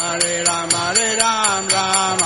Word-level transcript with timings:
Hare 0.00 0.42
Ram 0.44 0.70
Hare 0.70 1.16
Ram 1.16 1.68
Ram 1.68 2.18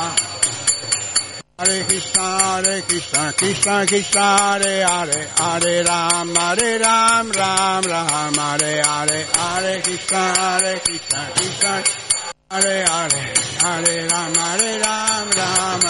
Hare 1.58 1.84
Krishna 1.86 2.22
Hare 2.22 2.82
Krishna 2.82 3.32
Krishna 3.36 3.84
Krishna 3.84 4.20
Hare 4.20 4.86
Hare 4.86 5.28
Hare 5.36 5.82
Ram 5.82 6.34
Hare 6.36 6.78
Ram 6.78 7.32
Ram 7.32 7.82
Ram 7.82 8.34
Hare 8.34 8.80
Hare 8.80 9.26
Hare 9.34 9.80
Krishna 9.82 10.22
Hare 10.38 10.78
Krishna 10.84 11.30
Krishna 11.34 11.82
Hare 12.48 12.84
Hare 12.86 13.34
Hare 13.58 14.06
Ram 14.06 14.34
Hare 14.34 14.78
Ram 14.78 15.30
Ram 15.40 15.82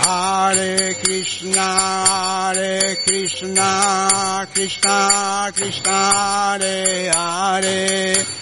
Hare 0.00 0.94
Krishna 1.04 1.68
Hare 2.08 2.96
Krishna 3.04 4.48
Krishna 4.54 5.52
Krishna 5.54 5.90
Hare 5.90 7.10
Hare 7.12 8.41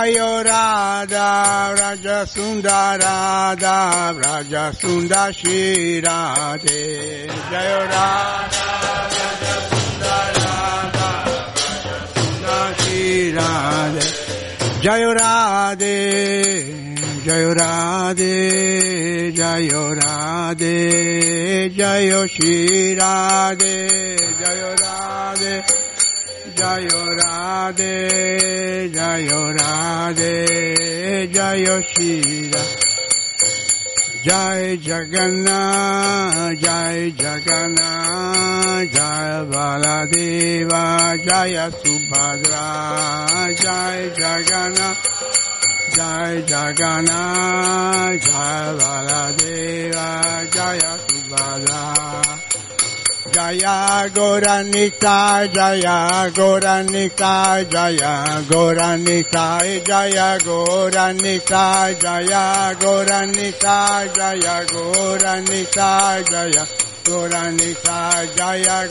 Jaya 0.00 0.42
Radha 0.42 1.74
Raja 1.76 2.24
Sundara, 2.26 3.54
Raja 4.18 4.72
Sunda 4.72 5.30
Shri 5.30 6.00
Radhe 6.00 7.26
Jaya 7.50 7.80
Radha 7.92 8.64
Raja 9.12 9.56
Sunda 9.68 10.16
Raja 10.40 11.10
Sunda 12.14 12.56
Shri 12.78 13.32
Radhe 13.36 14.06
Jaya 14.80 15.10
Radhe 15.20 15.96
Jaya 17.22 17.50
Radhe 17.60 19.34
Jaya 19.34 19.82
Radhe 20.00 20.76
Jaya 21.76 22.26
Shri 22.26 22.96
Radhe 22.96 23.76
Jaya 24.40 24.70
Radhe 24.76 25.89
Jayo 26.60 27.02
Radhe, 27.18 28.92
Jayo 28.92 29.56
Radhe, 29.56 31.32
Jayo 31.32 31.82
Shri 31.88 32.50
Radhe. 32.52 32.90
Jai 34.22 34.76
Jagannath, 34.76 36.60
Jai 36.60 37.10
Jagannath, 37.16 38.92
Jai 38.92 39.46
Baladeva, 39.50 40.84
Jaya 41.24 41.70
Subhadra, 41.80 43.56
Jai 43.56 44.10
Jagannath, 44.20 45.08
Jai 45.96 46.42
Jagannath, 46.42 48.20
Jai 48.20 48.76
Baladeva, 48.80 50.08
Jaya 50.52 50.98
Subhadra. 51.08 52.49
Jaya 53.32 54.08
Goranita, 54.10 55.46
Jaya 55.52 56.30
Goranita, 56.32 57.64
Jaya 57.70 58.42
Goranita, 58.48 59.84
Jaya 59.84 60.38
Goranita, 60.40 61.98
Jaya 62.00 62.74
Goranita, 62.80 64.12
Jaya 64.12 64.66
Goranita, 64.74 66.24
Jaya 66.30 66.66
Goranita, 67.04 68.36
Jaya 68.36 68.88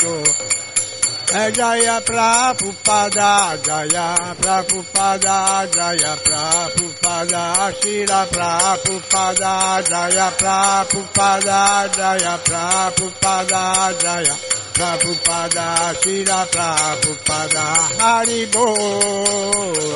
Go. 1.32 1.52
Jaya 1.52 2.02
Prabhupada, 2.02 3.62
Jaya 3.64 4.16
Prabhupada, 4.42 5.70
Jaya 5.72 6.18
Prabhupada, 6.26 7.72
Shila 7.80 8.26
Prabhupada, 8.32 9.84
Jaya 9.88 10.32
Prabhupada, 10.40 11.88
Jaya 11.96 12.38
Prabhupada, 12.44 13.64
Jaya 14.02 14.36
Prabhupada, 14.74 15.68
Shila 16.02 16.48
Prabhupada, 16.50 17.66
Haribo, 18.00 18.68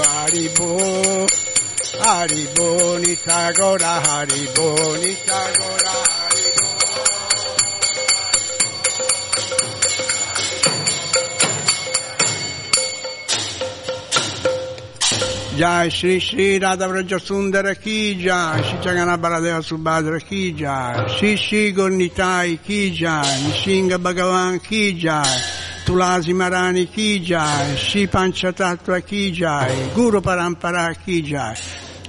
Haribo, 0.06 1.28
Haribo, 2.00 2.70
Nitagora, 3.02 3.94
Haribo, 4.06 4.70
Nitagora, 5.02 5.94
Haribo. 6.13 6.52
Jai 15.55 15.89
Shri 15.89 16.19
Shri 16.19 16.57
Radha 16.57 16.88
Vraja 16.88 17.19
Sundara 17.19 17.75
Ki 17.75 18.15
Jai 18.15 18.62
Shri 18.63 18.77
Jagana 18.79 19.17
Baladeva 19.19 19.62
Subhadra 19.62 20.19
Ki 20.19 20.51
Jai 20.53 21.07
Shri 21.07 21.36
Shri 21.36 21.72
Gornitai 21.72 22.60
Ki 22.63 22.89
Jai 22.91 23.22
Nishinga 23.22 23.98
Bhagavan 23.98 24.63
Ki 24.63 24.98
Jai 24.98 25.39
Tulasi 25.86 26.33
Marani 26.33 26.91
Ki 26.91 27.19
Jai 27.19 27.75
Shri 27.75 28.07
Panchatattva 28.07 29.05
Ki 29.05 29.31
Jai 29.31 29.91
Guru 29.93 30.22
Parampara 30.22 30.95
Ki 30.95 31.22
Jai. 31.22 31.55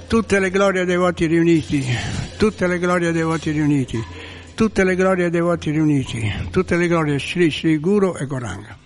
Tutte 0.07 0.39
le 0.39 0.49
glorie 0.49 0.85
dei 0.85 0.97
voti 0.97 1.27
riuniti 1.27 1.85
Tutte 2.37 2.65
le 2.65 2.79
glorie 2.79 3.11
dei 3.11 3.23
voti 3.23 3.51
riuniti 3.51 4.03
Tutte 4.55 4.83
le 4.83 4.95
glorie 4.95 5.29
dei 5.29 5.41
voti 5.41 5.69
riuniti 5.69 6.33
Tutte 6.49 6.77
le 6.77 6.87
glorie 6.87 7.19
Shri 7.19 7.51
Shri 7.51 7.79
Guru 7.79 8.15
e 8.15 8.25
Goranga 8.25 8.84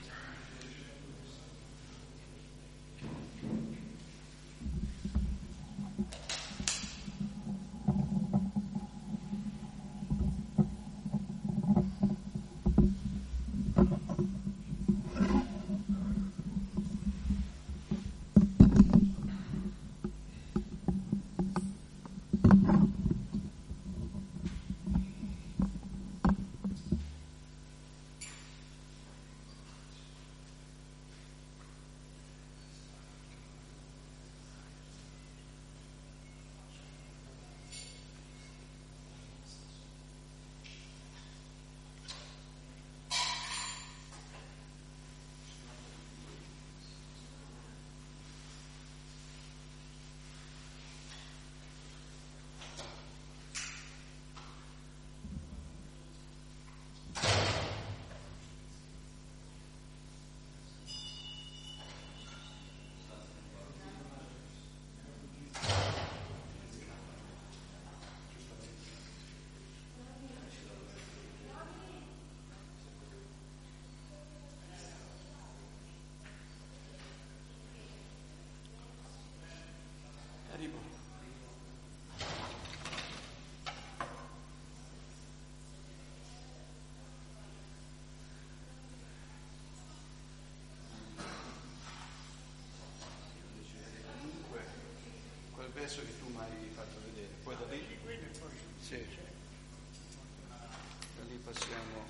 passiamo 101.52 102.06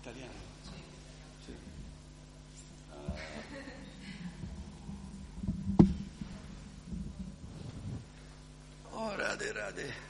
italiano. 0.00 0.32
Sì. 1.44 1.54
Uh. 2.90 3.14
Ora 8.92 9.34
de 9.36 9.52
rade. 9.52 10.09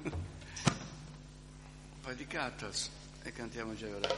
Bene. 0.00 0.30
Un 0.64 2.00
po' 2.00 2.12
di 2.12 2.26
Cattles 2.26 2.90
e 3.22 3.32
cantiamo 3.32 3.74
già 3.74 3.86
ora. 3.88 4.08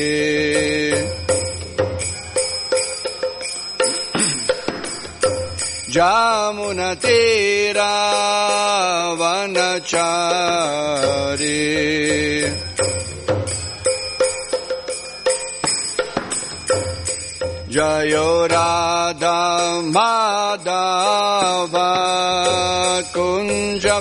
जामुन 5.96 6.80
तीरावनचारि 9.82 11.58
जयो 17.76 18.30
राधा 18.54 19.40
मादा 19.96 20.82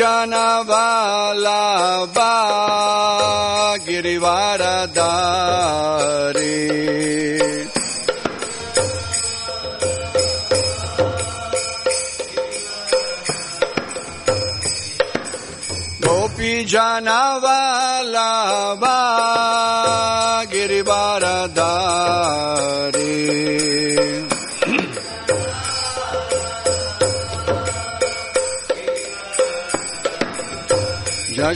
जानावाला 0.00 1.60
बा 2.16 2.32
गिरिवार 3.86 4.62
दारे 4.98 6.56
गोपी 16.04 16.52
जानावाला 16.72 18.28
बा 18.82 18.96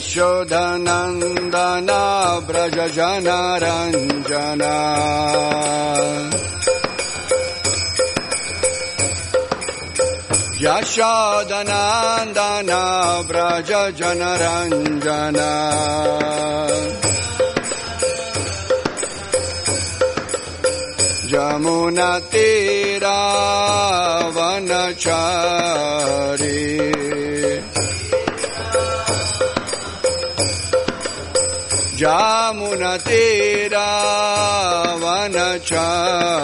Jashodanandana 0.03 2.01
Braja 2.47 2.87
Janaranjana 2.97 4.73
Yashodanandana 11.53 12.81
Braja 13.29 13.83
Jamuna 32.03 32.99
Tira 32.99 33.91
Vanachari 35.03 36.43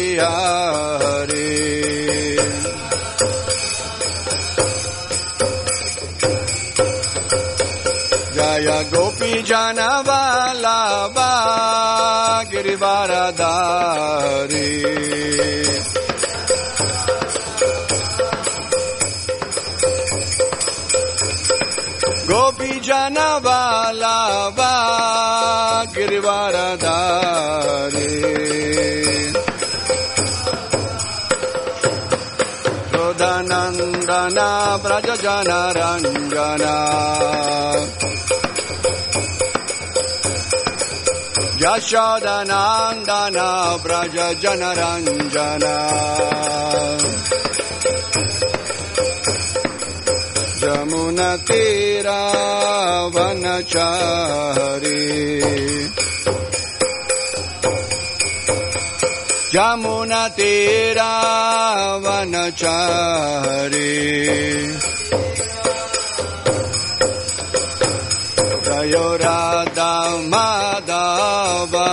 Gopi 8.91 9.43
Jana 9.43 10.03
Vallabha 10.05 11.31
Girivaradari 12.51 14.69
Gopi 22.29 22.81
Jana 22.81 23.41
Vallabha 23.41 24.75
गिरिवारदारी 25.95 26.82
ಭೂಷಣ 34.14 34.40
ಬ್ರಜ 34.84 35.10
ಜನ 35.22 35.52
ರಂಜನ 35.76 36.66
ಯಶೋದನಂದನ 41.64 43.40
ಬ್ರಜ 43.84 44.18
ಜನರಂಜನ 44.44 45.66
ಜಮುನ 50.62 51.22
ತೀರ 51.48 52.10
ವನಚಾರಿ 53.16 55.00
Vanachari 59.54 59.54
Jamuna 59.54 60.30
Tira 60.36 61.14
Vanachari 62.02 63.94
Dayorada 68.66 69.94
Madhava 70.32 71.88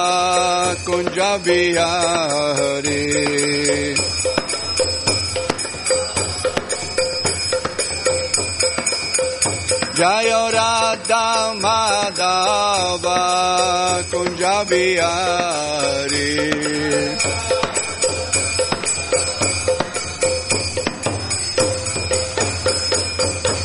Kunjabihari 0.87 3.01
Jayo 9.99 10.43
Radha 11.09 11.55
Madhava 11.61 13.21
Kunjabihari 14.11 15.01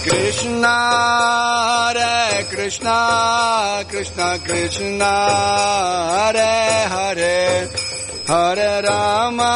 Krishna, 0.03 0.77
Hare 1.93 2.43
Krishna, 2.45 2.97
Krishna 3.89 4.39
Krishna, 4.43 5.13
Hare 6.15 6.87
Hare, 6.87 7.69
Hare 8.27 8.81
Rama, 8.83 9.53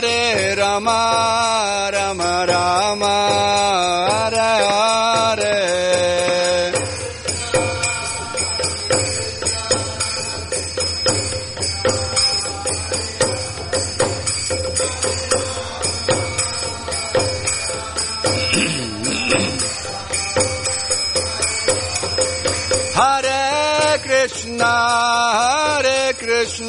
Hare 0.00 0.56
Rama, 0.56 1.90
Rama 1.92 2.46
Rama, 2.48 3.65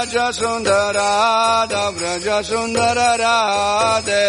Radha 0.00 0.32
Braja 0.32 0.32
Sundara 0.32 0.94
Radha 0.94 1.92
Braja 1.92 2.42
Sundara 2.42 3.18
Radhe 3.20 4.24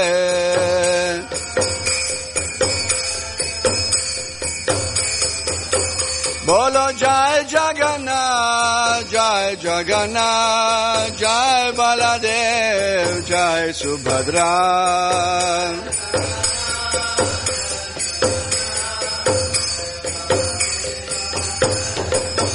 Bolo 6.46 6.92
Jai 6.92 7.46
Jagannath 7.46 9.10
Jai 9.10 9.56
Jagannath 9.56 11.18
Jai 11.18 11.72
Baladev 11.72 13.26
Jai 13.26 13.72
Subhadra. 13.72 14.52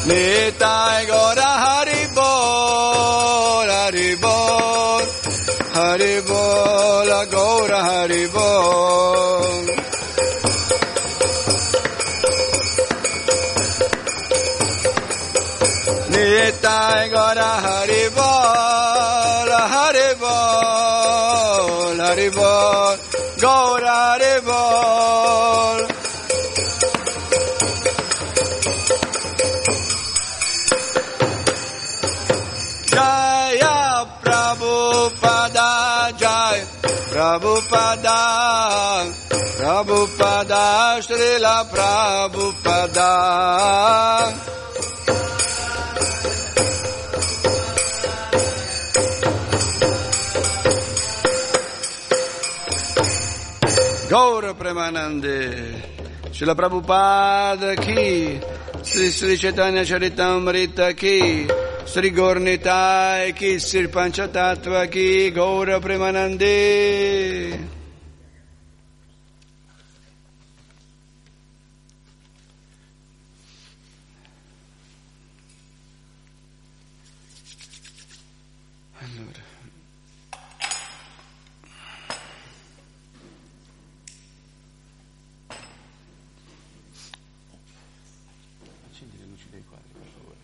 Nitai 0.06 1.06
Jaya 32.90 33.78
Prabhupada 34.22 35.70
Jai 36.16 36.58
Prabhupada 37.12 38.20
Prabhupada 41.68 43.06
Gaura 54.46 54.54
Premanande 54.54 55.82
Srila 56.30 56.54
Prabhupada 56.54 57.74
Ki 57.74 58.40
Sri 58.82 59.10
Sri 59.10 59.36
Chaitanya 59.36 59.82
Charitamrita 59.82 60.94
Ki 60.96 61.48
Sri 61.84 62.12
Gornitai 62.12 63.34
Ki 63.34 63.58
Sri 63.58 63.88
Panchatattva 63.88 64.88
Ki 64.88 65.32
Gaura 65.32 65.80
Premanande 65.80 67.74
Allora. 78.98 79.44
Accendi 88.96 89.18
le 89.18 89.26
luci 89.26 89.48
dei 89.50 89.62
quadri, 89.68 89.92
per 89.92 90.08
favore. 90.14 90.36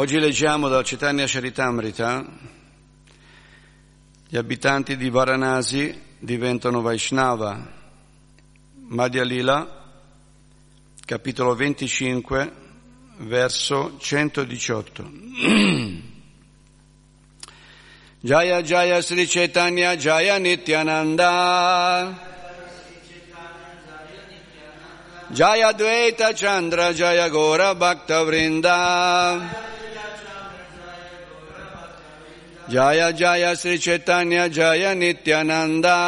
Oggi 0.00 0.18
leggiamo 0.18 0.68
dal 0.68 0.82
Chaitanya 0.82 1.26
Charitamrita 1.26 2.24
gli 4.28 4.36
abitanti 4.38 4.96
di 4.96 5.10
Varanasi 5.10 5.94
diventano 6.18 6.80
Vaishnava. 6.80 7.70
Madhya 8.88 9.24
Lila, 9.24 9.92
capitolo 11.04 11.54
25, 11.54 12.52
verso 13.18 13.98
118. 13.98 15.10
Jaya 18.20 18.62
Jaya 18.62 19.02
Sri 19.02 19.26
Chaitanya 19.26 19.96
Jaya 19.96 20.38
Nityananda 20.38 22.18
Jaya 25.26 25.72
Dvaita 25.74 26.32
Chandra 26.32 26.94
Jaya 26.94 27.28
Gora 27.28 27.74
Bhakta 27.74 28.24
Vrinda 28.24 29.68
Jaya 32.70 33.10
Jaya 33.12 33.56
Sri 33.56 33.78
Chaitanya 33.78 34.48
Jaya 34.48 34.94
Nityananda. 34.94 35.98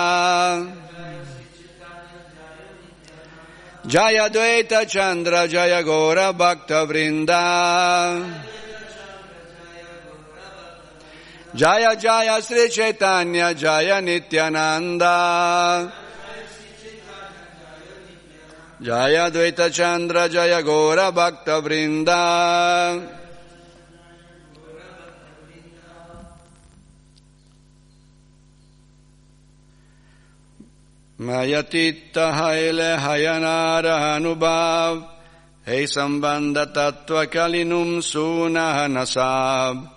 Jaya 3.85 4.31
Dvaita 4.31 4.87
Chandra 4.87 5.49
Jaya 5.49 5.83
Gora 5.83 6.33
Bhakta 6.33 6.87
Vrinda. 6.87 8.23
Jaya 11.53 11.97
Jaya 11.97 12.41
Sri 12.41 12.69
Chaitanya 12.71 13.55
Jaya 13.55 14.01
Nityananda. 14.01 15.91
Jaya 18.81 19.31
Dvaita 19.33 19.69
Chandra 19.73 20.29
Jaya 20.29 20.63
Gora 20.63 21.11
Bhakta 21.11 21.61
Vrinda 21.61 23.22
Haile 31.29 32.97
Hayanara 32.97 34.15
Anubhav 34.15 35.09
Hei 35.65 35.87
Sambandha 35.87 36.67
Tattva 36.67 37.27
Kalinum 37.27 37.99
Suna 38.01 38.87
Nasab 38.87 39.91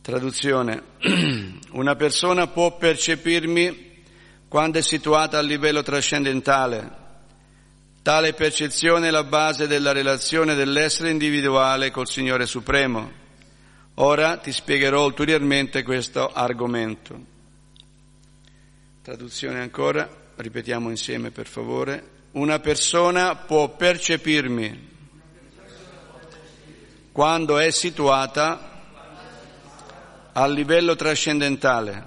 Traduzione 0.00 0.82
Una 1.72 1.94
persona 1.96 2.46
può 2.46 2.76
percepirmi 2.76 3.88
quando 4.50 4.78
è 4.78 4.82
situata 4.82 5.38
a 5.38 5.42
livello 5.42 5.80
trascendentale. 5.80 6.98
Tale 8.02 8.32
percezione 8.32 9.06
è 9.06 9.10
la 9.12 9.22
base 9.22 9.68
della 9.68 9.92
relazione 9.92 10.56
dell'essere 10.56 11.10
individuale 11.10 11.92
col 11.92 12.08
Signore 12.08 12.46
Supremo. 12.46 13.12
Ora 13.94 14.38
ti 14.38 14.50
spiegherò 14.50 15.04
ulteriormente 15.04 15.84
questo 15.84 16.26
argomento. 16.26 17.39
Traduzione 19.02 19.60
ancora, 19.60 20.06
ripetiamo 20.36 20.90
insieme 20.90 21.30
per 21.30 21.46
favore. 21.46 22.04
Una 22.32 22.58
persona 22.58 23.34
può 23.34 23.70
percepirmi 23.70 24.88
quando 27.10 27.58
è 27.58 27.70
situata 27.70 28.82
a 30.32 30.46
livello 30.46 30.96
trascendentale. 30.96 32.04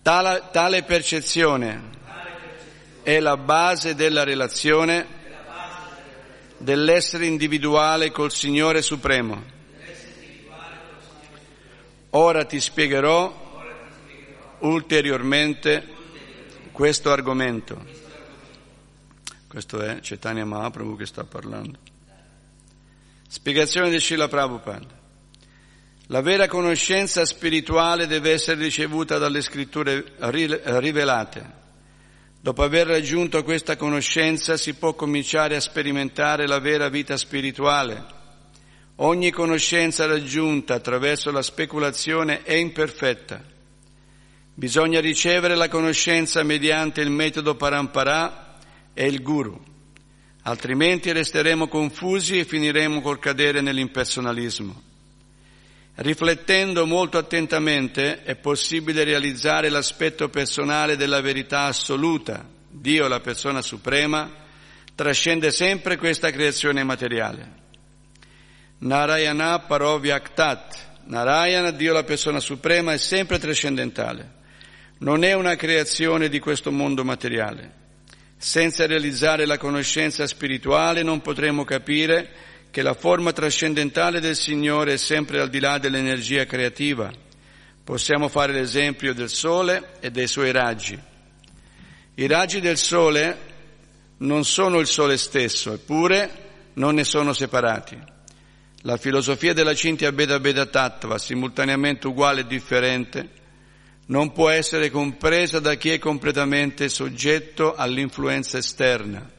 Tale, 0.00 0.44
tale 0.50 0.82
percezione 0.82 1.82
è 3.02 3.20
la 3.20 3.36
base 3.36 3.94
della 3.94 4.24
relazione 4.24 5.06
dell'essere 6.56 7.26
individuale 7.26 8.10
col 8.10 8.32
Signore 8.32 8.80
Supremo. 8.80 9.44
Ora 12.10 12.46
ti 12.46 12.58
spiegherò 12.58 13.44
ulteriormente 14.60 15.94
questo 16.72 17.10
argomento. 17.10 18.04
Questo 19.48 19.80
è 19.80 20.00
Chaitanya 20.02 20.44
Mahaprabhu 20.44 20.96
che 20.96 21.06
sta 21.06 21.24
parlando. 21.24 21.78
Spiegazione 23.26 23.88
di 23.88 23.98
Srila 23.98 24.28
Prabhupada. 24.28 25.04
La 26.08 26.20
vera 26.20 26.46
conoscenza 26.46 27.24
spirituale 27.24 28.06
deve 28.06 28.32
essere 28.32 28.62
ricevuta 28.62 29.18
dalle 29.18 29.40
scritture 29.40 30.12
rivelate. 30.18 31.54
Dopo 32.38 32.62
aver 32.62 32.86
raggiunto 32.86 33.42
questa 33.42 33.76
conoscenza 33.76 34.56
si 34.56 34.74
può 34.74 34.94
cominciare 34.94 35.56
a 35.56 35.60
sperimentare 35.60 36.46
la 36.46 36.60
vera 36.60 36.88
vita 36.88 37.16
spirituale. 37.16 38.04
Ogni 38.96 39.30
conoscenza 39.30 40.06
raggiunta 40.06 40.74
attraverso 40.74 41.30
la 41.30 41.42
speculazione 41.42 42.42
è 42.42 42.52
imperfetta 42.52 43.54
Bisogna 44.58 45.00
ricevere 45.00 45.54
la 45.54 45.68
conoscenza 45.68 46.42
mediante 46.42 47.02
il 47.02 47.10
metodo 47.10 47.56
Parampara 47.56 48.56
e 48.94 49.04
il 49.04 49.20
Guru, 49.20 49.62
altrimenti 50.44 51.12
resteremo 51.12 51.68
confusi 51.68 52.38
e 52.38 52.46
finiremo 52.46 53.02
col 53.02 53.18
cadere 53.18 53.60
nell'impersonalismo. 53.60 54.82
Riflettendo 55.96 56.86
molto 56.86 57.18
attentamente 57.18 58.22
è 58.22 58.34
possibile 58.36 59.04
realizzare 59.04 59.68
l'aspetto 59.68 60.30
personale 60.30 60.96
della 60.96 61.20
verità 61.20 61.64
assoluta. 61.64 62.42
Dio, 62.66 63.08
la 63.08 63.20
persona 63.20 63.60
suprema, 63.60 64.30
trascende 64.94 65.50
sempre 65.50 65.98
questa 65.98 66.30
creazione 66.30 66.82
materiale. 66.82 67.52
Narayana 68.78 69.58
Parovyaktat. 69.58 70.84
Narayana, 71.08 71.72
Dio, 71.72 71.92
la 71.92 72.04
persona 72.04 72.40
suprema, 72.40 72.94
è 72.94 72.96
sempre 72.96 73.38
trascendentale 73.38 74.35
non 74.98 75.24
è 75.24 75.34
una 75.34 75.56
creazione 75.56 76.28
di 76.28 76.38
questo 76.38 76.72
mondo 76.72 77.04
materiale. 77.04 77.84
Senza 78.38 78.86
realizzare 78.86 79.46
la 79.46 79.58
conoscenza 79.58 80.26
spirituale 80.26 81.02
non 81.02 81.20
potremo 81.20 81.64
capire 81.64 82.30
che 82.70 82.82
la 82.82 82.94
forma 82.94 83.32
trascendentale 83.32 84.20
del 84.20 84.36
Signore 84.36 84.94
è 84.94 84.96
sempre 84.96 85.40
al 85.40 85.48
di 85.48 85.60
là 85.60 85.78
dell'energia 85.78 86.44
creativa. 86.44 87.10
Possiamo 87.82 88.28
fare 88.28 88.52
l'esempio 88.52 89.14
del 89.14 89.30
Sole 89.30 89.94
e 90.00 90.10
dei 90.10 90.26
suoi 90.26 90.52
raggi. 90.52 90.98
I 92.14 92.26
raggi 92.26 92.60
del 92.60 92.76
Sole 92.76 93.38
non 94.18 94.44
sono 94.44 94.78
il 94.78 94.86
Sole 94.86 95.16
stesso, 95.16 95.74
eppure 95.74 96.44
non 96.74 96.94
ne 96.94 97.04
sono 97.04 97.32
separati. 97.32 97.98
La 98.82 98.96
filosofia 98.96 99.52
della 99.52 99.74
Cintia 99.74 100.12
Beda 100.12 100.38
Beda 100.40 100.66
Tattva, 100.66 101.18
simultaneamente 101.18 102.06
uguale 102.06 102.42
e 102.42 102.46
differente, 102.46 103.28
non 104.06 104.32
può 104.32 104.50
essere 104.50 104.90
compresa 104.90 105.58
da 105.58 105.74
chi 105.74 105.90
è 105.90 105.98
completamente 105.98 106.88
soggetto 106.88 107.74
all'influenza 107.74 108.58
esterna. 108.58 109.34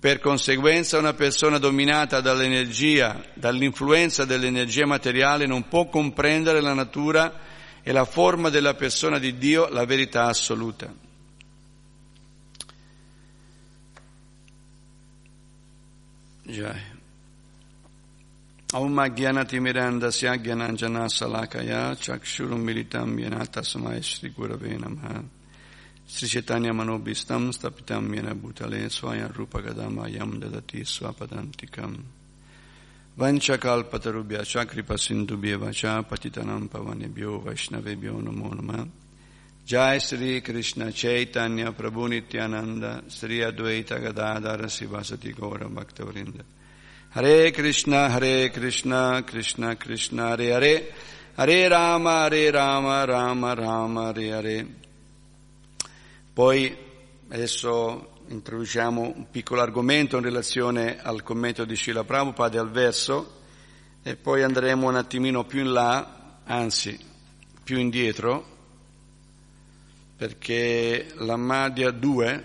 Per 0.00 0.20
conseguenza 0.20 0.98
una 0.98 1.14
persona 1.14 1.58
dominata 1.58 2.20
dall'energia, 2.20 3.24
dall'influenza 3.34 4.24
dell'energia 4.24 4.86
materiale 4.86 5.46
non 5.46 5.66
può 5.68 5.88
comprendere 5.88 6.60
la 6.60 6.74
natura 6.74 7.40
e 7.82 7.90
la 7.90 8.04
forma 8.04 8.48
della 8.48 8.74
persona 8.74 9.18
di 9.18 9.38
Dio, 9.38 9.68
la 9.68 9.84
verità 9.84 10.26
assoluta. 10.26 10.92
Già. 18.70 18.78
Om 18.78 18.92
Mirandasya 18.92 20.36
Gyananjana 20.36 21.08
Salakaya 21.08 21.96
Chakshurum 21.96 22.62
Militam 22.62 23.18
Yana 23.18 23.46
Tasmai 23.46 24.02
Shri 24.02 24.30
Gurave 24.30 24.78
Namaha. 24.78 25.24
Sri 26.06 26.28
Chaitanya 26.28 26.72
Manobhistam 26.74 27.50
Stapitam 27.50 28.14
Yana 28.14 28.34
Bhutale 28.34 28.90
Swaya 28.90 29.34
Rupa 29.34 29.62
Gadama 29.62 30.06
Yam 30.12 30.38
Dadati 30.38 30.84
Swapadantikam. 30.84 31.98
Vancha 33.16 33.56
Kalpatarubhya 33.56 34.42
Chakripa 34.42 34.98
Sindhubhya 34.98 35.58
Vacha 35.58 36.06
Patitanam 36.06 36.68
Pavanebhyo 36.68 37.42
Vaishnavebhyo 37.42 38.20
Namo 38.20 38.50
Namah 38.54 38.86
Jai 39.64 39.96
Sri 39.96 40.42
Krishna 40.42 40.92
Chaitanya 40.92 41.72
Prabhu 41.72 43.10
Sri 43.10 43.38
Advaita 43.38 43.98
Gadadara 43.98 44.66
Sivasati 44.66 45.34
Gaura 45.34 45.70
Bhaktavrinda 45.70 46.44
Hare 47.18 47.50
Krishna, 47.50 48.12
Hare 48.12 48.48
Krishna, 48.48 49.24
Krishna 49.24 49.74
Krishna, 49.74 50.28
Hare 50.28 50.52
Hare, 50.52 50.92
Hare 51.34 51.66
Rama, 51.66 52.22
Hare 52.22 52.48
Rama, 52.52 53.04
Rama 53.04 53.54
Rama, 53.54 54.06
Hare 54.06 54.32
Hare. 54.32 54.66
Poi 56.32 56.76
adesso 57.30 58.20
introduciamo 58.28 59.14
un 59.16 59.30
piccolo 59.32 59.62
argomento 59.62 60.16
in 60.18 60.22
relazione 60.22 61.02
al 61.02 61.24
commento 61.24 61.64
di 61.64 61.74
Srila 61.74 62.04
Prabhupada 62.04 62.60
al 62.60 62.70
verso 62.70 63.40
e 64.04 64.14
poi 64.14 64.44
andremo 64.44 64.86
un 64.86 64.94
attimino 64.94 65.44
più 65.44 65.62
in 65.62 65.72
là, 65.72 66.38
anzi 66.44 66.96
più 67.64 67.78
indietro, 67.78 68.46
perché 70.16 71.08
la 71.16 71.34
Madhya 71.34 71.90
2, 71.90 72.44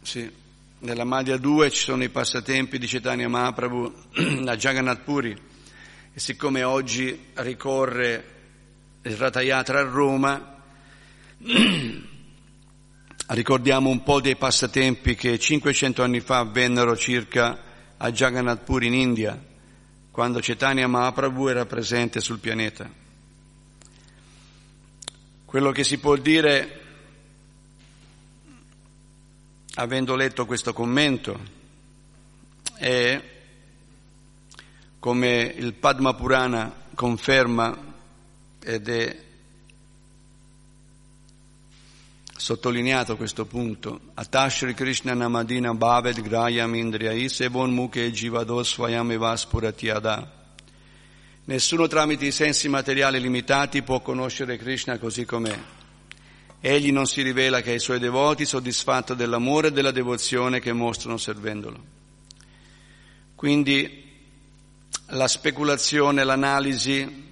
sì, 0.00 0.38
nella 0.80 1.04
maglia 1.04 1.36
2 1.36 1.70
ci 1.70 1.82
sono 1.82 2.02
i 2.02 2.08
passatempi 2.08 2.78
di 2.78 2.86
Chaitanya 2.86 3.28
Mahaprabhu 3.28 3.92
a 4.46 4.56
Jagannath 4.56 5.02
Puri 5.02 5.36
e 6.12 6.18
siccome 6.18 6.62
oggi 6.62 7.26
ricorre 7.34 8.38
il 9.02 9.14
Ratayatra 9.14 9.80
a 9.80 9.82
Roma, 9.82 10.56
ricordiamo 13.28 13.90
un 13.90 14.02
po' 14.02 14.20
dei 14.20 14.36
passatempi 14.36 15.14
che 15.14 15.38
500 15.38 16.02
anni 16.02 16.20
fa 16.20 16.38
avvennero 16.38 16.96
circa 16.96 17.58
a 17.98 18.10
Jagannath 18.10 18.64
Puri 18.64 18.86
in 18.86 18.94
India, 18.94 19.38
quando 20.10 20.38
Chaitanya 20.40 20.86
Mahaprabhu 20.86 21.48
era 21.48 21.66
presente 21.66 22.20
sul 22.20 22.38
pianeta. 22.38 22.90
Quello 25.44 25.72
che 25.72 25.84
si 25.84 25.98
può 25.98 26.16
dire 26.16 26.79
avendo 29.80 30.14
letto 30.14 30.44
questo 30.44 30.74
commento, 30.74 31.40
è 32.76 33.22
come 34.98 35.54
il 35.56 35.72
Padma 35.72 36.12
Purana 36.12 36.70
conferma 36.94 37.88
ed 38.62 38.88
è 38.90 39.18
sottolineato 42.36 43.16
questo 43.16 43.46
punto. 43.46 44.00
Atashri 44.14 44.74
Krishna 44.74 45.14
Namadina 45.14 45.72
Bhaved 45.72 46.20
Grayam 46.20 46.74
Indriyai 46.74 47.30
Sevon 47.30 47.72
Mukhe 47.72 48.12
Jivado 48.12 48.62
Swayam. 48.62 49.16
Nessuno 51.44 51.86
tramite 51.86 52.26
i 52.26 52.32
sensi 52.32 52.68
materiali 52.68 53.18
limitati 53.18 53.82
può 53.82 54.00
conoscere 54.00 54.58
Krishna 54.58 54.98
così 54.98 55.24
com'è. 55.24 55.58
Egli 56.62 56.92
non 56.92 57.06
si 57.06 57.22
rivela 57.22 57.62
che 57.62 57.70
ai 57.70 57.78
suoi 57.78 57.98
devoti 57.98 58.44
soddisfatto 58.44 59.14
dell'amore 59.14 59.68
e 59.68 59.72
della 59.72 59.92
devozione 59.92 60.60
che 60.60 60.74
mostrano 60.74 61.16
servendolo. 61.16 61.82
Quindi 63.34 64.04
la 65.06 65.26
speculazione, 65.26 66.22
l'analisi, 66.22 67.28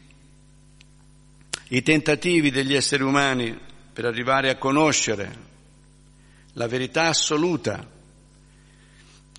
i 1.69 1.83
tentativi 1.83 2.51
degli 2.51 2.75
esseri 2.75 3.03
umani 3.03 3.57
per 3.93 4.07
arrivare 4.07 4.49
a 4.49 4.57
conoscere 4.57 5.47
la 6.55 6.67
verità 6.67 7.09
assoluta, 7.09 7.87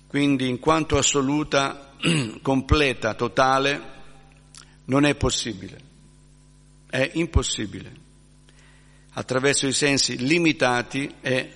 quindi 0.06 0.48
in 0.48 0.60
quanto 0.60 0.98
assoluta, 0.98 1.94
completa, 2.40 3.14
totale, 3.14 3.98
non 4.84 5.04
è 5.04 5.16
possibile, 5.16 5.80
è 6.88 7.10
impossibile 7.14 7.99
attraverso 9.20 9.66
i 9.66 9.74
sensi 9.74 10.16
limitati 10.16 11.16
è 11.20 11.48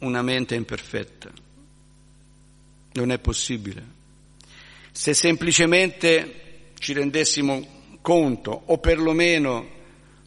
una 0.00 0.22
mente 0.22 0.56
imperfetta. 0.56 1.30
Non 2.94 3.12
è 3.12 3.18
possibile. 3.18 3.94
Se 4.90 5.14
semplicemente 5.14 6.72
ci 6.78 6.92
rendessimo 6.92 7.64
conto, 8.00 8.62
o 8.66 8.78
perlomeno 8.78 9.74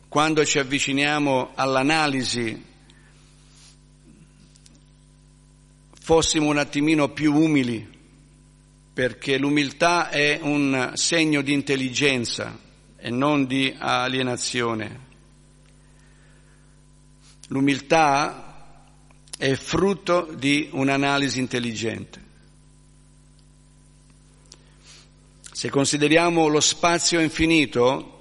quando 0.07 0.45
ci 0.45 0.57
avviciniamo 0.57 1.51
all'analisi, 1.53 2.65
fossimo 5.99 6.47
un 6.47 6.57
attimino 6.59 7.09
più 7.09 7.35
umili, 7.35 7.85
perché 8.93 9.37
l'umiltà 9.37 10.09
è 10.09 10.39
un 10.41 10.91
segno 10.93 11.41
di 11.41 11.51
intelligenza 11.51 12.57
e 12.95 13.09
non 13.09 13.45
di 13.47 13.75
alienazione. 13.77 15.07
L'umiltà 17.49 18.77
è 19.37 19.53
frutto 19.55 20.33
di 20.35 20.69
un'analisi 20.71 21.39
intelligente. 21.39 22.27
Se 25.51 25.69
consideriamo 25.69 26.47
lo 26.47 26.59
spazio 26.59 27.19
infinito, 27.19 28.17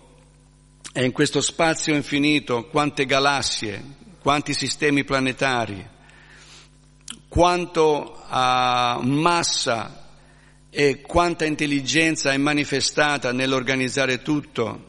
e 0.93 1.05
in 1.05 1.13
questo 1.13 1.41
spazio 1.41 1.95
infinito 1.95 2.67
quante 2.67 3.05
galassie, 3.05 3.83
quanti 4.21 4.55
sistemi 4.55 5.05
planetari, 5.05 5.87
quanto 7.29 8.25
uh, 8.29 9.01
massa 9.03 10.09
e 10.71 11.01
quanta 11.03 11.45
intelligenza 11.45 12.33
è 12.33 12.37
manifestata 12.37 13.33
nell'organizzare 13.33 14.23
tutto, 14.23 14.88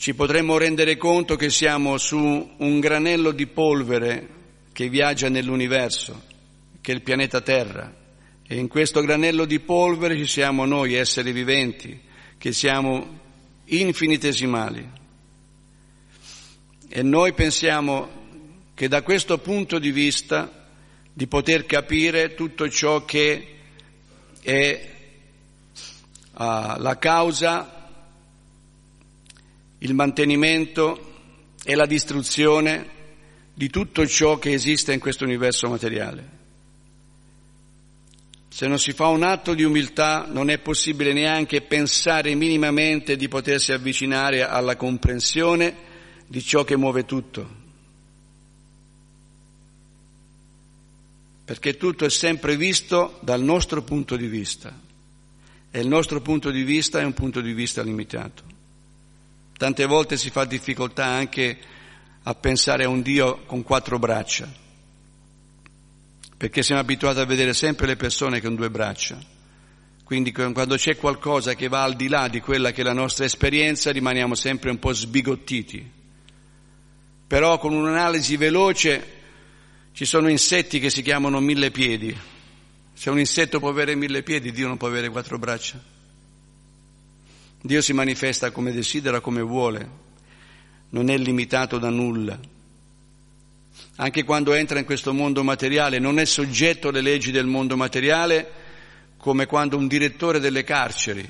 ci 0.00 0.14
potremmo 0.14 0.56
rendere 0.56 0.96
conto 0.96 1.36
che 1.36 1.50
siamo 1.50 1.98
su 1.98 2.16
un 2.56 2.80
granello 2.80 3.32
di 3.32 3.46
polvere 3.46 4.28
che 4.72 4.88
viaggia 4.88 5.28
nell'universo, 5.28 6.22
che 6.80 6.92
è 6.92 6.94
il 6.94 7.02
pianeta 7.02 7.42
Terra. 7.42 7.94
E 8.46 8.56
in 8.56 8.66
questo 8.66 9.02
granello 9.02 9.44
di 9.44 9.60
polvere 9.60 10.16
ci 10.16 10.24
siamo 10.24 10.64
noi, 10.64 10.94
esseri 10.94 11.32
viventi, 11.32 12.00
che 12.38 12.50
siamo 12.52 13.18
infinitesimali. 13.66 14.90
E 16.88 17.02
noi 17.02 17.34
pensiamo 17.34 18.08
che 18.72 18.88
da 18.88 19.02
questo 19.02 19.36
punto 19.36 19.78
di 19.78 19.92
vista 19.92 20.66
di 21.12 21.26
poter 21.26 21.66
capire 21.66 22.32
tutto 22.34 22.70
ciò 22.70 23.04
che 23.04 23.48
è 24.40 24.90
uh, 26.32 26.36
la 26.38 26.96
causa 26.98 27.74
il 29.80 29.94
mantenimento 29.94 31.08
e 31.62 31.74
la 31.74 31.86
distruzione 31.86 32.98
di 33.54 33.68
tutto 33.68 34.06
ciò 34.06 34.38
che 34.38 34.52
esiste 34.52 34.92
in 34.92 35.00
questo 35.00 35.24
universo 35.24 35.68
materiale. 35.68 36.38
Se 38.48 38.66
non 38.66 38.78
si 38.78 38.92
fa 38.92 39.06
un 39.06 39.22
atto 39.22 39.54
di 39.54 39.62
umiltà 39.62 40.26
non 40.28 40.50
è 40.50 40.58
possibile 40.58 41.12
neanche 41.12 41.62
pensare 41.62 42.34
minimamente 42.34 43.16
di 43.16 43.28
potersi 43.28 43.72
avvicinare 43.72 44.42
alla 44.42 44.76
comprensione 44.76 45.88
di 46.26 46.42
ciò 46.42 46.64
che 46.64 46.76
muove 46.76 47.04
tutto. 47.04 47.58
Perché 51.44 51.76
tutto 51.76 52.04
è 52.04 52.10
sempre 52.10 52.56
visto 52.56 53.18
dal 53.22 53.42
nostro 53.42 53.82
punto 53.82 54.16
di 54.16 54.26
vista 54.26 54.78
e 55.70 55.80
il 55.80 55.88
nostro 55.88 56.20
punto 56.20 56.50
di 56.50 56.62
vista 56.62 57.00
è 57.00 57.04
un 57.04 57.14
punto 57.14 57.40
di 57.40 57.52
vista 57.52 57.82
limitato. 57.82 58.49
Tante 59.60 59.84
volte 59.84 60.16
si 60.16 60.30
fa 60.30 60.46
difficoltà 60.46 61.04
anche 61.04 61.58
a 62.22 62.34
pensare 62.34 62.84
a 62.84 62.88
un 62.88 63.02
Dio 63.02 63.42
con 63.44 63.62
quattro 63.62 63.98
braccia, 63.98 64.50
perché 66.34 66.62
siamo 66.62 66.80
abituati 66.80 67.18
a 67.18 67.26
vedere 67.26 67.52
sempre 67.52 67.86
le 67.86 67.96
persone 67.96 68.40
con 68.40 68.54
due 68.54 68.70
braccia. 68.70 69.18
Quindi 70.02 70.32
quando 70.32 70.76
c'è 70.76 70.96
qualcosa 70.96 71.52
che 71.52 71.68
va 71.68 71.82
al 71.82 71.94
di 71.94 72.08
là 72.08 72.28
di 72.28 72.40
quella 72.40 72.70
che 72.72 72.80
è 72.80 72.84
la 72.84 72.94
nostra 72.94 73.26
esperienza 73.26 73.92
rimaniamo 73.92 74.34
sempre 74.34 74.70
un 74.70 74.78
po' 74.78 74.94
sbigottiti. 74.94 75.90
Però 77.26 77.58
con 77.58 77.74
un'analisi 77.74 78.38
veloce 78.38 79.06
ci 79.92 80.06
sono 80.06 80.30
insetti 80.30 80.80
che 80.80 80.88
si 80.88 81.02
chiamano 81.02 81.38
mille 81.38 81.70
piedi. 81.70 82.18
Se 82.94 83.10
un 83.10 83.18
insetto 83.18 83.58
può 83.58 83.68
avere 83.68 83.94
mille 83.94 84.22
piedi, 84.22 84.52
Dio 84.52 84.68
non 84.68 84.78
può 84.78 84.88
avere 84.88 85.10
quattro 85.10 85.38
braccia. 85.38 85.99
Dio 87.62 87.82
si 87.82 87.92
manifesta 87.92 88.50
come 88.50 88.72
desidera, 88.72 89.20
come 89.20 89.42
vuole, 89.42 89.88
non 90.90 91.10
è 91.10 91.16
limitato 91.18 91.78
da 91.78 91.90
nulla. 91.90 92.38
Anche 93.96 94.24
quando 94.24 94.54
entra 94.54 94.78
in 94.78 94.86
questo 94.86 95.12
mondo 95.12 95.42
materiale 95.42 95.98
non 95.98 96.18
è 96.18 96.24
soggetto 96.24 96.88
alle 96.88 97.02
leggi 97.02 97.30
del 97.30 97.46
mondo 97.46 97.76
materiale 97.76 98.50
come 99.18 99.44
quando 99.44 99.76
un 99.76 99.86
direttore 99.88 100.40
delle 100.40 100.64
carceri 100.64 101.28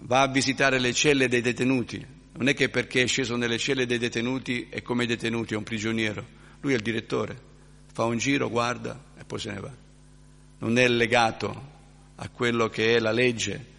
va 0.00 0.22
a 0.22 0.28
visitare 0.28 0.78
le 0.78 0.94
celle 0.94 1.28
dei 1.28 1.42
detenuti. 1.42 2.04
Non 2.38 2.48
è 2.48 2.54
che 2.54 2.70
perché 2.70 3.02
è 3.02 3.06
sceso 3.06 3.36
nelle 3.36 3.58
celle 3.58 3.84
dei 3.84 3.98
detenuti 3.98 4.68
è 4.70 4.80
come 4.80 5.04
i 5.04 5.06
detenuti, 5.06 5.52
è 5.52 5.56
un 5.56 5.64
prigioniero. 5.64 6.24
Lui 6.60 6.72
è 6.72 6.76
il 6.76 6.82
direttore, 6.82 7.38
fa 7.92 8.04
un 8.04 8.16
giro, 8.16 8.48
guarda 8.48 8.98
e 9.18 9.24
poi 9.24 9.38
se 9.38 9.50
ne 9.52 9.60
va. 9.60 9.72
Non 10.58 10.78
è 10.78 10.88
legato 10.88 11.74
a 12.16 12.28
quello 12.30 12.68
che 12.68 12.96
è 12.96 12.98
la 12.98 13.12
legge 13.12 13.74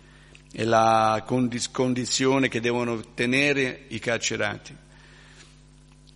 è 0.57 0.63
la 0.63 1.23
condizione 1.23 2.47
che 2.47 2.59
devono 2.59 2.93
ottenere 2.93 3.81
i 3.89 3.99
carcerati, 3.99 4.75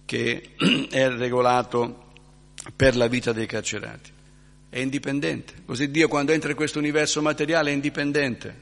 che 0.03 0.49
è 0.89 1.09
regolato 1.09 2.13
per 2.75 2.95
la 2.95 3.05
vita 3.05 3.33
dei 3.33 3.45
carcerati. 3.45 4.09
È 4.67 4.79
indipendente. 4.79 5.53
Così 5.63 5.91
Dio 5.91 6.07
quando 6.07 6.31
entra 6.31 6.49
in 6.49 6.55
questo 6.55 6.79
universo 6.79 7.21
materiale 7.21 7.69
è 7.69 7.73
indipendente, 7.73 8.55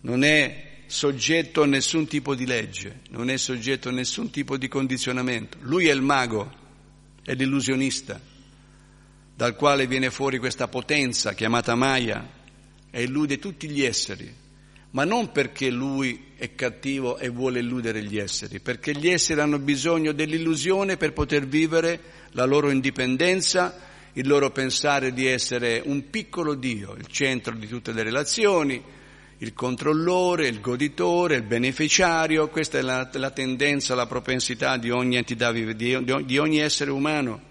non 0.00 0.24
è 0.24 0.78
soggetto 0.86 1.64
a 1.64 1.66
nessun 1.66 2.06
tipo 2.06 2.34
di 2.34 2.46
legge, 2.46 3.00
non 3.10 3.28
è 3.28 3.36
soggetto 3.36 3.90
a 3.90 3.92
nessun 3.92 4.30
tipo 4.30 4.56
di 4.56 4.68
condizionamento. 4.68 5.58
Lui 5.60 5.88
è 5.88 5.92
il 5.92 6.00
mago, 6.00 6.50
è 7.22 7.34
l'illusionista, 7.34 8.18
dal 9.36 9.54
quale 9.54 9.86
viene 9.86 10.08
fuori 10.08 10.38
questa 10.38 10.66
potenza 10.66 11.34
chiamata 11.34 11.74
Maya 11.74 12.26
e 12.90 13.02
illude 13.02 13.38
tutti 13.38 13.68
gli 13.68 13.82
esseri 13.82 14.46
ma 14.90 15.04
non 15.04 15.32
perché 15.32 15.70
lui 15.70 16.26
è 16.36 16.54
cattivo 16.54 17.18
e 17.18 17.28
vuole 17.28 17.60
illudere 17.60 18.02
gli 18.02 18.18
esseri, 18.18 18.60
perché 18.60 18.92
gli 18.92 19.08
esseri 19.08 19.40
hanno 19.40 19.58
bisogno 19.58 20.12
dell'illusione 20.12 20.96
per 20.96 21.12
poter 21.12 21.46
vivere 21.46 22.00
la 22.32 22.44
loro 22.44 22.70
indipendenza 22.70 23.86
il 24.18 24.26
loro 24.26 24.50
pensare 24.50 25.12
di 25.12 25.26
essere 25.26 25.80
un 25.84 26.10
piccolo 26.10 26.54
Dio, 26.54 26.94
il 26.94 27.06
centro 27.06 27.54
di 27.54 27.68
tutte 27.68 27.92
le 27.92 28.02
relazioni, 28.02 28.82
il 29.38 29.52
controllore, 29.54 30.48
il 30.48 30.60
goditore, 30.60 31.36
il 31.36 31.42
beneficiario, 31.42 32.48
questa 32.48 32.78
è 32.78 32.82
la, 32.82 33.08
la 33.12 33.30
tendenza, 33.30 33.94
la 33.94 34.06
propensità 34.06 34.76
di 34.76 34.90
ogni 34.90 35.16
entità, 35.16 35.52
di, 35.52 35.76
di 35.76 36.38
ogni 36.38 36.58
essere 36.58 36.90
umano. 36.90 37.47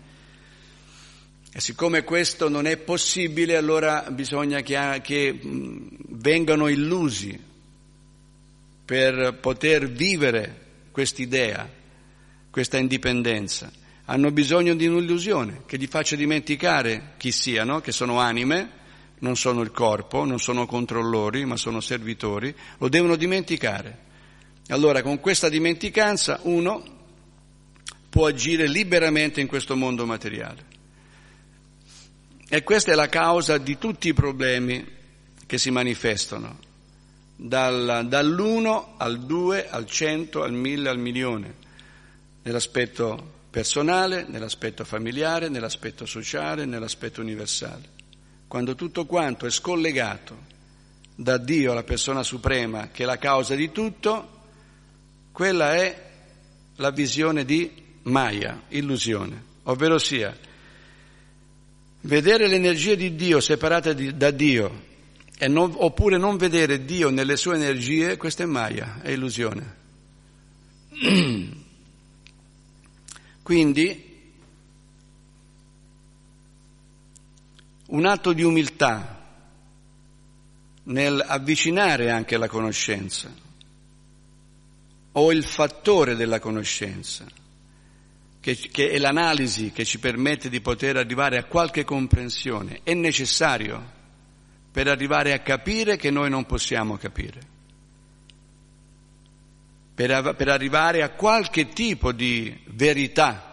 E 1.58 1.60
siccome 1.60 2.04
questo 2.04 2.50
non 2.50 2.68
è 2.68 2.78
possibile, 2.78 3.58
allora 3.58 4.06
bisogna 4.12 4.62
che, 4.62 5.02
che 5.04 5.40
vengano 5.42 6.68
illusi 6.68 7.36
per 8.86 9.40
poter 9.42 9.90
vivere 9.90 10.66
quest'idea, 10.92 11.68
questa 12.52 12.78
indipendenza. 12.78 13.72
Hanno 14.06 14.30
bisogno 14.30 14.76
di 14.76 14.86
un'illusione 14.86 15.64
che 15.66 15.80
gli 15.80 15.88
faccia 15.88 16.16
dimenticare 16.16 17.14
chi 17.18 17.32
siano, 17.32 17.82
che 17.82 17.92
sono 17.92 18.20
anime, 18.20 18.70
non 19.22 19.36
sono 19.36 19.62
il 19.62 19.72
corpo, 19.72 20.26
non 20.26 20.38
sono 20.38 20.68
controllori, 20.68 21.44
ma 21.46 21.58
sono 21.58 21.82
servitori, 21.82 22.54
lo 22.78 22.88
devono 22.88 23.16
dimenticare. 23.16 23.98
Allora 24.68 25.02
con 25.02 25.20
questa 25.20 25.50
dimenticanza 25.50 26.40
uno 26.44 26.84
può 28.10 28.28
agire 28.28 28.68
liberamente 28.68 29.42
in 29.42 29.48
questo 29.48 29.76
mondo 29.76 30.06
materiale. 30.06 30.67
E 32.50 32.64
questa 32.64 32.94
è 32.94 32.96
la 32.96 33.10
causa 33.10 33.58
di 33.58 33.78
tutti 33.78 34.08
i 34.08 34.14
problemi 34.14 34.86
che 35.46 35.58
si 35.58 35.70
manifestano, 35.70 36.60
dal, 37.36 38.06
dall'uno 38.08 38.94
al 38.98 39.26
due, 39.26 39.70
al 39.70 39.86
cento, 39.86 40.44
al 40.44 40.54
mille, 40.54 40.88
al 40.88 40.98
milione, 40.98 41.56
nell'aspetto 42.44 43.36
personale, 43.50 44.26
nell'aspetto 44.30 44.86
familiare, 44.86 45.50
nell'aspetto 45.50 46.06
sociale, 46.06 46.64
nell'aspetto 46.64 47.20
universale. 47.20 47.96
Quando 48.48 48.76
tutto 48.76 49.06
quanto 49.06 49.46
è 49.46 49.50
scollegato 49.50 50.38
da 51.16 51.38
Dio, 51.38 51.74
la 51.74 51.84
persona 51.84 52.24
suprema, 52.24 52.90
che 52.92 53.04
è 53.04 53.06
la 53.06 53.18
causa 53.18 53.56
di 53.56 53.74
tutto, 53.74 54.36
quella 55.34 55.74
è 55.76 56.04
la 56.78 56.92
visione 56.92 57.44
di 57.44 57.84
Maya, 58.04 58.64
illusione, 58.70 59.44
ovvero 59.64 59.98
sia 59.98 60.46
vedere 62.02 62.48
l'energia 62.48 62.96
di 62.96 63.16
Dio 63.16 63.40
separata 63.40 63.94
di, 63.94 64.16
da 64.16 64.32
Dio 64.32 64.86
non, 65.48 65.74
oppure 65.76 66.18
non 66.18 66.38
vedere 66.38 66.84
Dio 66.84 67.10
nelle 67.10 67.38
sue 67.38 67.56
energie, 67.56 68.18
questa 68.18 68.44
è 68.44 68.48
Maya, 68.48 69.02
è 69.02 69.12
illusione. 69.12 69.76
Quindi 73.44 74.06
un 77.88 78.06
atto 78.06 78.34
di 78.34 78.44
umiltà 78.44 79.16
nel 80.84 81.24
avvicinare 81.26 82.10
anche 82.10 82.38
la 82.38 82.48
conoscenza 82.48 83.32
o 85.14 85.32
il 85.32 85.44
fattore 85.44 86.16
della 86.16 86.40
conoscenza, 86.40 87.26
che, 88.48 88.70
che, 88.72 88.92
è 88.92 88.98
l'analisi 88.98 89.74
che 89.74 89.84
ci 89.84 90.00
permette 90.00 90.48
di 90.48 90.62
poter 90.62 90.96
arrivare 90.96 91.38
a 91.38 91.44
qualche 91.44 91.84
comprensione, 91.84 92.80
è 92.84 92.94
necessario 92.94 93.96
per 94.72 94.88
arrivare 94.88 95.34
a 95.34 95.40
capire 95.40 95.98
che 95.98 96.10
noi 96.12 96.30
non 96.30 96.46
possiamo 96.46 96.96
capire, 96.96 97.42
per, 99.94 100.34
per 100.38 100.48
arrivare 100.48 101.04
a 101.04 101.10
qualche 101.10 101.68
tipo 101.68 102.14
di 102.14 102.58
verità. 102.68 103.44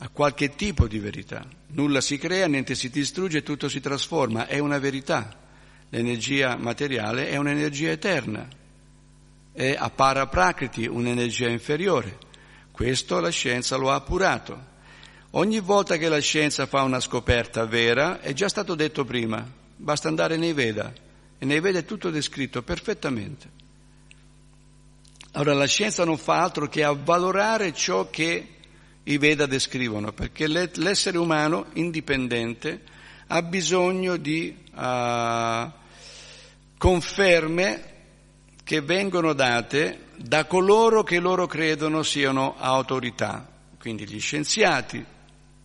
A 0.00 0.08
qualche 0.08 0.56
tipo 0.56 0.88
di 0.88 0.98
verità. 0.98 1.46
Nulla 1.68 2.00
si 2.00 2.18
crea, 2.18 2.48
niente 2.48 2.74
si 2.74 2.90
distrugge, 2.90 3.44
tutto 3.44 3.68
si 3.68 3.78
trasforma, 3.78 4.48
è 4.48 4.58
una 4.58 4.78
verità. 4.78 5.36
L'energia 5.90 6.56
materiale 6.56 7.28
è 7.28 7.36
un'energia 7.36 7.90
eterna, 7.90 8.48
è 9.58 9.74
a 9.76 9.90
paraprakriti, 9.90 10.86
un'energia 10.86 11.48
inferiore. 11.48 12.16
Questo 12.70 13.18
la 13.18 13.30
scienza 13.30 13.74
lo 13.74 13.90
ha 13.90 13.96
appurato. 13.96 14.56
Ogni 15.32 15.58
volta 15.58 15.96
che 15.96 16.08
la 16.08 16.20
scienza 16.20 16.66
fa 16.66 16.82
una 16.82 17.00
scoperta 17.00 17.66
vera, 17.66 18.20
è 18.20 18.32
già 18.34 18.48
stato 18.48 18.76
detto 18.76 19.04
prima, 19.04 19.44
basta 19.74 20.06
andare 20.06 20.36
nei 20.36 20.52
Veda, 20.52 20.92
e 21.36 21.44
nei 21.44 21.58
Veda 21.58 21.80
è 21.80 21.84
tutto 21.84 22.10
descritto 22.10 22.62
perfettamente. 22.62 23.50
Allora 25.32 25.54
la 25.54 25.66
scienza 25.66 26.04
non 26.04 26.18
fa 26.18 26.40
altro 26.40 26.68
che 26.68 26.84
avvalorare 26.84 27.74
ciò 27.74 28.08
che 28.10 28.48
i 29.02 29.18
Veda 29.18 29.46
descrivono, 29.46 30.12
perché 30.12 30.46
l'essere 30.46 31.18
umano 31.18 31.66
indipendente 31.72 32.82
ha 33.26 33.42
bisogno 33.42 34.16
di 34.16 34.56
uh, 34.72 35.70
conferme 36.78 37.96
che 38.68 38.82
vengono 38.82 39.32
date 39.32 40.08
da 40.16 40.44
coloro 40.44 41.02
che 41.02 41.18
loro 41.20 41.46
credono 41.46 42.02
siano 42.02 42.54
autorità, 42.58 43.50
quindi 43.78 44.06
gli 44.06 44.20
scienziati, 44.20 45.02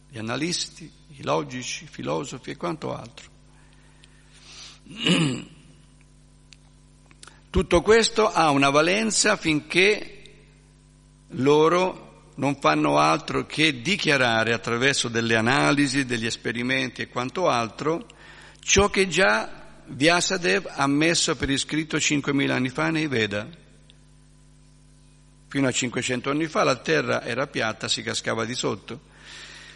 gli 0.07 0.17
analisti, 0.17 0.89
i 1.09 1.21
logici, 1.21 1.83
i 1.83 1.87
filosofi 1.87 2.51
e 2.51 2.55
quanto 2.55 2.95
altro. 2.95 3.29
Tutto 7.49 7.81
questo 7.81 8.31
ha 8.31 8.49
una 8.51 8.69
valenza 8.69 9.35
finché 9.35 10.21
loro 11.31 12.31
non 12.35 12.55
fanno 12.61 12.99
altro 12.99 13.45
che 13.45 13.81
dichiarare 13.81 14.53
attraverso 14.53 15.09
delle 15.09 15.35
analisi, 15.35 16.05
degli 16.05 16.25
esperimenti 16.25 17.01
e 17.01 17.09
quanto 17.09 17.49
altro 17.49 18.05
ciò 18.61 18.89
che 18.89 19.09
già 19.09 19.62
Vyasadev 19.85 20.65
ha 20.69 20.87
messo 20.87 21.35
per 21.35 21.49
iscritto 21.49 21.97
5.000 21.97 22.49
anni 22.49 22.69
fa 22.69 22.89
nei 22.89 23.07
Veda. 23.07 23.47
Fino 25.47 25.67
a 25.67 25.71
500 25.71 26.29
anni 26.29 26.47
fa 26.47 26.63
la 26.63 26.77
terra 26.77 27.23
era 27.23 27.47
piatta, 27.47 27.87
si 27.87 28.01
cascava 28.01 28.45
di 28.45 28.55
sotto. 28.55 29.11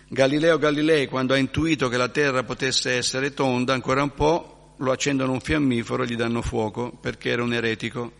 Galileo 0.08 0.58
Galilei, 0.58 1.08
quando 1.08 1.34
ha 1.34 1.38
intuito 1.38 1.89
che 1.89 1.97
la 1.97 2.10
terra 2.10 2.43
potesse 2.43 2.93
essere 2.93 3.34
tonda, 3.34 3.74
ancora 3.74 4.01
un 4.01 4.14
po' 4.14 4.74
lo 4.78 4.91
accendono 4.91 5.34
un 5.34 5.41
fiammifero 5.41 6.03
e 6.03 6.08
gli 6.08 6.16
danno 6.16 6.41
fuoco 6.41 6.91
perché 6.91 7.30
era 7.30 7.43
un 7.43 7.53
eretico. 7.53 8.12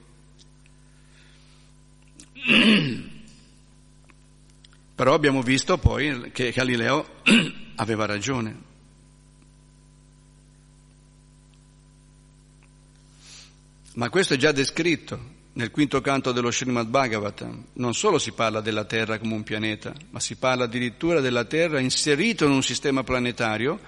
Però 4.96 5.14
abbiamo 5.14 5.42
visto 5.42 5.78
poi 5.78 6.32
che 6.32 6.52
Galileo 6.52 7.06
aveva 7.76 8.06
ragione. 8.06 8.67
Ma 13.98 14.10
questo 14.10 14.36
è 14.36 14.38
già 14.38 14.52
descritto 14.52 15.20
nel 15.54 15.72
quinto 15.72 16.02
canto 16.02 16.32
dello 16.32 16.52
Srimad 16.52 16.88
Bhagavatam. 16.88 17.66
Non 17.74 17.96
solo 17.96 18.20
si 18.20 18.32
parla 18.32 18.62
della 18.62 18.86
Terra 18.86 19.18
come 19.18 19.34
un 19.34 19.42
pianeta, 19.42 19.92
ma 20.12 20.20
si 20.20 20.36
parla 20.36 20.66
addirittura 20.66 21.20
della 21.20 21.46
Terra 21.46 21.80
inserito 21.80 22.46
in 22.46 22.52
un 22.52 22.62
sistema 22.62 23.04
planetario 23.04 23.80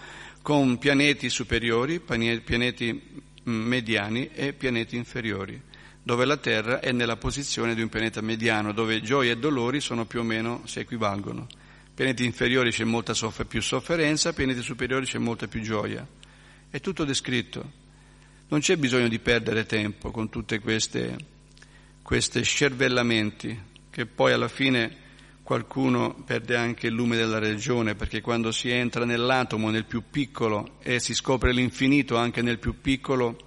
con 0.42 0.80
pianeti 0.80 1.30
superiori, 1.30 2.00
pianeti 2.00 3.22
mediani 3.44 4.30
e 4.34 4.54
pianeti 4.54 4.96
inferiori 4.96 5.62
dove 6.02 6.26
la 6.26 6.38
Terra 6.38 6.80
è 6.80 6.92
nella 6.92 7.18
posizione 7.18 7.76
di 7.76 7.84
un 7.84 7.90
pianeta 7.90 8.20
mediano, 8.22 8.74
dove 8.74 9.00
gioia 9.02 9.34
e 9.34 9.38
dolori 9.38 9.80
sono 9.80 10.06
più 10.06 10.22
o 10.22 10.24
meno, 10.24 10.64
si 10.66 10.80
equivalgono. 10.80 11.46
Pianeti 11.94 12.26
inferiori 12.26 12.72
c'è 12.72 12.84
molta 12.84 13.14
soff- 13.14 13.46
più 13.46 13.62
sofferenza, 13.62 14.34
pianeti 14.34 14.64
superiori 14.64 15.06
c'è 15.06 15.20
molta 15.20 15.48
più 15.48 15.62
gioia. 15.62 16.08
È 16.68 16.80
tutto 16.80 17.06
descritto. 17.06 17.79
Non 18.52 18.62
c'è 18.62 18.78
bisogno 18.78 19.08
di 19.08 19.20
perdere 19.20 19.68
tempo 19.68 20.10
con 20.10 20.30
tutte 20.30 20.58
queste, 20.58 21.16
queste 22.02 22.42
scervellamenti, 22.42 23.56
che 23.92 24.08
poi 24.08 24.34
alla 24.34 24.48
fine 24.48 24.92
qualcuno 25.44 26.16
perde 26.26 26.56
anche 26.56 26.88
il 26.88 26.94
lume 26.94 27.16
della 27.16 27.38
ragione, 27.38 27.94
perché 27.94 28.22
quando 28.22 28.52
si 28.52 28.72
entra 28.72 29.06
nell'atomo, 29.06 29.70
nel 29.70 29.86
più 29.86 30.02
piccolo, 30.10 30.78
e 30.80 31.00
si 31.00 31.14
scopre 31.14 31.54
l'infinito 31.54 32.18
anche 32.18 32.42
nel 32.42 32.58
più 32.58 32.82
piccolo, 32.82 33.38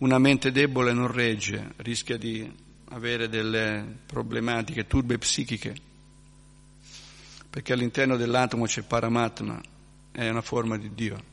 una 0.00 0.18
mente 0.18 0.52
debole 0.52 0.92
non 0.92 1.10
regge, 1.10 1.72
rischia 1.76 2.18
di 2.18 2.46
avere 2.90 3.30
delle 3.30 4.00
problematiche, 4.04 4.86
turbe 4.86 5.16
psichiche, 5.16 5.74
perché 7.48 7.72
all'interno 7.72 8.18
dell'atomo 8.18 8.66
c'è 8.66 8.82
Paramatma, 8.82 9.58
è 10.12 10.28
una 10.28 10.42
forma 10.42 10.76
di 10.76 10.90
Dio, 10.92 11.24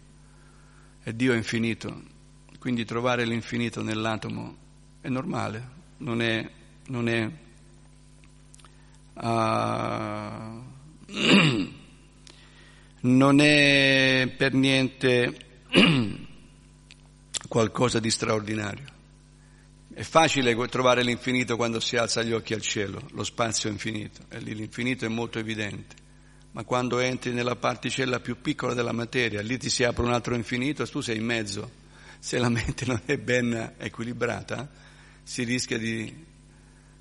e 1.03 1.13
Dio 1.13 1.33
è 1.33 1.35
infinito, 1.35 2.10
quindi 2.61 2.85
trovare 2.85 3.25
l'infinito 3.25 3.81
nell'atomo 3.81 4.55
è 5.01 5.09
normale, 5.09 5.67
non 5.97 6.21
è, 6.21 6.47
non 6.89 7.09
è 7.09 7.27
uh, 9.15 10.63
non 13.01 13.39
è 13.41 14.31
per 14.37 14.53
niente 14.53 15.37
qualcosa 17.49 17.99
di 17.99 18.11
straordinario. 18.11 18.85
È 19.91 20.03
facile 20.03 20.55
trovare 20.67 21.01
l'infinito 21.01 21.55
quando 21.55 21.79
si 21.79 21.97
alza 21.97 22.21
gli 22.21 22.31
occhi 22.31 22.53
al 22.53 22.61
cielo, 22.61 23.01
lo 23.13 23.23
spazio 23.23 23.69
è 23.69 23.71
infinito, 23.71 24.25
e 24.29 24.39
lì 24.39 24.53
l'infinito 24.53 25.03
è 25.03 25.07
molto 25.07 25.39
evidente. 25.39 25.95
ma 26.51 26.63
quando 26.63 26.99
entri 26.99 27.31
nella 27.31 27.55
particella 27.55 28.19
più 28.19 28.39
piccola 28.39 28.75
della 28.75 28.91
materia, 28.91 29.41
lì 29.41 29.57
ti 29.57 29.71
si 29.71 29.83
apre 29.83 30.05
un 30.05 30.13
altro 30.13 30.35
infinito, 30.35 30.87
tu 30.87 31.01
sei 31.01 31.17
in 31.17 31.25
mezzo. 31.25 31.80
Se 32.23 32.37
la 32.37 32.49
mente 32.49 32.85
non 32.85 33.01
è 33.05 33.17
ben 33.17 33.73
equilibrata, 33.79 34.69
si 35.23 35.43
rischia 35.43 35.79
di 35.79 36.23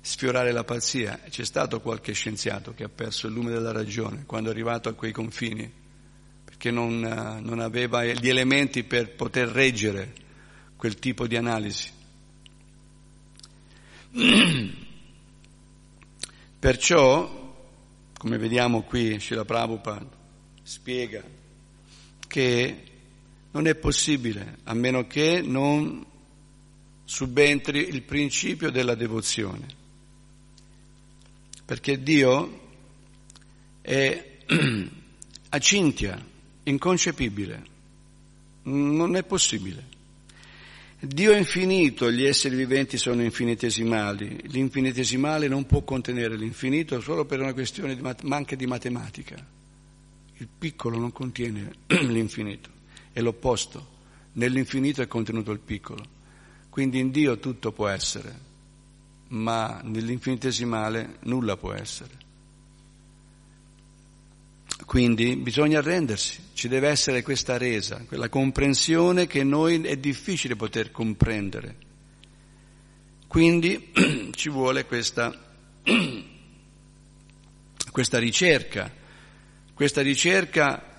sfiorare 0.01 0.51
la 0.51 0.63
pazzia. 0.63 1.19
C'è 1.29 1.45
stato 1.45 1.79
qualche 1.79 2.13
scienziato 2.13 2.73
che 2.73 2.85
ha 2.85 2.89
perso 2.89 3.27
il 3.27 3.33
lume 3.33 3.51
della 3.51 3.71
ragione 3.71 4.23
quando 4.25 4.49
è 4.49 4.51
arrivato 4.51 4.89
a 4.89 4.93
quei 4.93 5.11
confini, 5.11 5.71
perché 6.43 6.71
non, 6.71 6.99
non 6.99 7.59
aveva 7.59 8.03
gli 8.03 8.29
elementi 8.29 8.83
per 8.83 9.13
poter 9.13 9.47
reggere 9.49 10.11
quel 10.75 10.95
tipo 10.95 11.27
di 11.27 11.35
analisi. 11.35 11.91
Perciò 16.57 17.39
come 18.17 18.37
vediamo 18.39 18.81
qui 18.81 19.19
Srila 19.19 19.45
Prabhupada 19.45 20.09
spiega 20.63 21.23
che 22.27 22.90
non 23.51 23.67
è 23.67 23.75
possibile 23.75 24.57
a 24.63 24.73
meno 24.73 25.07
che 25.07 25.41
non 25.41 26.05
subentri 27.03 27.87
il 27.89 28.03
principio 28.03 28.71
della 28.71 28.95
devozione. 28.95 29.65
Perché 31.65 32.01
Dio 32.01 32.59
è 33.81 34.37
acintia, 35.49 36.25
inconcepibile, 36.63 37.63
non 38.63 39.15
è 39.15 39.23
possibile. 39.23 39.89
Dio 41.03 41.31
è 41.31 41.37
infinito, 41.37 42.11
gli 42.11 42.23
esseri 42.23 42.55
viventi 42.55 42.95
sono 42.95 43.23
infinitesimali, 43.23 44.39
l'infinitesimale 44.49 45.47
non 45.47 45.65
può 45.65 45.81
contenere 45.81 46.37
l'infinito 46.37 47.01
solo 47.01 47.25
per 47.25 47.39
una 47.39 47.53
questione 47.53 47.95
di, 47.95 48.01
ma 48.01 48.15
anche 48.29 48.55
di 48.55 48.67
matematica. 48.67 49.35
Il 50.37 50.47
piccolo 50.57 50.99
non 50.99 51.11
contiene 51.11 51.71
l'infinito, 51.87 52.69
è 53.11 53.21
l'opposto, 53.21 53.87
nell'infinito 54.33 55.01
è 55.01 55.07
contenuto 55.07 55.51
il 55.51 55.59
piccolo. 55.59 56.19
Quindi 56.69 56.99
in 56.99 57.11
Dio 57.11 57.39
tutto 57.39 57.71
può 57.71 57.87
essere, 57.87 58.49
ma 59.29 59.81
nell'infinitesimale 59.83 61.17
nulla 61.21 61.57
può 61.57 61.73
essere. 61.73 62.19
Quindi 64.85 65.35
bisogna 65.35 65.79
arrendersi, 65.79 66.39
ci 66.53 66.67
deve 66.67 66.89
essere 66.89 67.23
questa 67.23 67.57
resa, 67.57 68.03
quella 68.07 68.29
comprensione 68.29 69.27
che 69.27 69.43
noi 69.43 69.81
è 69.81 69.97
difficile 69.97 70.55
poter 70.55 70.91
comprendere. 70.91 71.89
Quindi 73.27 73.91
ci 74.35 74.49
vuole 74.49 74.85
questa, 74.85 75.33
questa 77.91 78.19
ricerca, 78.19 78.91
questa 79.73 80.01
ricerca 80.01 80.90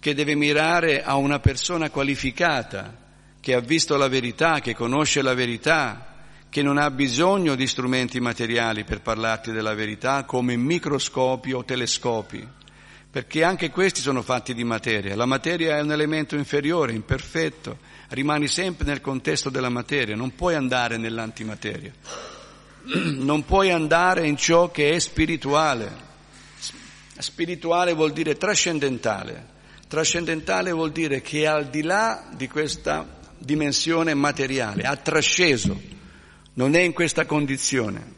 che 0.00 0.14
deve 0.14 0.34
mirare 0.34 1.02
a 1.02 1.16
una 1.16 1.38
persona 1.38 1.90
qualificata, 1.90 2.96
che 3.40 3.54
ha 3.54 3.60
visto 3.60 3.96
la 3.96 4.08
verità, 4.08 4.60
che 4.60 4.74
conosce 4.74 5.22
la 5.22 5.34
verità, 5.34 6.14
che 6.48 6.62
non 6.62 6.78
ha 6.78 6.90
bisogno 6.90 7.54
di 7.54 7.66
strumenti 7.66 8.20
materiali 8.20 8.84
per 8.84 9.00
parlarti 9.00 9.52
della 9.52 9.74
verità 9.74 10.24
come 10.24 10.56
microscopi 10.56 11.52
o 11.52 11.64
telescopi 11.64 12.56
perché 13.10 13.42
anche 13.42 13.70
questi 13.70 14.00
sono 14.00 14.22
fatti 14.22 14.54
di 14.54 14.64
materia. 14.64 15.16
La 15.16 15.26
materia 15.26 15.76
è 15.76 15.80
un 15.80 15.92
elemento 15.92 16.36
inferiore, 16.36 16.92
imperfetto, 16.92 17.78
rimani 18.10 18.46
sempre 18.48 18.86
nel 18.86 19.00
contesto 19.00 19.50
della 19.50 19.70
materia, 19.70 20.14
non 20.14 20.34
puoi 20.34 20.54
andare 20.54 20.98
nell'antimateria, 20.98 21.92
non 23.16 23.44
puoi 23.44 23.70
andare 23.70 24.26
in 24.26 24.36
ciò 24.36 24.70
che 24.70 24.90
è 24.90 24.98
spirituale. 24.98 26.06
Spirituale 27.18 27.94
vuol 27.94 28.12
dire 28.12 28.36
trascendentale, 28.36 29.56
trascendentale 29.88 30.70
vuol 30.70 30.92
dire 30.92 31.22
che 31.22 31.42
è 31.42 31.46
al 31.46 31.68
di 31.68 31.82
là 31.82 32.28
di 32.36 32.46
questa 32.46 33.16
dimensione 33.38 34.14
materiale, 34.14 34.82
ha 34.82 34.96
trasceso, 34.96 35.80
non 36.54 36.74
è 36.74 36.80
in 36.80 36.92
questa 36.92 37.24
condizione. 37.24 38.16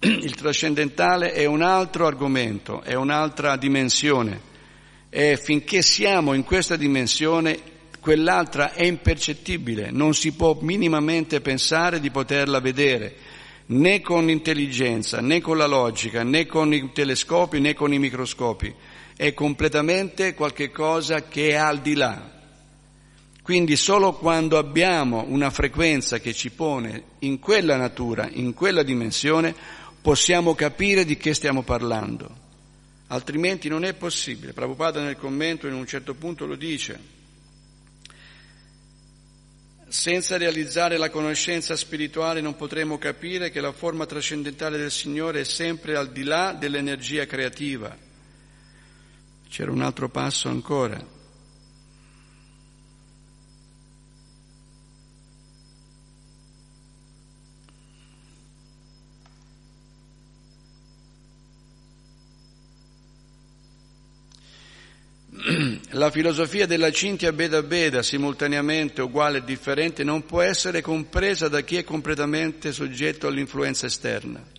Il 0.00 0.34
trascendentale 0.34 1.32
è 1.32 1.44
un 1.44 1.62
altro 1.62 2.06
argomento, 2.06 2.82
è 2.82 2.94
un'altra 2.94 3.56
dimensione. 3.56 4.54
E 5.08 5.36
finché 5.36 5.82
siamo 5.82 6.32
in 6.32 6.44
questa 6.44 6.76
dimensione 6.76 7.74
quell'altra 8.00 8.72
è 8.72 8.84
impercettibile, 8.84 9.90
non 9.90 10.14
si 10.14 10.32
può 10.32 10.56
minimamente 10.60 11.40
pensare 11.40 11.98
di 11.98 12.10
poterla 12.10 12.60
vedere 12.60 13.16
né 13.66 14.00
con 14.00 14.26
l'intelligenza, 14.26 15.20
né 15.20 15.40
con 15.40 15.56
la 15.56 15.66
logica, 15.66 16.22
né 16.22 16.46
con 16.46 16.72
i 16.72 16.92
telescopi, 16.92 17.58
né 17.58 17.74
con 17.74 17.92
i 17.92 17.98
microscopi, 17.98 18.72
è 19.16 19.32
completamente 19.32 20.34
qualcosa 20.34 21.24
che 21.24 21.50
è 21.50 21.54
al 21.54 21.80
di 21.80 21.94
là. 21.94 22.34
Quindi 23.42 23.76
solo 23.76 24.12
quando 24.12 24.58
abbiamo 24.58 25.24
una 25.28 25.50
frequenza 25.50 26.18
che 26.18 26.34
ci 26.34 26.50
pone 26.50 27.02
in 27.20 27.38
quella 27.38 27.76
natura, 27.76 28.28
in 28.30 28.52
quella 28.54 28.82
dimensione, 28.82 29.54
possiamo 30.02 30.54
capire 30.54 31.04
di 31.04 31.16
che 31.16 31.32
stiamo 31.32 31.62
parlando, 31.62 32.28
altrimenti 33.06 33.68
non 33.68 33.84
è 33.84 33.94
possibile. 33.94 34.52
Prabhupada 34.52 35.00
nel 35.02 35.16
commento 35.16 35.66
in 35.66 35.74
un 35.74 35.86
certo 35.86 36.14
punto 36.14 36.44
lo 36.44 36.56
dice, 36.56 37.14
senza 39.88 40.36
realizzare 40.36 40.96
la 40.98 41.10
conoscenza 41.10 41.76
spirituale 41.76 42.40
non 42.40 42.56
potremo 42.56 42.98
capire 42.98 43.50
che 43.50 43.60
la 43.60 43.72
forma 43.72 44.06
trascendentale 44.06 44.76
del 44.76 44.90
Signore 44.90 45.40
è 45.40 45.44
sempre 45.44 45.96
al 45.96 46.10
di 46.10 46.24
là 46.24 46.52
dell'energia 46.52 47.24
creativa. 47.26 48.05
C'era 49.56 49.70
un 49.70 49.80
altro 49.80 50.10
passo 50.10 50.50
ancora. 50.50 51.02
la 65.92 66.10
filosofia 66.10 66.66
della 66.66 66.90
Cintia 66.90 67.32
Beda 67.32 67.62
Beda, 67.62 68.02
simultaneamente 68.02 69.00
uguale 69.00 69.38
e 69.38 69.44
differente, 69.44 70.04
non 70.04 70.26
può 70.26 70.42
essere 70.42 70.82
compresa 70.82 71.48
da 71.48 71.62
chi 71.62 71.78
è 71.78 71.82
completamente 71.82 72.72
soggetto 72.72 73.26
all'influenza 73.26 73.86
esterna. 73.86 74.55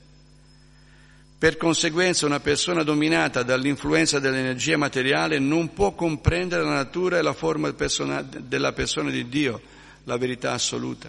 Per 1.39 1.55
conseguenza 1.55 2.25
una 2.25 2.39
persona 2.39 2.81
dominata 2.81 3.43
dall'influenza 3.43 4.17
dell'energia 4.17 4.75
materiale 4.75 5.37
non 5.37 5.71
può 5.71 5.93
comprendere 5.93 6.63
la 6.63 6.73
natura 6.73 7.19
e 7.19 7.21
la 7.21 7.33
forma 7.33 7.71
della 7.71 8.73
persona 8.73 9.11
di 9.11 9.29
Dio, 9.29 9.61
la 10.05 10.17
verità 10.17 10.53
assoluta. 10.53 11.07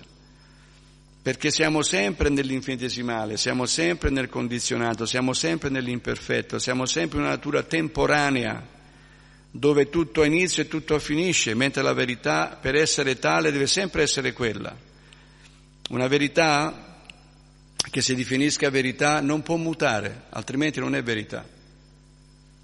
Perché 1.22 1.50
siamo 1.50 1.80
sempre 1.80 2.28
nell'infinitesimale, 2.28 3.38
siamo 3.38 3.64
sempre 3.64 4.10
nel 4.10 4.28
condizionato, 4.28 5.06
siamo 5.06 5.32
sempre 5.32 5.70
nell'imperfetto, 5.70 6.58
siamo 6.58 6.84
sempre 6.84 7.18
in 7.18 7.24
una 7.24 7.32
natura 7.32 7.62
temporanea 7.62 8.66
dove 9.50 9.88
tutto 9.88 10.24
inizia 10.24 10.62
e 10.62 10.68
tutto 10.68 10.98
finisce, 10.98 11.54
mentre 11.54 11.82
la 11.82 11.94
verità 11.94 12.58
per 12.60 12.74
essere 12.74 13.18
tale 13.18 13.50
deve 13.50 13.66
sempre 13.66 14.02
essere 14.02 14.34
quella. 14.34 14.76
Una 15.88 16.06
verità 16.06 16.87
che 17.90 18.02
si 18.02 18.14
definisca 18.14 18.70
verità 18.70 19.20
non 19.20 19.42
può 19.42 19.56
mutare, 19.56 20.24
altrimenti 20.30 20.80
non 20.80 20.94
è 20.94 21.02
verità. 21.02 21.46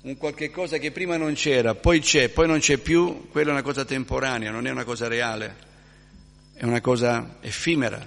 Un 0.02 0.16
qualche 0.16 0.50
cosa 0.50 0.78
che 0.78 0.90
prima 0.90 1.16
non 1.16 1.32
c'era, 1.34 1.74
poi 1.74 2.00
c'è, 2.00 2.28
poi 2.28 2.46
non 2.46 2.58
c'è 2.58 2.76
più, 2.76 3.28
quella 3.30 3.50
è 3.50 3.52
una 3.52 3.62
cosa 3.62 3.84
temporanea, 3.84 4.50
non 4.50 4.66
è 4.66 4.70
una 4.70 4.84
cosa 4.84 5.08
reale, 5.08 5.56
è 6.54 6.64
una 6.64 6.80
cosa 6.80 7.36
effimera. 7.40 8.06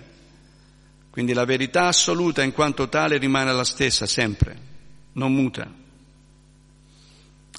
Quindi 1.10 1.34
la 1.34 1.46
verità 1.46 1.88
assoluta 1.88 2.44
in 2.44 2.52
quanto 2.52 2.88
tale 2.90 3.18
rimane 3.18 3.52
la 3.52 3.64
stessa 3.64 4.06
sempre, 4.06 4.56
non 5.14 5.34
muta. 5.34 5.74